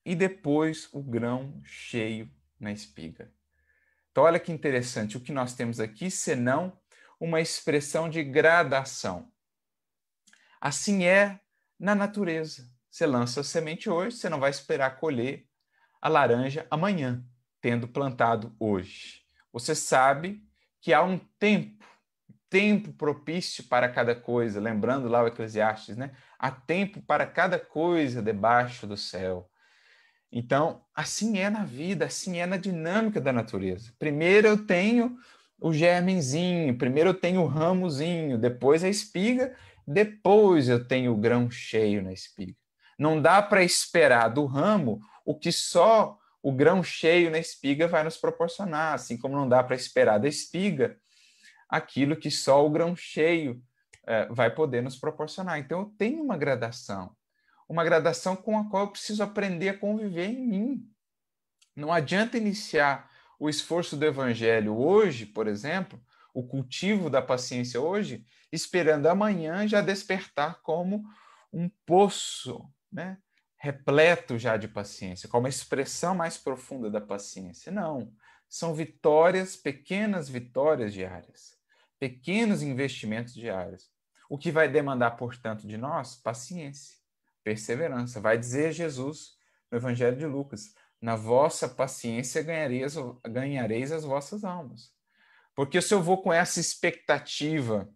e 0.06 0.16
depois 0.16 0.88
o 0.94 1.04
grão 1.04 1.62
cheio 1.64 2.32
na 2.60 2.72
espiga. 2.72 3.32
Então, 4.12 4.24
olha 4.24 4.40
que 4.40 4.52
interessante 4.52 5.18
o 5.18 5.22
que 5.22 5.32
nós 5.32 5.54
temos 5.54 5.80
aqui, 5.80 6.10
senão 6.10 6.80
uma 7.20 7.42
expressão 7.42 8.10
de 8.10 8.24
gradação. 8.24 9.32
Assim 10.60 11.06
é 11.06 11.40
na 11.80 11.96
natureza. 11.96 12.70
Você 12.90 13.06
lança 13.06 13.42
a 13.42 13.44
semente 13.44 13.90
hoje, 13.90 14.18
você 14.18 14.30
não 14.30 14.40
vai 14.40 14.50
esperar 14.50 15.00
colher 15.00 15.48
a 16.02 16.10
laranja 16.10 16.68
amanhã, 16.70 17.24
tendo 17.60 17.88
plantado 17.88 18.56
hoje. 18.60 19.26
Você 19.54 19.74
sabe 19.74 20.46
que 20.82 20.94
há 20.94 21.04
um 21.04 21.20
tempo, 21.40 21.86
tempo 22.50 22.92
propício 22.94 23.64
para 23.66 23.88
cada 23.88 24.16
coisa, 24.16 24.60
lembrando 24.60 25.08
lá 25.08 25.24
o 25.24 25.28
Eclesiastes, 25.28 25.96
né? 25.96 26.12
há 26.38 26.50
tempo 26.50 27.02
para 27.04 27.26
cada 27.26 27.60
coisa 27.60 28.22
debaixo 28.22 28.88
do 28.88 28.98
céu. 28.98 29.48
Então, 30.32 30.82
assim 30.96 31.38
é 31.38 31.50
na 31.50 31.64
vida, 31.64 32.06
assim 32.06 32.40
é 32.40 32.46
na 32.48 32.58
dinâmica 32.58 33.22
da 33.22 33.32
natureza. 33.32 33.94
Primeiro 34.00 34.48
eu 34.48 34.66
tenho 34.66 35.16
o 35.62 35.72
germenzinho, 35.72 36.76
primeiro 36.78 37.12
eu 37.12 37.14
tenho 37.14 37.42
o 37.42 37.48
ramozinho, 37.48 38.40
depois 38.40 38.84
a 38.84 38.90
espiga, 38.90 39.56
depois 39.86 40.68
eu 40.68 40.88
tenho 40.88 41.14
o 41.14 41.18
grão 41.18 41.52
cheio 41.52 42.02
na 42.02 42.12
espiga. 42.12 42.56
Não 42.98 43.22
dá 43.22 43.42
para 43.42 43.64
esperar 43.64 44.30
do 44.30 44.46
ramo 44.46 45.00
o 45.24 45.38
que 45.38 45.52
só 45.52 46.18
o 46.42 46.52
grão 46.52 46.84
cheio 46.84 47.30
na 47.30 47.38
espiga 47.38 47.88
vai 47.88 48.04
nos 48.04 48.18
proporcionar, 48.18 48.94
assim 48.94 49.18
como 49.18 49.36
não 49.36 49.48
dá 49.48 49.64
para 49.64 49.76
esperar 49.76 50.18
da 50.20 50.28
espiga 50.28 50.98
aquilo 51.72 52.18
que 52.18 52.30
só 52.30 52.66
o 52.66 52.70
grão 52.70 52.96
cheio 52.96 53.64
é, 54.06 54.26
vai 54.26 54.54
poder 54.54 54.82
nos 54.82 54.98
proporcionar. 54.98 55.58
Então, 55.58 55.80
eu 55.80 55.86
tenho 55.98 56.22
uma 56.22 56.36
gradação, 56.36 57.16
uma 57.68 57.84
gradação 57.84 58.36
com 58.36 58.58
a 58.60 58.70
qual 58.70 58.84
eu 58.84 58.92
preciso 58.92 59.24
aprender 59.24 59.70
a 59.70 59.78
conviver 59.78 60.28
em 60.28 60.46
mim. 60.46 60.90
Não 61.74 61.94
adianta 61.94 62.38
iniciar 62.38 63.10
o 63.40 63.50
esforço 63.50 63.96
do 63.96 64.06
evangelho 64.06 64.78
hoje, 64.78 65.26
por 65.26 65.48
exemplo, 65.48 66.00
o 66.34 66.44
cultivo 66.44 67.10
da 67.10 67.22
paciência 67.22 67.80
hoje, 67.80 68.26
esperando 68.52 69.08
amanhã 69.08 69.66
já 69.66 69.80
despertar 69.80 70.62
como 70.62 71.04
um 71.54 71.70
poço, 71.86 72.70
né? 72.92 73.18
Repleto 73.62 74.40
já 74.40 74.58
de 74.58 74.68
paciência, 74.68 75.30
como 75.30 75.46
a 75.46 75.50
expressão 75.50 76.16
mais 76.16 76.36
profunda 76.36 76.90
da 76.90 77.00
paciência. 77.00 77.72
Não, 77.72 78.12
são 78.50 78.74
vitórias, 78.74 79.56
pequenas 79.56 80.28
vitórias 80.28 80.92
diárias, 80.92 81.56
pequenos 82.00 82.64
investimentos 82.64 83.36
diários. 83.36 83.88
O 84.28 84.36
que 84.36 84.52
vai 84.52 84.68
demandar, 84.68 85.12
portanto, 85.12 85.68
de 85.68 85.78
nós? 85.78 86.16
Paciência, 86.16 86.98
perseverança. 87.44 88.20
Vai 88.20 88.36
dizer 88.36 88.72
Jesus 88.72 89.36
no 89.70 89.78
Evangelho 89.78 90.18
de 90.18 90.26
Lucas: 90.26 90.74
na 91.00 91.16
vossa 91.16 91.70
paciência 91.70 92.42
ganhareis, 92.42 92.96
ganhareis 93.30 93.92
as 93.92 94.04
vossas 94.04 94.44
almas. 94.44 94.92
Porque 95.56 95.80
se 95.84 95.94
eu 95.94 96.02
vou 96.02 96.24
com 96.24 96.34
essa 96.34 96.60
expectativa, 96.60 97.88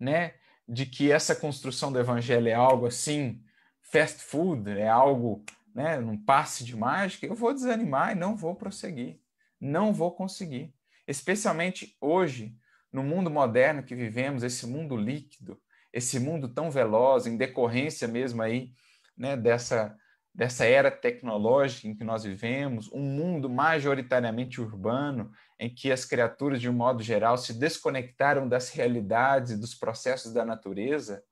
né, 0.00 0.32
de 0.66 0.86
que 0.86 1.12
essa 1.12 1.36
construção 1.36 1.92
do 1.92 1.98
evangelho 2.00 2.48
é 2.48 2.54
algo 2.54 2.86
assim 2.86 3.44
fast 3.90 4.22
food, 4.22 4.70
é 4.70 4.88
algo, 4.88 5.44
né, 5.74 5.98
um 5.98 6.16
passe 6.16 6.64
de 6.64 6.76
mágica, 6.76 7.26
eu 7.26 7.34
vou 7.34 7.52
desanimar 7.52 8.12
e 8.12 8.18
não 8.18 8.36
vou 8.36 8.54
prosseguir. 8.54 9.20
Não 9.60 9.92
vou 9.92 10.12
conseguir. 10.12 10.74
Especialmente 11.06 11.96
hoje, 12.00 12.54
no 12.92 13.02
mundo 13.02 13.30
moderno 13.30 13.82
que 13.82 13.94
vivemos, 13.94 14.42
esse 14.42 14.66
mundo 14.66 14.96
líquido, 14.96 15.60
esse 15.92 16.18
mundo 16.18 16.48
tão 16.48 16.70
veloz, 16.70 17.26
em 17.26 17.36
decorrência 17.36 18.06
mesmo 18.06 18.42
aí, 18.42 18.72
né, 19.16 19.36
dessa, 19.36 19.96
dessa 20.34 20.66
era 20.66 20.90
tecnológica 20.90 21.88
em 21.88 21.94
que 21.94 22.04
nós 22.04 22.24
vivemos, 22.24 22.90
um 22.92 23.00
mundo 23.00 23.48
majoritariamente 23.48 24.60
urbano, 24.60 25.30
em 25.58 25.72
que 25.72 25.90
as 25.90 26.04
criaturas, 26.04 26.60
de 26.60 26.68
um 26.68 26.72
modo 26.72 27.02
geral, 27.02 27.38
se 27.38 27.54
desconectaram 27.54 28.48
das 28.48 28.68
realidades 28.68 29.52
e 29.52 29.56
dos 29.56 29.74
processos 29.74 30.34
da 30.34 30.44
natureza, 30.44 31.22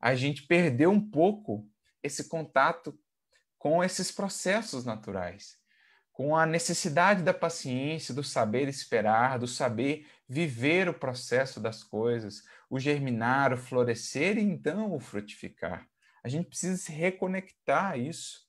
a 0.00 0.14
gente 0.14 0.46
perdeu 0.46 0.90
um 0.90 1.00
pouco 1.00 1.66
esse 2.04 2.28
contato 2.28 2.96
com 3.58 3.82
esses 3.82 4.12
processos 4.12 4.84
naturais, 4.84 5.56
com 6.12 6.36
a 6.36 6.44
necessidade 6.44 7.22
da 7.22 7.32
paciência, 7.32 8.14
do 8.14 8.22
saber 8.22 8.68
esperar, 8.68 9.38
do 9.38 9.48
saber 9.48 10.06
viver 10.28 10.88
o 10.88 10.94
processo 10.94 11.58
das 11.58 11.82
coisas, 11.82 12.42
o 12.68 12.78
germinar, 12.78 13.52
o 13.52 13.56
florescer 13.56 14.36
e 14.36 14.42
então 14.42 14.94
o 14.94 15.00
frutificar. 15.00 15.88
A 16.22 16.28
gente 16.28 16.48
precisa 16.48 16.76
se 16.76 16.92
reconectar 16.92 17.92
a 17.92 17.96
isso. 17.96 18.44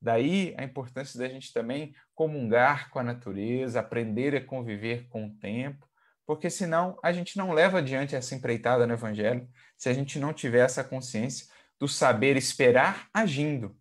Daí 0.00 0.54
a 0.56 0.62
importância 0.62 1.18
da 1.18 1.28
gente 1.28 1.52
também 1.52 1.94
comungar 2.14 2.90
com 2.90 2.98
a 2.98 3.02
natureza, 3.02 3.80
aprender 3.80 4.36
a 4.36 4.44
conviver 4.44 5.08
com 5.08 5.26
o 5.26 5.34
tempo, 5.38 5.88
porque 6.26 6.48
senão 6.48 6.98
a 7.02 7.12
gente 7.12 7.36
não 7.36 7.52
leva 7.52 7.78
adiante 7.78 8.14
essa 8.14 8.34
empreitada 8.34 8.86
no 8.86 8.92
Evangelho 8.92 9.48
se 9.76 9.88
a 9.88 9.92
gente 9.92 10.18
não 10.18 10.32
tiver 10.32 10.64
essa 10.64 10.84
consciência 10.84 11.46
do 11.80 11.88
saber 11.88 12.36
esperar 12.36 13.08
agindo, 13.12 13.74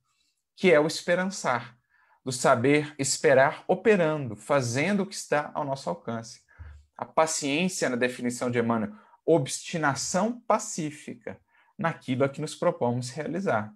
que 0.56 0.72
é 0.72 0.80
o 0.80 0.88
esperançar, 0.88 1.78
do 2.24 2.32
saber 2.32 2.96
esperar 2.98 3.66
operando, 3.68 4.38
fazendo 4.38 5.04
o 5.04 5.06
que 5.06 5.16
está 5.16 5.52
ao 5.54 5.66
nosso 5.66 5.90
alcance. 5.90 6.42
A 6.98 7.04
paciência, 7.04 7.90
na 7.90 7.98
definição 7.98 8.50
de 8.50 8.58
Emmanuel, 8.58 8.94
obstinação 9.26 10.40
pacífica 10.42 11.40
naquilo 11.78 12.24
a 12.24 12.30
que 12.30 12.42
nos 12.42 12.56
propomos 12.56 13.10
realizar. 13.10 13.74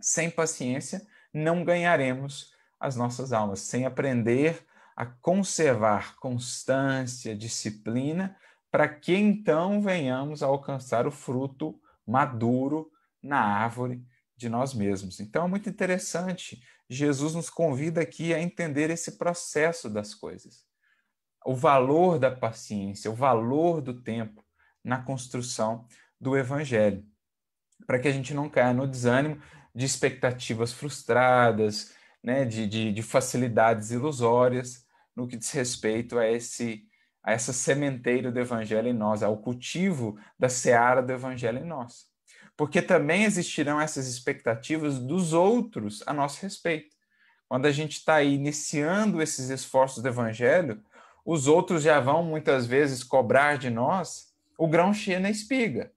Sem 0.00 0.28
paciência, 0.28 1.06
não 1.32 1.64
ganharemos 1.64 2.52
as 2.78 2.96
nossas 2.96 3.32
almas, 3.32 3.60
sem 3.60 3.86
aprender 3.86 4.66
a 4.96 5.06
conservar 5.06 6.16
constância, 6.16 7.34
disciplina, 7.34 8.36
para 8.70 8.88
que 8.88 9.14
então 9.14 9.80
venhamos 9.80 10.42
a 10.42 10.46
alcançar 10.46 11.06
o 11.06 11.10
fruto 11.10 11.80
maduro 12.06 12.90
na 13.26 13.40
árvore 13.40 14.02
de 14.36 14.48
nós 14.48 14.74
mesmos. 14.74 15.18
Então 15.18 15.46
é 15.46 15.48
muito 15.48 15.68
interessante. 15.68 16.62
Jesus 16.88 17.34
nos 17.34 17.48
convida 17.48 18.00
aqui 18.00 18.34
a 18.34 18.40
entender 18.40 18.90
esse 18.90 19.12
processo 19.12 19.88
das 19.88 20.14
coisas. 20.14 20.64
O 21.44 21.54
valor 21.54 22.18
da 22.18 22.30
paciência, 22.30 23.10
o 23.10 23.14
valor 23.14 23.80
do 23.80 24.00
tempo 24.02 24.44
na 24.84 25.02
construção 25.02 25.86
do 26.20 26.36
evangelho. 26.36 27.04
Para 27.86 27.98
que 27.98 28.08
a 28.08 28.12
gente 28.12 28.34
não 28.34 28.48
caia 28.48 28.72
no 28.72 28.86
desânimo 28.86 29.40
de 29.74 29.84
expectativas 29.84 30.72
frustradas, 30.72 31.94
né, 32.22 32.44
de, 32.44 32.66
de, 32.66 32.92
de 32.92 33.02
facilidades 33.02 33.90
ilusórias 33.90 34.84
no 35.14 35.26
que 35.26 35.36
diz 35.36 35.50
respeito 35.50 36.18
a 36.18 36.26
esse 36.26 36.84
a 37.22 37.32
essa 37.32 37.52
sementeira 37.52 38.30
do 38.30 38.38
evangelho 38.38 38.86
em 38.86 38.92
nós, 38.92 39.20
ao 39.20 39.38
cultivo 39.38 40.16
da 40.38 40.48
seara 40.48 41.02
do 41.02 41.12
evangelho 41.12 41.58
em 41.58 41.64
nós 41.66 42.06
porque 42.56 42.80
também 42.80 43.24
existirão 43.24 43.80
essas 43.80 44.08
expectativas 44.08 44.98
dos 44.98 45.32
outros 45.32 46.02
a 46.06 46.12
nosso 46.12 46.40
respeito. 46.40 46.94
Quando 47.48 47.66
a 47.66 47.72
gente 47.72 47.98
está 47.98 48.22
iniciando 48.22 49.22
esses 49.22 49.50
esforços 49.50 50.02
do 50.02 50.08
evangelho, 50.08 50.82
os 51.24 51.46
outros 51.46 51.82
já 51.82 52.00
vão 52.00 52.22
muitas 52.22 52.66
vezes 52.66 53.04
cobrar 53.04 53.58
de 53.58 53.68
nós 53.68 54.32
o 54.58 54.66
grão 54.66 54.92
cheio 54.92 55.20
na 55.20 55.30
espiga. 55.30 55.92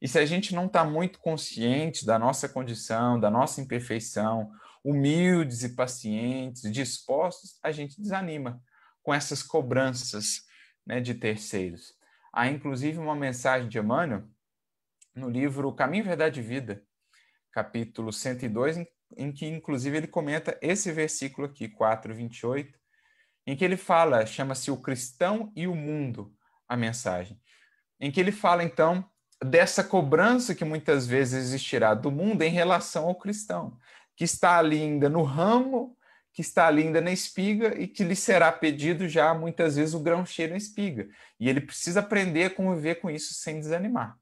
E 0.00 0.08
se 0.08 0.18
a 0.18 0.24
gente 0.24 0.54
não 0.54 0.66
está 0.66 0.84
muito 0.84 1.18
consciente 1.18 2.06
da 2.06 2.18
nossa 2.18 2.48
condição, 2.48 3.18
da 3.18 3.30
nossa 3.30 3.60
imperfeição, 3.60 4.50
humildes 4.82 5.62
e 5.64 5.70
pacientes, 5.70 6.70
dispostos, 6.72 7.58
a 7.62 7.72
gente 7.72 8.00
desanima 8.00 8.62
com 9.02 9.12
essas 9.12 9.42
cobranças 9.42 10.42
né, 10.86 11.00
de 11.00 11.14
terceiros. 11.14 11.94
Há 12.32 12.48
inclusive 12.48 12.98
uma 12.98 13.16
mensagem 13.16 13.68
de 13.68 13.78
Emmanuel 13.78 14.24
no 15.18 15.28
livro 15.28 15.72
Caminho, 15.72 16.04
Verdade 16.04 16.40
e 16.40 16.42
Vida, 16.42 16.82
capítulo 17.52 18.12
102, 18.12 18.78
em, 18.78 18.88
em 19.16 19.32
que 19.32 19.46
inclusive 19.46 19.96
ele 19.96 20.06
comenta 20.06 20.56
esse 20.62 20.92
versículo 20.92 21.48
aqui, 21.48 21.68
4, 21.68 22.14
28, 22.14 22.78
em 23.46 23.56
que 23.56 23.64
ele 23.64 23.76
fala, 23.76 24.24
chama-se 24.24 24.70
O 24.70 24.76
Cristão 24.76 25.52
e 25.56 25.66
o 25.66 25.74
Mundo, 25.74 26.32
a 26.68 26.76
mensagem, 26.76 27.40
em 27.98 28.10
que 28.10 28.20
ele 28.20 28.32
fala 28.32 28.62
então 28.62 29.04
dessa 29.44 29.82
cobrança 29.82 30.54
que 30.54 30.64
muitas 30.64 31.06
vezes 31.06 31.46
existirá 31.46 31.94
do 31.94 32.10
mundo 32.10 32.42
em 32.42 32.50
relação 32.50 33.06
ao 33.06 33.14
cristão, 33.14 33.76
que 34.16 34.24
está 34.24 34.58
ali 34.58 34.80
ainda 34.80 35.08
no 35.08 35.22
ramo, 35.22 35.96
que 36.32 36.42
está 36.42 36.66
ali 36.66 36.82
ainda 36.82 37.00
na 37.00 37.10
espiga 37.10 37.80
e 37.80 37.86
que 37.86 38.04
lhe 38.04 38.14
será 38.14 38.52
pedido 38.52 39.08
já 39.08 39.32
muitas 39.34 39.76
vezes 39.76 39.94
o 39.94 40.00
grão 40.00 40.26
cheio 40.26 40.50
na 40.50 40.56
espiga. 40.56 41.08
E 41.38 41.48
ele 41.48 41.60
precisa 41.60 42.00
aprender 42.00 42.44
a 42.44 42.50
conviver 42.50 42.96
com 42.96 43.10
isso 43.10 43.34
sem 43.34 43.58
desanimar. 43.58 44.16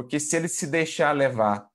Porque 0.00 0.18
se 0.18 0.34
ele 0.34 0.48
se 0.48 0.66
deixar 0.66 1.12
levar 1.12 1.68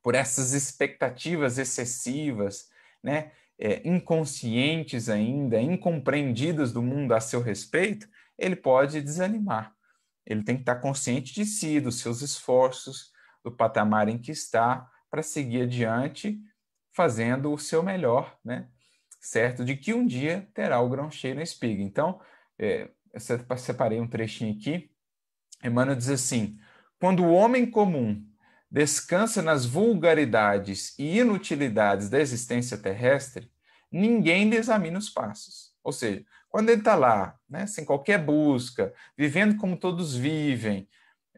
por 0.00 0.14
essas 0.14 0.52
expectativas 0.52 1.58
excessivas, 1.58 2.68
né, 3.02 3.32
é, 3.58 3.86
inconscientes 3.88 5.08
ainda, 5.08 5.60
incompreendidas 5.60 6.72
do 6.72 6.80
mundo 6.80 7.12
a 7.12 7.20
seu 7.20 7.42
respeito, 7.42 8.08
ele 8.38 8.54
pode 8.54 9.02
desanimar. 9.02 9.74
Ele 10.24 10.44
tem 10.44 10.54
que 10.54 10.62
estar 10.62 10.76
consciente 10.76 11.34
de 11.34 11.44
si, 11.44 11.80
dos 11.80 11.98
seus 11.98 12.22
esforços, 12.22 13.10
do 13.42 13.50
patamar 13.50 14.08
em 14.08 14.16
que 14.16 14.30
está, 14.30 14.88
para 15.10 15.20
seguir 15.20 15.62
adiante, 15.62 16.40
fazendo 16.94 17.52
o 17.52 17.58
seu 17.58 17.82
melhor, 17.82 18.38
né? 18.44 18.68
certo 19.20 19.64
de 19.64 19.76
que 19.76 19.92
um 19.92 20.06
dia 20.06 20.48
terá 20.54 20.80
o 20.80 20.88
grão 20.88 21.10
cheio 21.10 21.34
na 21.34 21.42
espiga. 21.42 21.82
Então, 21.82 22.20
é, 22.56 22.88
eu 23.12 23.58
separei 23.58 23.98
um 23.98 24.06
trechinho 24.06 24.56
aqui. 24.56 24.88
Emmanuel 25.64 25.96
diz 25.96 26.10
assim: 26.10 26.56
quando 27.00 27.24
o 27.24 27.32
homem 27.32 27.68
comum 27.68 28.22
descansa 28.70 29.40
nas 29.40 29.64
vulgaridades 29.64 30.94
e 30.98 31.18
inutilidades 31.18 32.10
da 32.10 32.20
existência 32.20 32.76
terrestre, 32.76 33.50
ninguém 33.90 34.48
lhe 34.48 34.56
examina 34.56 34.98
os 34.98 35.08
passos. 35.08 35.72
Ou 35.82 35.92
seja, 35.92 36.22
quando 36.50 36.68
ele 36.68 36.80
está 36.80 36.94
lá, 36.94 37.36
né, 37.48 37.66
sem 37.66 37.86
qualquer 37.86 38.18
busca, 38.18 38.92
vivendo 39.16 39.56
como 39.56 39.78
todos 39.78 40.14
vivem, 40.14 40.86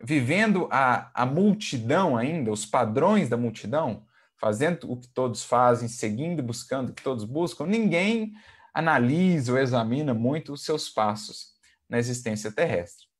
vivendo 0.03 0.69
a, 0.71 1.11
a 1.15 1.25
multidão 1.25 2.17
ainda, 2.17 2.51
os 2.51 2.67
padrões 2.67 3.29
da 3.29 3.37
multidão, 3.37 4.05
fazendo 4.37 4.91
o 4.91 4.97
que 4.99 5.07
todos 5.07 5.45
fazem, 5.45 5.89
seguindo 5.89 6.41
e 6.41 6.43
buscando 6.43 6.91
o 6.91 6.93
que 6.93 7.03
todos 7.03 7.25
buscam, 7.25 7.67
ninguém 7.67 8.33
analisa 8.75 9.53
ou 9.53 9.59
examina 9.59 10.13
muito 10.13 10.53
os 10.53 10.65
seus 10.65 10.91
passos 10.91 11.53
na 11.89 11.99
existência 11.99 12.51
terrestre. 12.51 13.12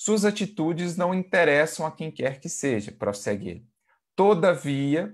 Suas 0.00 0.24
atitudes 0.24 0.96
não 0.96 1.12
interessam 1.12 1.84
a 1.84 1.90
quem 1.90 2.08
quer 2.08 2.38
que 2.38 2.48
seja, 2.48 2.92
prossegue 2.92 3.48
ele. 3.48 3.66
Todavia, 4.14 5.12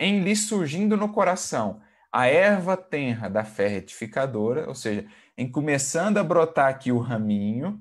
em 0.00 0.20
lhe 0.20 0.34
surgindo 0.34 0.96
no 0.96 1.12
coração 1.12 1.82
a 2.10 2.26
erva 2.26 2.74
tenra 2.74 3.28
da 3.28 3.44
fé 3.44 3.68
retificadora, 3.68 4.66
ou 4.66 4.74
seja, 4.74 5.06
em 5.36 5.46
começando 5.46 6.16
a 6.16 6.24
brotar 6.24 6.68
aqui 6.68 6.90
o 6.90 6.98
raminho, 6.98 7.78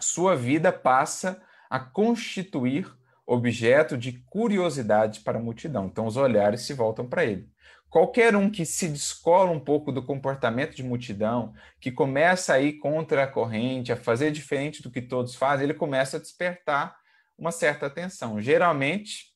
sua 0.00 0.34
vida 0.34 0.72
passa 0.72 1.40
a 1.70 1.78
constituir 1.78 2.92
objeto 3.24 3.96
de 3.96 4.14
curiosidade 4.28 5.20
para 5.20 5.38
a 5.38 5.42
multidão. 5.42 5.86
Então 5.86 6.04
os 6.04 6.16
olhares 6.16 6.62
se 6.62 6.74
voltam 6.74 7.08
para 7.08 7.24
ele. 7.24 7.48
Qualquer 7.90 8.36
um 8.36 8.50
que 8.50 8.66
se 8.66 8.88
descola 8.88 9.50
um 9.50 9.60
pouco 9.60 9.90
do 9.90 10.04
comportamento 10.04 10.74
de 10.74 10.82
multidão, 10.82 11.54
que 11.80 11.90
começa 11.90 12.52
a 12.54 12.60
ir 12.60 12.74
contra 12.74 13.24
a 13.24 13.26
corrente, 13.26 13.92
a 13.92 13.96
fazer 13.96 14.30
diferente 14.30 14.82
do 14.82 14.90
que 14.90 15.00
todos 15.00 15.34
fazem, 15.34 15.64
ele 15.64 15.74
começa 15.74 16.18
a 16.18 16.20
despertar 16.20 16.96
uma 17.38 17.50
certa 17.50 17.86
atenção. 17.86 18.40
Geralmente, 18.40 19.28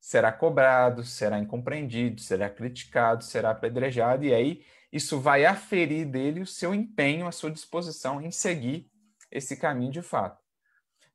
será 0.00 0.30
cobrado, 0.30 1.04
será 1.04 1.38
incompreendido, 1.38 2.20
será 2.20 2.50
criticado, 2.50 3.24
será 3.24 3.50
apedrejado, 3.50 4.24
e 4.24 4.34
aí 4.34 4.64
isso 4.92 5.20
vai 5.20 5.44
aferir 5.44 6.06
dele 6.06 6.40
o 6.40 6.46
seu 6.46 6.74
empenho, 6.74 7.26
a 7.26 7.32
sua 7.32 7.50
disposição 7.50 8.20
em 8.20 8.30
seguir 8.30 8.90
esse 9.30 9.56
caminho 9.56 9.90
de 9.90 10.02
fato. 10.02 10.41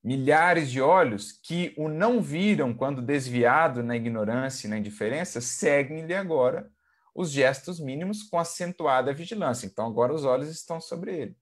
Milhares 0.07 0.71
de 0.71 0.79
olhos 0.79 1.33
que 1.33 1.73
o 1.75 1.89
não 1.89 2.21
viram 2.21 2.73
quando 2.73 3.01
desviado 3.01 3.83
na 3.83 3.93
ignorância 3.93 4.65
e 4.65 4.69
na 4.69 4.77
indiferença, 4.77 5.41
seguem-lhe 5.41 6.13
agora 6.13 6.71
os 7.13 7.29
gestos 7.29 7.77
mínimos 7.77 8.23
com 8.23 8.39
acentuada 8.39 9.11
vigilância. 9.11 9.65
Então, 9.65 9.85
agora 9.85 10.13
os 10.13 10.23
olhos 10.23 10.47
estão 10.47 10.79
sobre 10.79 11.13
ele. 11.13 11.37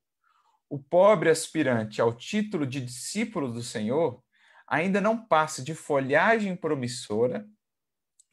O 0.68 0.80
pobre 0.80 1.30
aspirante 1.30 2.01
ao 2.01 2.11
título 2.11 2.66
de 2.66 2.82
discípulo 2.82 3.53
do 3.53 3.61
Senhor 3.61 4.20
ainda 4.68 4.99
não 4.99 5.16
passa 5.28 5.61
de 5.61 5.76
folhagem 5.76 6.55
promissora 6.55 7.47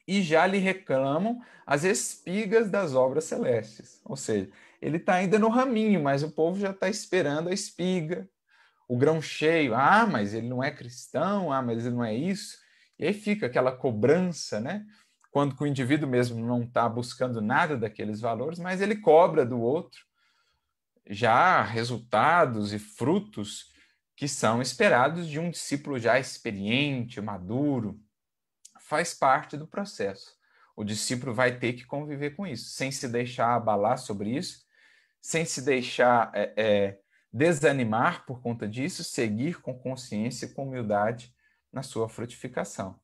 e 0.07 0.23
já 0.23 0.47
lhe 0.47 0.57
reclamam 0.57 1.39
as 1.63 1.83
espigas 1.83 2.71
das 2.71 2.95
obras 2.95 3.25
celestes. 3.25 4.01
Ou 4.03 4.17
seja, 4.17 4.49
ele 4.81 4.97
está 4.97 5.13
ainda 5.13 5.37
no 5.37 5.49
raminho, 5.49 6.01
mas 6.01 6.23
o 6.23 6.31
povo 6.31 6.59
já 6.59 6.71
está 6.71 6.89
esperando 6.89 7.49
a 7.49 7.53
espiga, 7.53 8.27
o 8.93 8.97
grão 8.97 9.19
cheio. 9.19 9.73
Ah, 9.73 10.05
mas 10.05 10.35
ele 10.35 10.47
não 10.47 10.63
é 10.63 10.69
cristão, 10.69 11.51
ah, 11.51 11.63
mas 11.63 11.83
ele 11.85 11.95
não 11.95 12.03
é 12.03 12.13
isso. 12.13 12.59
E 12.99 13.07
aí 13.07 13.13
fica 13.13 13.47
aquela 13.47 13.71
cobrança, 13.71 14.59
né? 14.59 14.85
Quando 15.31 15.59
o 15.59 15.65
indivíduo 15.65 16.07
mesmo 16.07 16.45
não 16.45 16.61
está 16.61 16.87
buscando 16.87 17.41
nada 17.41 17.75
daqueles 17.75 18.21
valores, 18.21 18.59
mas 18.59 18.81
ele 18.81 18.97
cobra 18.97 19.43
do 19.43 19.59
outro 19.59 19.99
já 21.09 21.63
resultados 21.63 22.71
e 22.71 22.77
frutos 22.77 23.73
que 24.15 24.27
são 24.27 24.61
esperados 24.61 25.27
de 25.27 25.39
um 25.39 25.49
discípulo 25.49 25.97
já 25.97 26.19
experiente, 26.19 27.19
maduro. 27.19 27.99
Faz 28.79 29.15
parte 29.15 29.57
do 29.57 29.67
processo. 29.67 30.37
O 30.75 30.83
discípulo 30.83 31.33
vai 31.33 31.57
ter 31.57 31.73
que 31.73 31.83
conviver 31.83 32.35
com 32.35 32.45
isso, 32.45 32.69
sem 32.69 32.91
se 32.91 33.07
deixar 33.07 33.55
abalar 33.55 33.97
sobre 33.97 34.37
isso, 34.37 34.63
sem 35.19 35.45
se 35.45 35.63
deixar 35.63 36.31
é, 36.35 36.53
é, 36.55 36.99
desanimar 37.33 38.25
por 38.27 38.39
conta 38.41 38.67
disso, 38.67 39.03
seguir 39.03 39.59
com 39.59 39.73
consciência 39.73 40.45
e 40.45 40.49
com 40.49 40.67
humildade 40.67 41.33
na 41.71 41.81
sua 41.81 42.07
frutificação. 42.07 42.99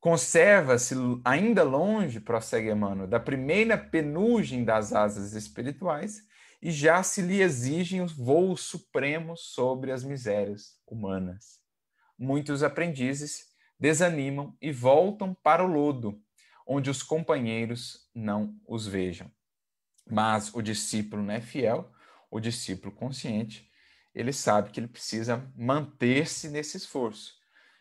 Conserva-se 0.00 0.94
ainda 1.24 1.62
longe, 1.62 2.20
prossegue 2.20 2.70
Emmanuel, 2.70 3.06
da 3.06 3.20
primeira 3.20 3.78
penugem 3.78 4.64
das 4.64 4.92
asas 4.92 5.32
espirituais 5.32 6.26
e 6.60 6.70
já 6.70 7.02
se 7.02 7.22
lhe 7.22 7.40
exigem 7.40 8.00
os 8.02 8.12
voos 8.12 8.62
supremos 8.62 9.52
sobre 9.52 9.92
as 9.92 10.02
misérias 10.02 10.80
humanas. 10.86 11.60
Muitos 12.18 12.62
aprendizes 12.62 13.46
desanimam 13.78 14.56
e 14.60 14.72
voltam 14.72 15.34
para 15.34 15.64
o 15.64 15.66
lodo, 15.66 16.20
onde 16.66 16.90
os 16.90 17.02
companheiros 17.02 18.08
não 18.14 18.58
os 18.66 18.86
vejam. 18.86 19.30
Mas 20.08 20.52
o 20.54 20.62
discípulo 20.62 21.22
não 21.22 21.34
é 21.34 21.40
fiel 21.40 21.90
o 22.30 22.40
discípulo 22.40 22.92
consciente, 22.92 23.70
ele 24.14 24.32
sabe 24.32 24.70
que 24.70 24.80
ele 24.80 24.88
precisa 24.88 25.50
manter-se 25.56 26.48
nesse 26.48 26.76
esforço. 26.76 27.34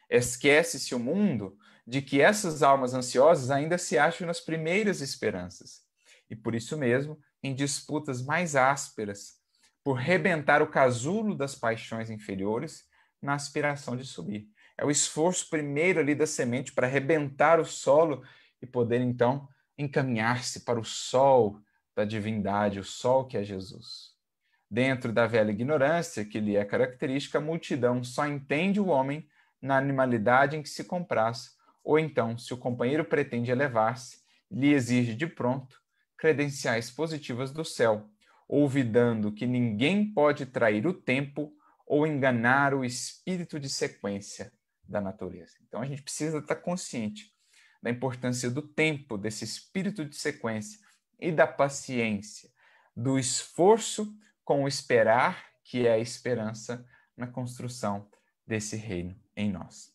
Esquece-se 0.09 0.93
o 0.93 0.99
mundo 0.99 1.57
de 1.87 2.01
que 2.01 2.21
essas 2.21 2.63
almas 2.63 2.93
ansiosas 2.93 3.51
ainda 3.51 3.77
se 3.77 3.97
acham 3.97 4.27
nas 4.27 4.39
primeiras 4.39 5.01
esperanças. 5.01 5.83
E 6.29 6.35
por 6.35 6.55
isso 6.55 6.77
mesmo, 6.77 7.19
em 7.41 7.53
disputas 7.53 8.21
mais 8.21 8.55
ásperas, 8.55 9.35
por 9.83 9.93
rebentar 9.93 10.61
o 10.61 10.67
casulo 10.67 11.35
das 11.35 11.53
paixões 11.53 12.09
inferiores 12.09 12.85
na 13.21 13.35
aspiração 13.35 13.95
de 13.95 14.03
subir. 14.03 14.49
É 14.77 14.83
o 14.83 14.91
esforço 14.91 15.49
primeiro 15.49 15.99
ali 15.99 16.15
da 16.15 16.25
semente 16.25 16.73
para 16.73 16.87
rebentar 16.87 17.59
o 17.59 17.65
solo 17.65 18.23
e 18.61 18.65
poder 18.65 18.99
então 18.99 19.47
encaminhar-se 19.77 20.61
para 20.61 20.79
o 20.79 20.83
sol 20.83 21.59
da 21.95 22.03
divindade, 22.03 22.79
o 22.79 22.83
sol 22.83 23.25
que 23.25 23.37
é 23.37 23.43
Jesus. 23.43 24.14
Dentro 24.69 25.13
da 25.13 25.27
velha 25.27 25.51
ignorância 25.51 26.25
que 26.25 26.39
lhe 26.39 26.55
é 26.55 26.65
característica, 26.65 27.37
a 27.37 27.41
multidão 27.41 28.03
só 28.03 28.25
entende 28.25 28.79
o 28.79 28.87
homem 28.87 29.27
na 29.61 29.77
animalidade 29.77 30.57
em 30.57 30.61
que 30.61 30.69
se 30.69 30.83
compraz, 30.83 31.55
ou 31.83 31.99
então, 31.99 32.37
se 32.37 32.53
o 32.53 32.57
companheiro 32.57 33.05
pretende 33.05 33.51
elevar-se, 33.51 34.19
lhe 34.49 34.73
exige 34.73 35.13
de 35.13 35.27
pronto 35.27 35.79
credenciais 36.17 36.89
positivas 36.89 37.51
do 37.51 37.63
céu, 37.63 38.09
olvidando 38.47 39.31
que 39.31 39.45
ninguém 39.45 40.11
pode 40.11 40.45
trair 40.45 40.87
o 40.87 40.93
tempo 40.93 41.53
ou 41.85 42.07
enganar 42.07 42.73
o 42.73 42.83
espírito 42.83 43.59
de 43.59 43.69
sequência 43.69 44.51
da 44.83 44.99
natureza. 44.99 45.53
Então 45.67 45.81
a 45.81 45.85
gente 45.85 46.01
precisa 46.01 46.39
estar 46.39 46.55
consciente 46.55 47.31
da 47.81 47.91
importância 47.91 48.49
do 48.49 48.61
tempo, 48.61 49.17
desse 49.17 49.43
espírito 49.43 50.03
de 50.03 50.15
sequência 50.15 50.79
e 51.19 51.31
da 51.31 51.45
paciência, 51.45 52.49
do 52.95 53.19
esforço 53.19 54.11
com 54.45 54.63
o 54.63 54.67
esperar, 54.67 55.43
que 55.63 55.85
é 55.85 55.93
a 55.93 55.99
esperança 55.99 56.87
na 57.17 57.27
construção 57.27 58.07
desse 58.47 58.77
reino 58.77 59.19
em 59.35 59.51
nós. 59.51 59.91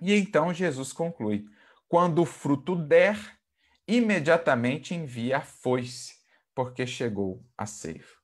E 0.00 0.14
então 0.14 0.54
Jesus 0.54 0.92
conclui: 0.92 1.44
quando 1.88 2.22
o 2.22 2.26
fruto 2.26 2.76
der, 2.76 3.18
imediatamente 3.86 4.94
envia 4.94 5.38
a 5.38 5.42
foice, 5.42 6.14
porque 6.54 6.86
chegou 6.86 7.44
a 7.58 7.66
ceifa. 7.66 8.16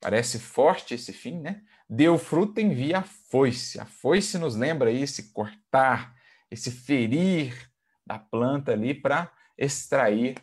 Parece 0.00 0.38
forte 0.38 0.94
esse 0.94 1.12
fim, 1.12 1.40
né? 1.40 1.62
Deu 1.88 2.18
fruto, 2.18 2.60
envia 2.60 2.98
a 2.98 3.02
foice. 3.02 3.78
A 3.78 3.86
foice 3.86 4.38
nos 4.38 4.56
lembra 4.56 4.90
esse 4.90 5.32
cortar, 5.32 6.14
esse 6.50 6.70
ferir 6.70 7.70
da 8.04 8.18
planta 8.18 8.72
ali 8.72 8.94
para 8.94 9.32
extrair 9.56 10.36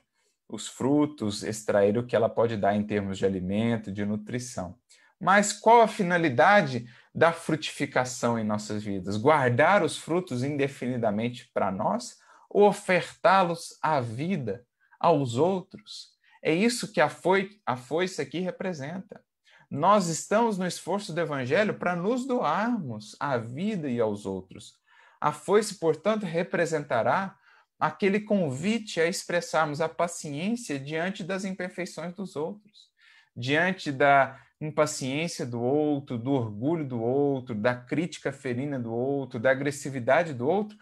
os 0.53 0.67
frutos, 0.67 1.41
extrair 1.41 1.97
o 1.97 2.05
que 2.05 2.15
ela 2.15 2.29
pode 2.29 2.55
dar 2.55 2.75
em 2.75 2.85
termos 2.85 3.17
de 3.17 3.25
alimento, 3.25 3.91
de 3.91 4.05
nutrição. 4.05 4.77
Mas 5.19 5.51
qual 5.51 5.81
a 5.81 5.87
finalidade 5.87 6.85
da 7.13 7.31
frutificação 7.31 8.37
em 8.37 8.43
nossas 8.43 8.83
vidas? 8.83 9.17
Guardar 9.17 9.83
os 9.83 9.97
frutos 9.97 10.43
indefinidamente 10.43 11.49
para 11.51 11.71
nós 11.71 12.17
ou 12.47 12.67
ofertá-los 12.67 13.79
à 13.81 13.99
vida, 13.99 14.63
aos 14.99 15.37
outros? 15.37 16.09
É 16.39 16.53
isso 16.53 16.91
que 16.91 17.01
a, 17.01 17.09
foi, 17.09 17.49
a 17.65 17.75
foice 17.75 18.21
aqui 18.21 18.39
representa. 18.39 19.23
Nós 19.71 20.07
estamos 20.07 20.59
no 20.59 20.67
esforço 20.67 21.13
do 21.13 21.19
Evangelho 21.19 21.73
para 21.73 21.95
nos 21.95 22.27
doarmos 22.27 23.15
à 23.19 23.37
vida 23.37 23.89
e 23.89 23.99
aos 23.99 24.27
outros. 24.27 24.75
A 25.19 25.31
foice, 25.31 25.79
portanto, 25.79 26.27
representará 26.27 27.35
aquele 27.83 28.21
convite 28.21 29.01
a 29.01 29.09
expressarmos 29.09 29.81
a 29.81 29.89
paciência 29.89 30.79
diante 30.79 31.21
das 31.21 31.43
imperfeições 31.43 32.13
dos 32.13 32.37
outros, 32.37 32.89
diante 33.35 33.91
da 33.91 34.39
impaciência 34.61 35.45
do 35.45 35.61
outro, 35.61 36.17
do 36.17 36.31
orgulho 36.31 36.87
do 36.87 37.01
outro, 37.01 37.53
da 37.53 37.75
crítica 37.75 38.31
ferina 38.31 38.79
do 38.79 38.93
outro, 38.93 39.37
da 39.37 39.51
agressividade 39.51 40.33
do 40.33 40.47
outro. 40.47 40.77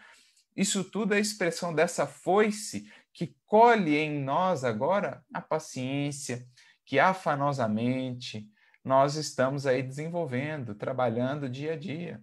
Isso 0.56 0.84
tudo 0.84 1.12
é 1.12 1.18
expressão 1.18 1.74
dessa 1.74 2.06
foice 2.06 2.88
que 3.12 3.34
colhe 3.46 3.96
em 3.96 4.22
nós 4.22 4.62
agora 4.62 5.24
a 5.34 5.40
paciência, 5.40 6.46
que 6.86 7.00
afanosamente 7.00 8.48
nós 8.84 9.16
estamos 9.16 9.66
aí 9.66 9.82
desenvolvendo, 9.82 10.72
trabalhando 10.72 11.48
dia 11.48 11.72
a 11.72 11.76
dia. 11.76 12.22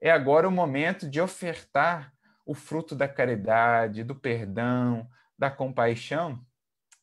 É 0.00 0.08
agora 0.08 0.46
o 0.46 0.52
momento 0.52 1.10
de 1.10 1.20
ofertar 1.20 2.14
o 2.44 2.54
fruto 2.54 2.94
da 2.94 3.08
caridade, 3.08 4.04
do 4.04 4.14
perdão, 4.14 5.08
da 5.38 5.50
compaixão, 5.50 6.44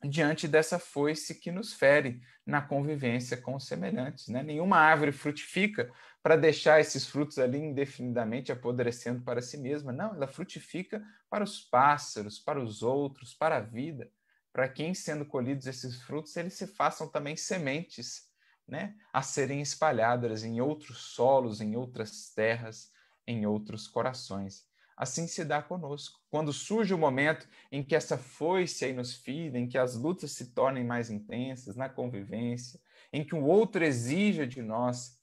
diante 0.03 0.47
dessa 0.47 0.77
foice 0.77 1.35
que 1.35 1.51
nos 1.51 1.73
fere 1.73 2.21
na 2.45 2.61
convivência 2.61 3.35
com 3.37 3.55
os 3.55 3.65
semelhantes. 3.65 4.27
Né? 4.27 4.43
Nenhuma 4.43 4.77
árvore 4.77 5.11
frutifica 5.11 5.91
para 6.21 6.35
deixar 6.35 6.79
esses 6.79 7.07
frutos 7.07 7.39
ali 7.39 7.57
indefinidamente 7.57 8.51
apodrecendo 8.51 9.23
para 9.23 9.41
si 9.41 9.57
mesma. 9.57 9.91
Não, 9.91 10.13
ela 10.13 10.27
frutifica 10.27 11.03
para 11.29 11.43
os 11.43 11.61
pássaros, 11.61 12.39
para 12.39 12.61
os 12.61 12.83
outros, 12.83 13.33
para 13.33 13.57
a 13.57 13.61
vida, 13.61 14.09
para 14.53 14.67
quem, 14.67 14.93
sendo 14.93 15.25
colhidos 15.25 15.67
esses 15.67 16.01
frutos, 16.01 16.35
eles 16.35 16.53
se 16.53 16.67
façam 16.67 17.07
também 17.07 17.35
sementes 17.35 18.27
né? 18.67 18.95
a 19.13 19.21
serem 19.21 19.61
espalhadas 19.61 20.43
em 20.43 20.59
outros 20.59 20.97
solos, 20.97 21.61
em 21.61 21.75
outras 21.75 22.31
terras, 22.33 22.91
em 23.25 23.45
outros 23.45 23.87
corações. 23.87 24.65
Assim 24.97 25.27
se 25.27 25.45
dá 25.45 25.61
conosco. 25.61 26.19
Quando 26.27 26.51
surge 26.51 26.91
o 26.91 26.97
momento 26.97 27.47
em 27.71 27.83
que 27.83 27.95
essa 27.95 28.17
foice 28.17 28.83
aí 28.83 28.93
nos 28.93 29.13
fida, 29.13 29.59
em 29.59 29.67
que 29.67 29.77
as 29.77 29.95
lutas 29.95 30.31
se 30.31 30.47
tornem 30.53 30.83
mais 30.83 31.11
intensas 31.11 31.75
na 31.75 31.87
convivência, 31.87 32.79
em 33.13 33.23
que 33.23 33.35
o 33.35 33.45
outro 33.45 33.83
exija 33.85 34.47
de 34.47 34.61
nós, 34.63 35.21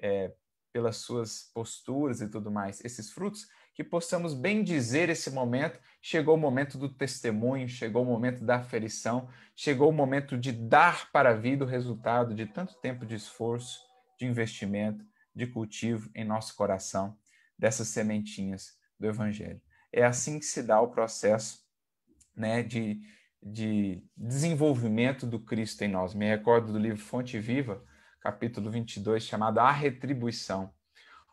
é, 0.00 0.32
pelas 0.72 0.98
suas 0.98 1.50
posturas 1.52 2.20
e 2.20 2.28
tudo 2.28 2.52
mais, 2.52 2.82
esses 2.84 3.10
frutos, 3.10 3.48
que 3.74 3.82
possamos 3.82 4.32
bem 4.32 4.62
dizer 4.62 5.08
esse 5.08 5.30
momento, 5.30 5.80
chegou 6.00 6.36
o 6.36 6.38
momento 6.38 6.78
do 6.78 6.88
testemunho, 6.88 7.68
chegou 7.68 8.04
o 8.04 8.06
momento 8.06 8.44
da 8.44 8.56
aferição, 8.56 9.28
chegou 9.56 9.90
o 9.90 9.92
momento 9.92 10.38
de 10.38 10.52
dar 10.52 11.10
para 11.10 11.30
a 11.30 11.34
vida 11.34 11.64
o 11.64 11.68
resultado 11.68 12.32
de 12.32 12.46
tanto 12.46 12.74
tempo 12.76 13.04
de 13.04 13.16
esforço, 13.16 13.80
de 14.16 14.26
investimento, 14.26 15.04
de 15.34 15.46
cultivo 15.48 16.08
em 16.14 16.24
nosso 16.24 16.54
coração 16.54 17.18
dessas 17.58 17.88
sementinhas 17.88 18.79
do 19.00 19.08
Evangelho. 19.08 19.60
É 19.90 20.04
assim 20.04 20.38
que 20.38 20.44
se 20.44 20.62
dá 20.62 20.80
o 20.80 20.88
processo 20.88 21.60
né, 22.36 22.62
de, 22.62 23.00
de 23.42 24.04
desenvolvimento 24.16 25.26
do 25.26 25.40
Cristo 25.40 25.82
em 25.82 25.88
nós. 25.88 26.14
Me 26.14 26.28
recordo 26.28 26.72
do 26.72 26.78
livro 26.78 27.00
Fonte 27.00 27.38
Viva, 27.38 27.82
capítulo 28.20 28.70
22, 28.70 29.24
chamado 29.24 29.58
A 29.58 29.72
Retribuição. 29.72 30.72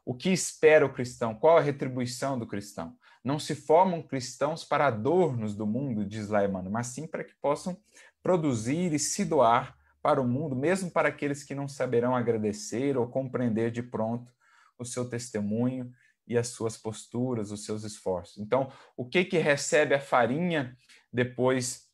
O 0.05 0.15
que 0.15 0.29
espera 0.29 0.85
o 0.85 0.93
cristão? 0.93 1.35
Qual 1.35 1.57
a 1.57 1.61
retribuição 1.61 2.39
do 2.39 2.47
cristão? 2.47 2.95
Não 3.21 3.37
se 3.37 3.53
formam 3.53 4.01
cristãos 4.01 4.63
para 4.63 4.87
adornos 4.87 5.53
do 5.53 5.67
mundo, 5.67 6.05
diz 6.05 6.29
lá 6.29 6.45
Emmanuel, 6.45 6.71
mas 6.71 6.87
sim 6.87 7.05
para 7.05 7.25
que 7.25 7.35
possam 7.41 7.77
produzir 8.23 8.93
e 8.93 8.99
se 8.99 9.25
doar 9.25 9.77
para 10.01 10.21
o 10.21 10.27
mundo, 10.27 10.55
mesmo 10.55 10.89
para 10.89 11.09
aqueles 11.09 11.43
que 11.43 11.53
não 11.53 11.67
saberão 11.67 12.15
agradecer 12.15 12.97
ou 12.97 13.05
compreender 13.09 13.69
de 13.69 13.83
pronto 13.83 14.31
o 14.79 14.85
seu 14.85 15.09
testemunho 15.09 15.91
e 16.27 16.37
as 16.37 16.49
suas 16.49 16.77
posturas, 16.77 17.51
os 17.51 17.63
seus 17.63 17.83
esforços. 17.83 18.37
Então, 18.37 18.71
o 18.95 19.05
que 19.05 19.23
que 19.23 19.37
recebe 19.37 19.95
a 19.95 19.99
farinha 19.99 20.75
depois, 21.11 21.87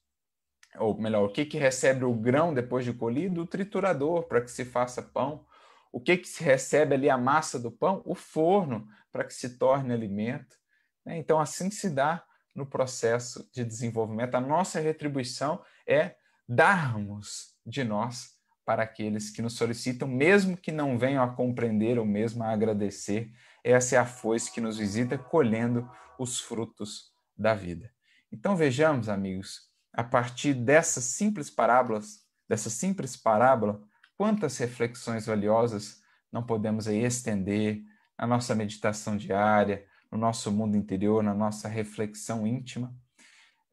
ou 0.78 0.98
melhor, 1.00 1.26
o 1.26 1.32
que 1.32 1.46
que 1.46 1.58
recebe 1.58 2.04
o 2.04 2.14
grão 2.14 2.54
depois 2.54 2.84
de 2.84 2.94
colhido? 2.94 3.42
O 3.42 3.48
triturador 3.48 4.24
para 4.24 4.42
que 4.42 4.52
se 4.52 4.66
faça 4.66 5.02
pão. 5.02 5.46
O 5.92 6.00
que 6.02 6.18
que 6.18 6.28
se 6.28 6.44
recebe 6.44 6.96
ali 6.96 7.10
a 7.10 7.18
massa 7.18 7.60
do 7.60 7.72
pão? 7.72 8.02
O 8.06 8.16
forno 8.16 8.88
para 9.12 9.24
que 9.24 9.34
se 9.34 9.58
torne 9.58 9.94
alimento. 9.94 10.58
Né? 11.06 11.18
Então, 11.18 11.40
assim 11.40 11.70
se 11.70 11.90
dá 11.90 12.26
no 12.56 12.66
processo 12.66 13.48
de 13.54 13.64
desenvolvimento. 13.64 14.36
A 14.36 14.42
nossa 14.42 14.80
retribuição 14.80 15.62
é 15.88 16.16
darmos 16.48 17.56
de 17.66 17.84
nós 17.84 18.34
para 18.66 18.84
aqueles 18.84 19.30
que 19.30 19.42
nos 19.42 19.56
solicitam, 19.56 20.08
mesmo 20.08 20.56
que 20.56 20.72
não 20.72 20.98
venham 20.98 21.24
a 21.24 21.34
compreender 21.36 22.00
ou 22.00 22.06
mesmo 22.06 22.44
a 22.44 22.52
agradecer. 22.52 23.32
Essa 23.64 23.96
é 23.96 23.98
a 24.00 24.06
foice 24.06 24.52
que 24.52 24.60
nos 24.60 24.78
visita, 24.78 25.18
colhendo 25.18 25.90
os 26.20 26.40
frutos 26.40 27.14
da 27.38 27.54
vida. 27.54 27.92
Então 28.32 28.56
vejamos, 28.56 29.10
amigos, 29.10 29.70
a 29.94 30.04
partir 30.04 30.54
dessas 30.54 31.04
simples 31.04 31.50
parábolas, 31.50 32.24
dessa 32.50 32.70
simples 32.70 33.16
parábola, 33.16 33.82
quantas 34.18 34.58
reflexões 34.58 35.26
valiosas 35.28 36.02
não 36.32 36.44
podemos 36.44 36.88
aí 36.88 37.04
estender 37.04 37.84
na 38.18 38.26
nossa 38.26 38.56
meditação 38.56 39.16
diária, 39.16 39.86
no 40.12 40.18
nosso 40.18 40.52
mundo 40.52 40.76
interior, 40.76 41.24
na 41.24 41.34
nossa 41.34 41.68
reflexão 41.68 42.46
íntima. 42.46 42.96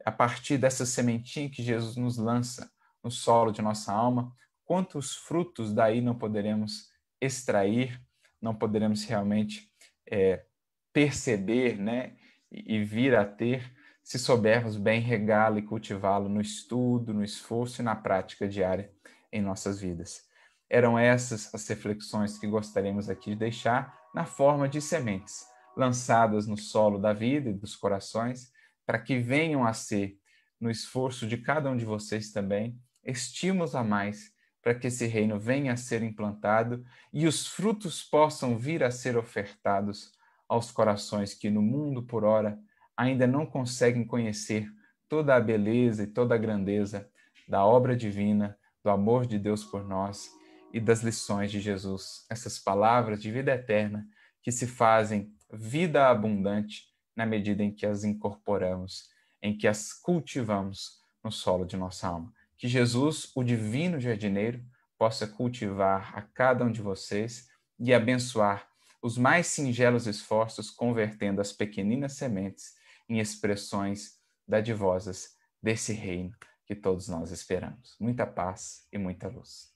A 0.05 0.11
partir 0.11 0.57
dessa 0.57 0.85
sementinha 0.85 1.49
que 1.49 1.63
Jesus 1.63 1.95
nos 1.95 2.17
lança 2.17 2.71
no 3.03 3.09
solo 3.11 3.51
de 3.51 3.61
nossa 3.61 3.91
alma, 3.91 4.35
quantos 4.63 5.15
frutos 5.15 5.73
daí 5.73 6.01
não 6.01 6.15
poderemos 6.15 6.89
extrair, 7.19 8.01
não 8.41 8.55
poderemos 8.55 9.03
realmente 9.03 9.70
é, 10.11 10.43
perceber 10.91 11.77
né, 11.77 12.15
e 12.51 12.83
vir 12.83 13.15
a 13.15 13.25
ter 13.25 13.73
se 14.03 14.19
soubermos 14.19 14.77
bem 14.77 14.99
regá-lo 14.99 15.57
e 15.57 15.61
cultivá-lo 15.61 16.27
no 16.27 16.41
estudo, 16.41 17.13
no 17.13 17.23
esforço 17.23 17.81
e 17.81 17.85
na 17.85 17.95
prática 17.95 18.47
diária 18.47 18.91
em 19.31 19.41
nossas 19.41 19.79
vidas. 19.79 20.27
Eram 20.69 20.99
essas 20.99 21.53
as 21.53 21.67
reflexões 21.67 22.37
que 22.37 22.47
gostaríamos 22.47 23.09
aqui 23.09 23.31
de 23.31 23.37
deixar 23.37 23.97
na 24.13 24.25
forma 24.25 24.67
de 24.67 24.81
sementes, 24.81 25.45
lançadas 25.77 26.45
no 26.45 26.57
solo 26.57 26.99
da 26.99 27.13
vida 27.13 27.49
e 27.49 27.53
dos 27.53 27.75
corações, 27.75 28.51
para 28.85 28.99
que 28.99 29.17
venham 29.19 29.65
a 29.65 29.71
ser, 29.71 30.17
no 30.59 30.69
esforço 30.69 31.25
de 31.25 31.37
cada 31.37 31.69
um 31.69 31.77
de 31.77 31.85
vocês 31.85 32.31
também, 32.31 32.77
estímulos 33.03 33.75
a 33.75 33.83
mais 33.83 34.33
para 34.61 34.75
que 34.75 34.87
esse 34.87 35.07
reino 35.07 35.39
venha 35.39 35.73
a 35.73 35.77
ser 35.77 36.03
implantado 36.03 36.85
e 37.11 37.25
os 37.25 37.47
frutos 37.47 38.03
possam 38.03 38.57
vir 38.57 38.83
a 38.83 38.91
ser 38.91 39.17
ofertados 39.17 40.11
aos 40.47 40.71
corações 40.71 41.33
que 41.33 41.49
no 41.49 41.61
mundo 41.61 42.03
por 42.03 42.23
ora 42.23 42.59
ainda 42.95 43.25
não 43.25 43.45
conseguem 43.45 44.05
conhecer 44.05 44.71
toda 45.09 45.35
a 45.35 45.39
beleza 45.39 46.03
e 46.03 46.07
toda 46.07 46.35
a 46.35 46.37
grandeza 46.37 47.09
da 47.47 47.65
obra 47.65 47.95
divina, 47.95 48.57
do 48.83 48.89
amor 48.89 49.25
de 49.25 49.37
Deus 49.37 49.63
por 49.63 49.83
nós 49.83 50.29
e 50.73 50.79
das 50.79 51.01
lições 51.01 51.51
de 51.51 51.59
Jesus, 51.59 52.25
essas 52.29 52.59
palavras 52.59 53.21
de 53.21 53.31
vida 53.31 53.51
eterna 53.51 54.07
que 54.41 54.51
se 54.51 54.67
fazem 54.67 55.33
vida 55.51 56.07
abundante 56.07 56.85
na 57.15 57.25
medida 57.25 57.63
em 57.63 57.71
que 57.71 57.85
as 57.85 58.03
incorporamos, 58.03 59.09
em 59.41 59.57
que 59.57 59.67
as 59.67 59.91
cultivamos 59.93 61.01
no 61.23 61.31
solo 61.31 61.65
de 61.65 61.75
nossa 61.75 62.07
alma. 62.07 62.33
Que 62.61 62.67
Jesus, 62.67 63.31
o 63.35 63.43
divino 63.43 63.99
jardineiro, 63.99 64.63
possa 64.95 65.25
cultivar 65.25 66.15
a 66.15 66.21
cada 66.21 66.63
um 66.63 66.71
de 66.71 66.79
vocês 66.79 67.47
e 67.79 67.91
abençoar 67.91 68.67
os 69.01 69.17
mais 69.17 69.47
singelos 69.47 70.05
esforços, 70.05 70.69
convertendo 70.69 71.41
as 71.41 71.51
pequeninas 71.51 72.13
sementes 72.13 72.75
em 73.09 73.17
expressões 73.17 74.19
dadivosas 74.47 75.35
desse 75.59 75.91
reino 75.91 76.35
que 76.63 76.75
todos 76.75 77.07
nós 77.07 77.31
esperamos. 77.31 77.95
Muita 77.99 78.27
paz 78.27 78.85
e 78.93 78.97
muita 78.99 79.27
luz. 79.27 79.70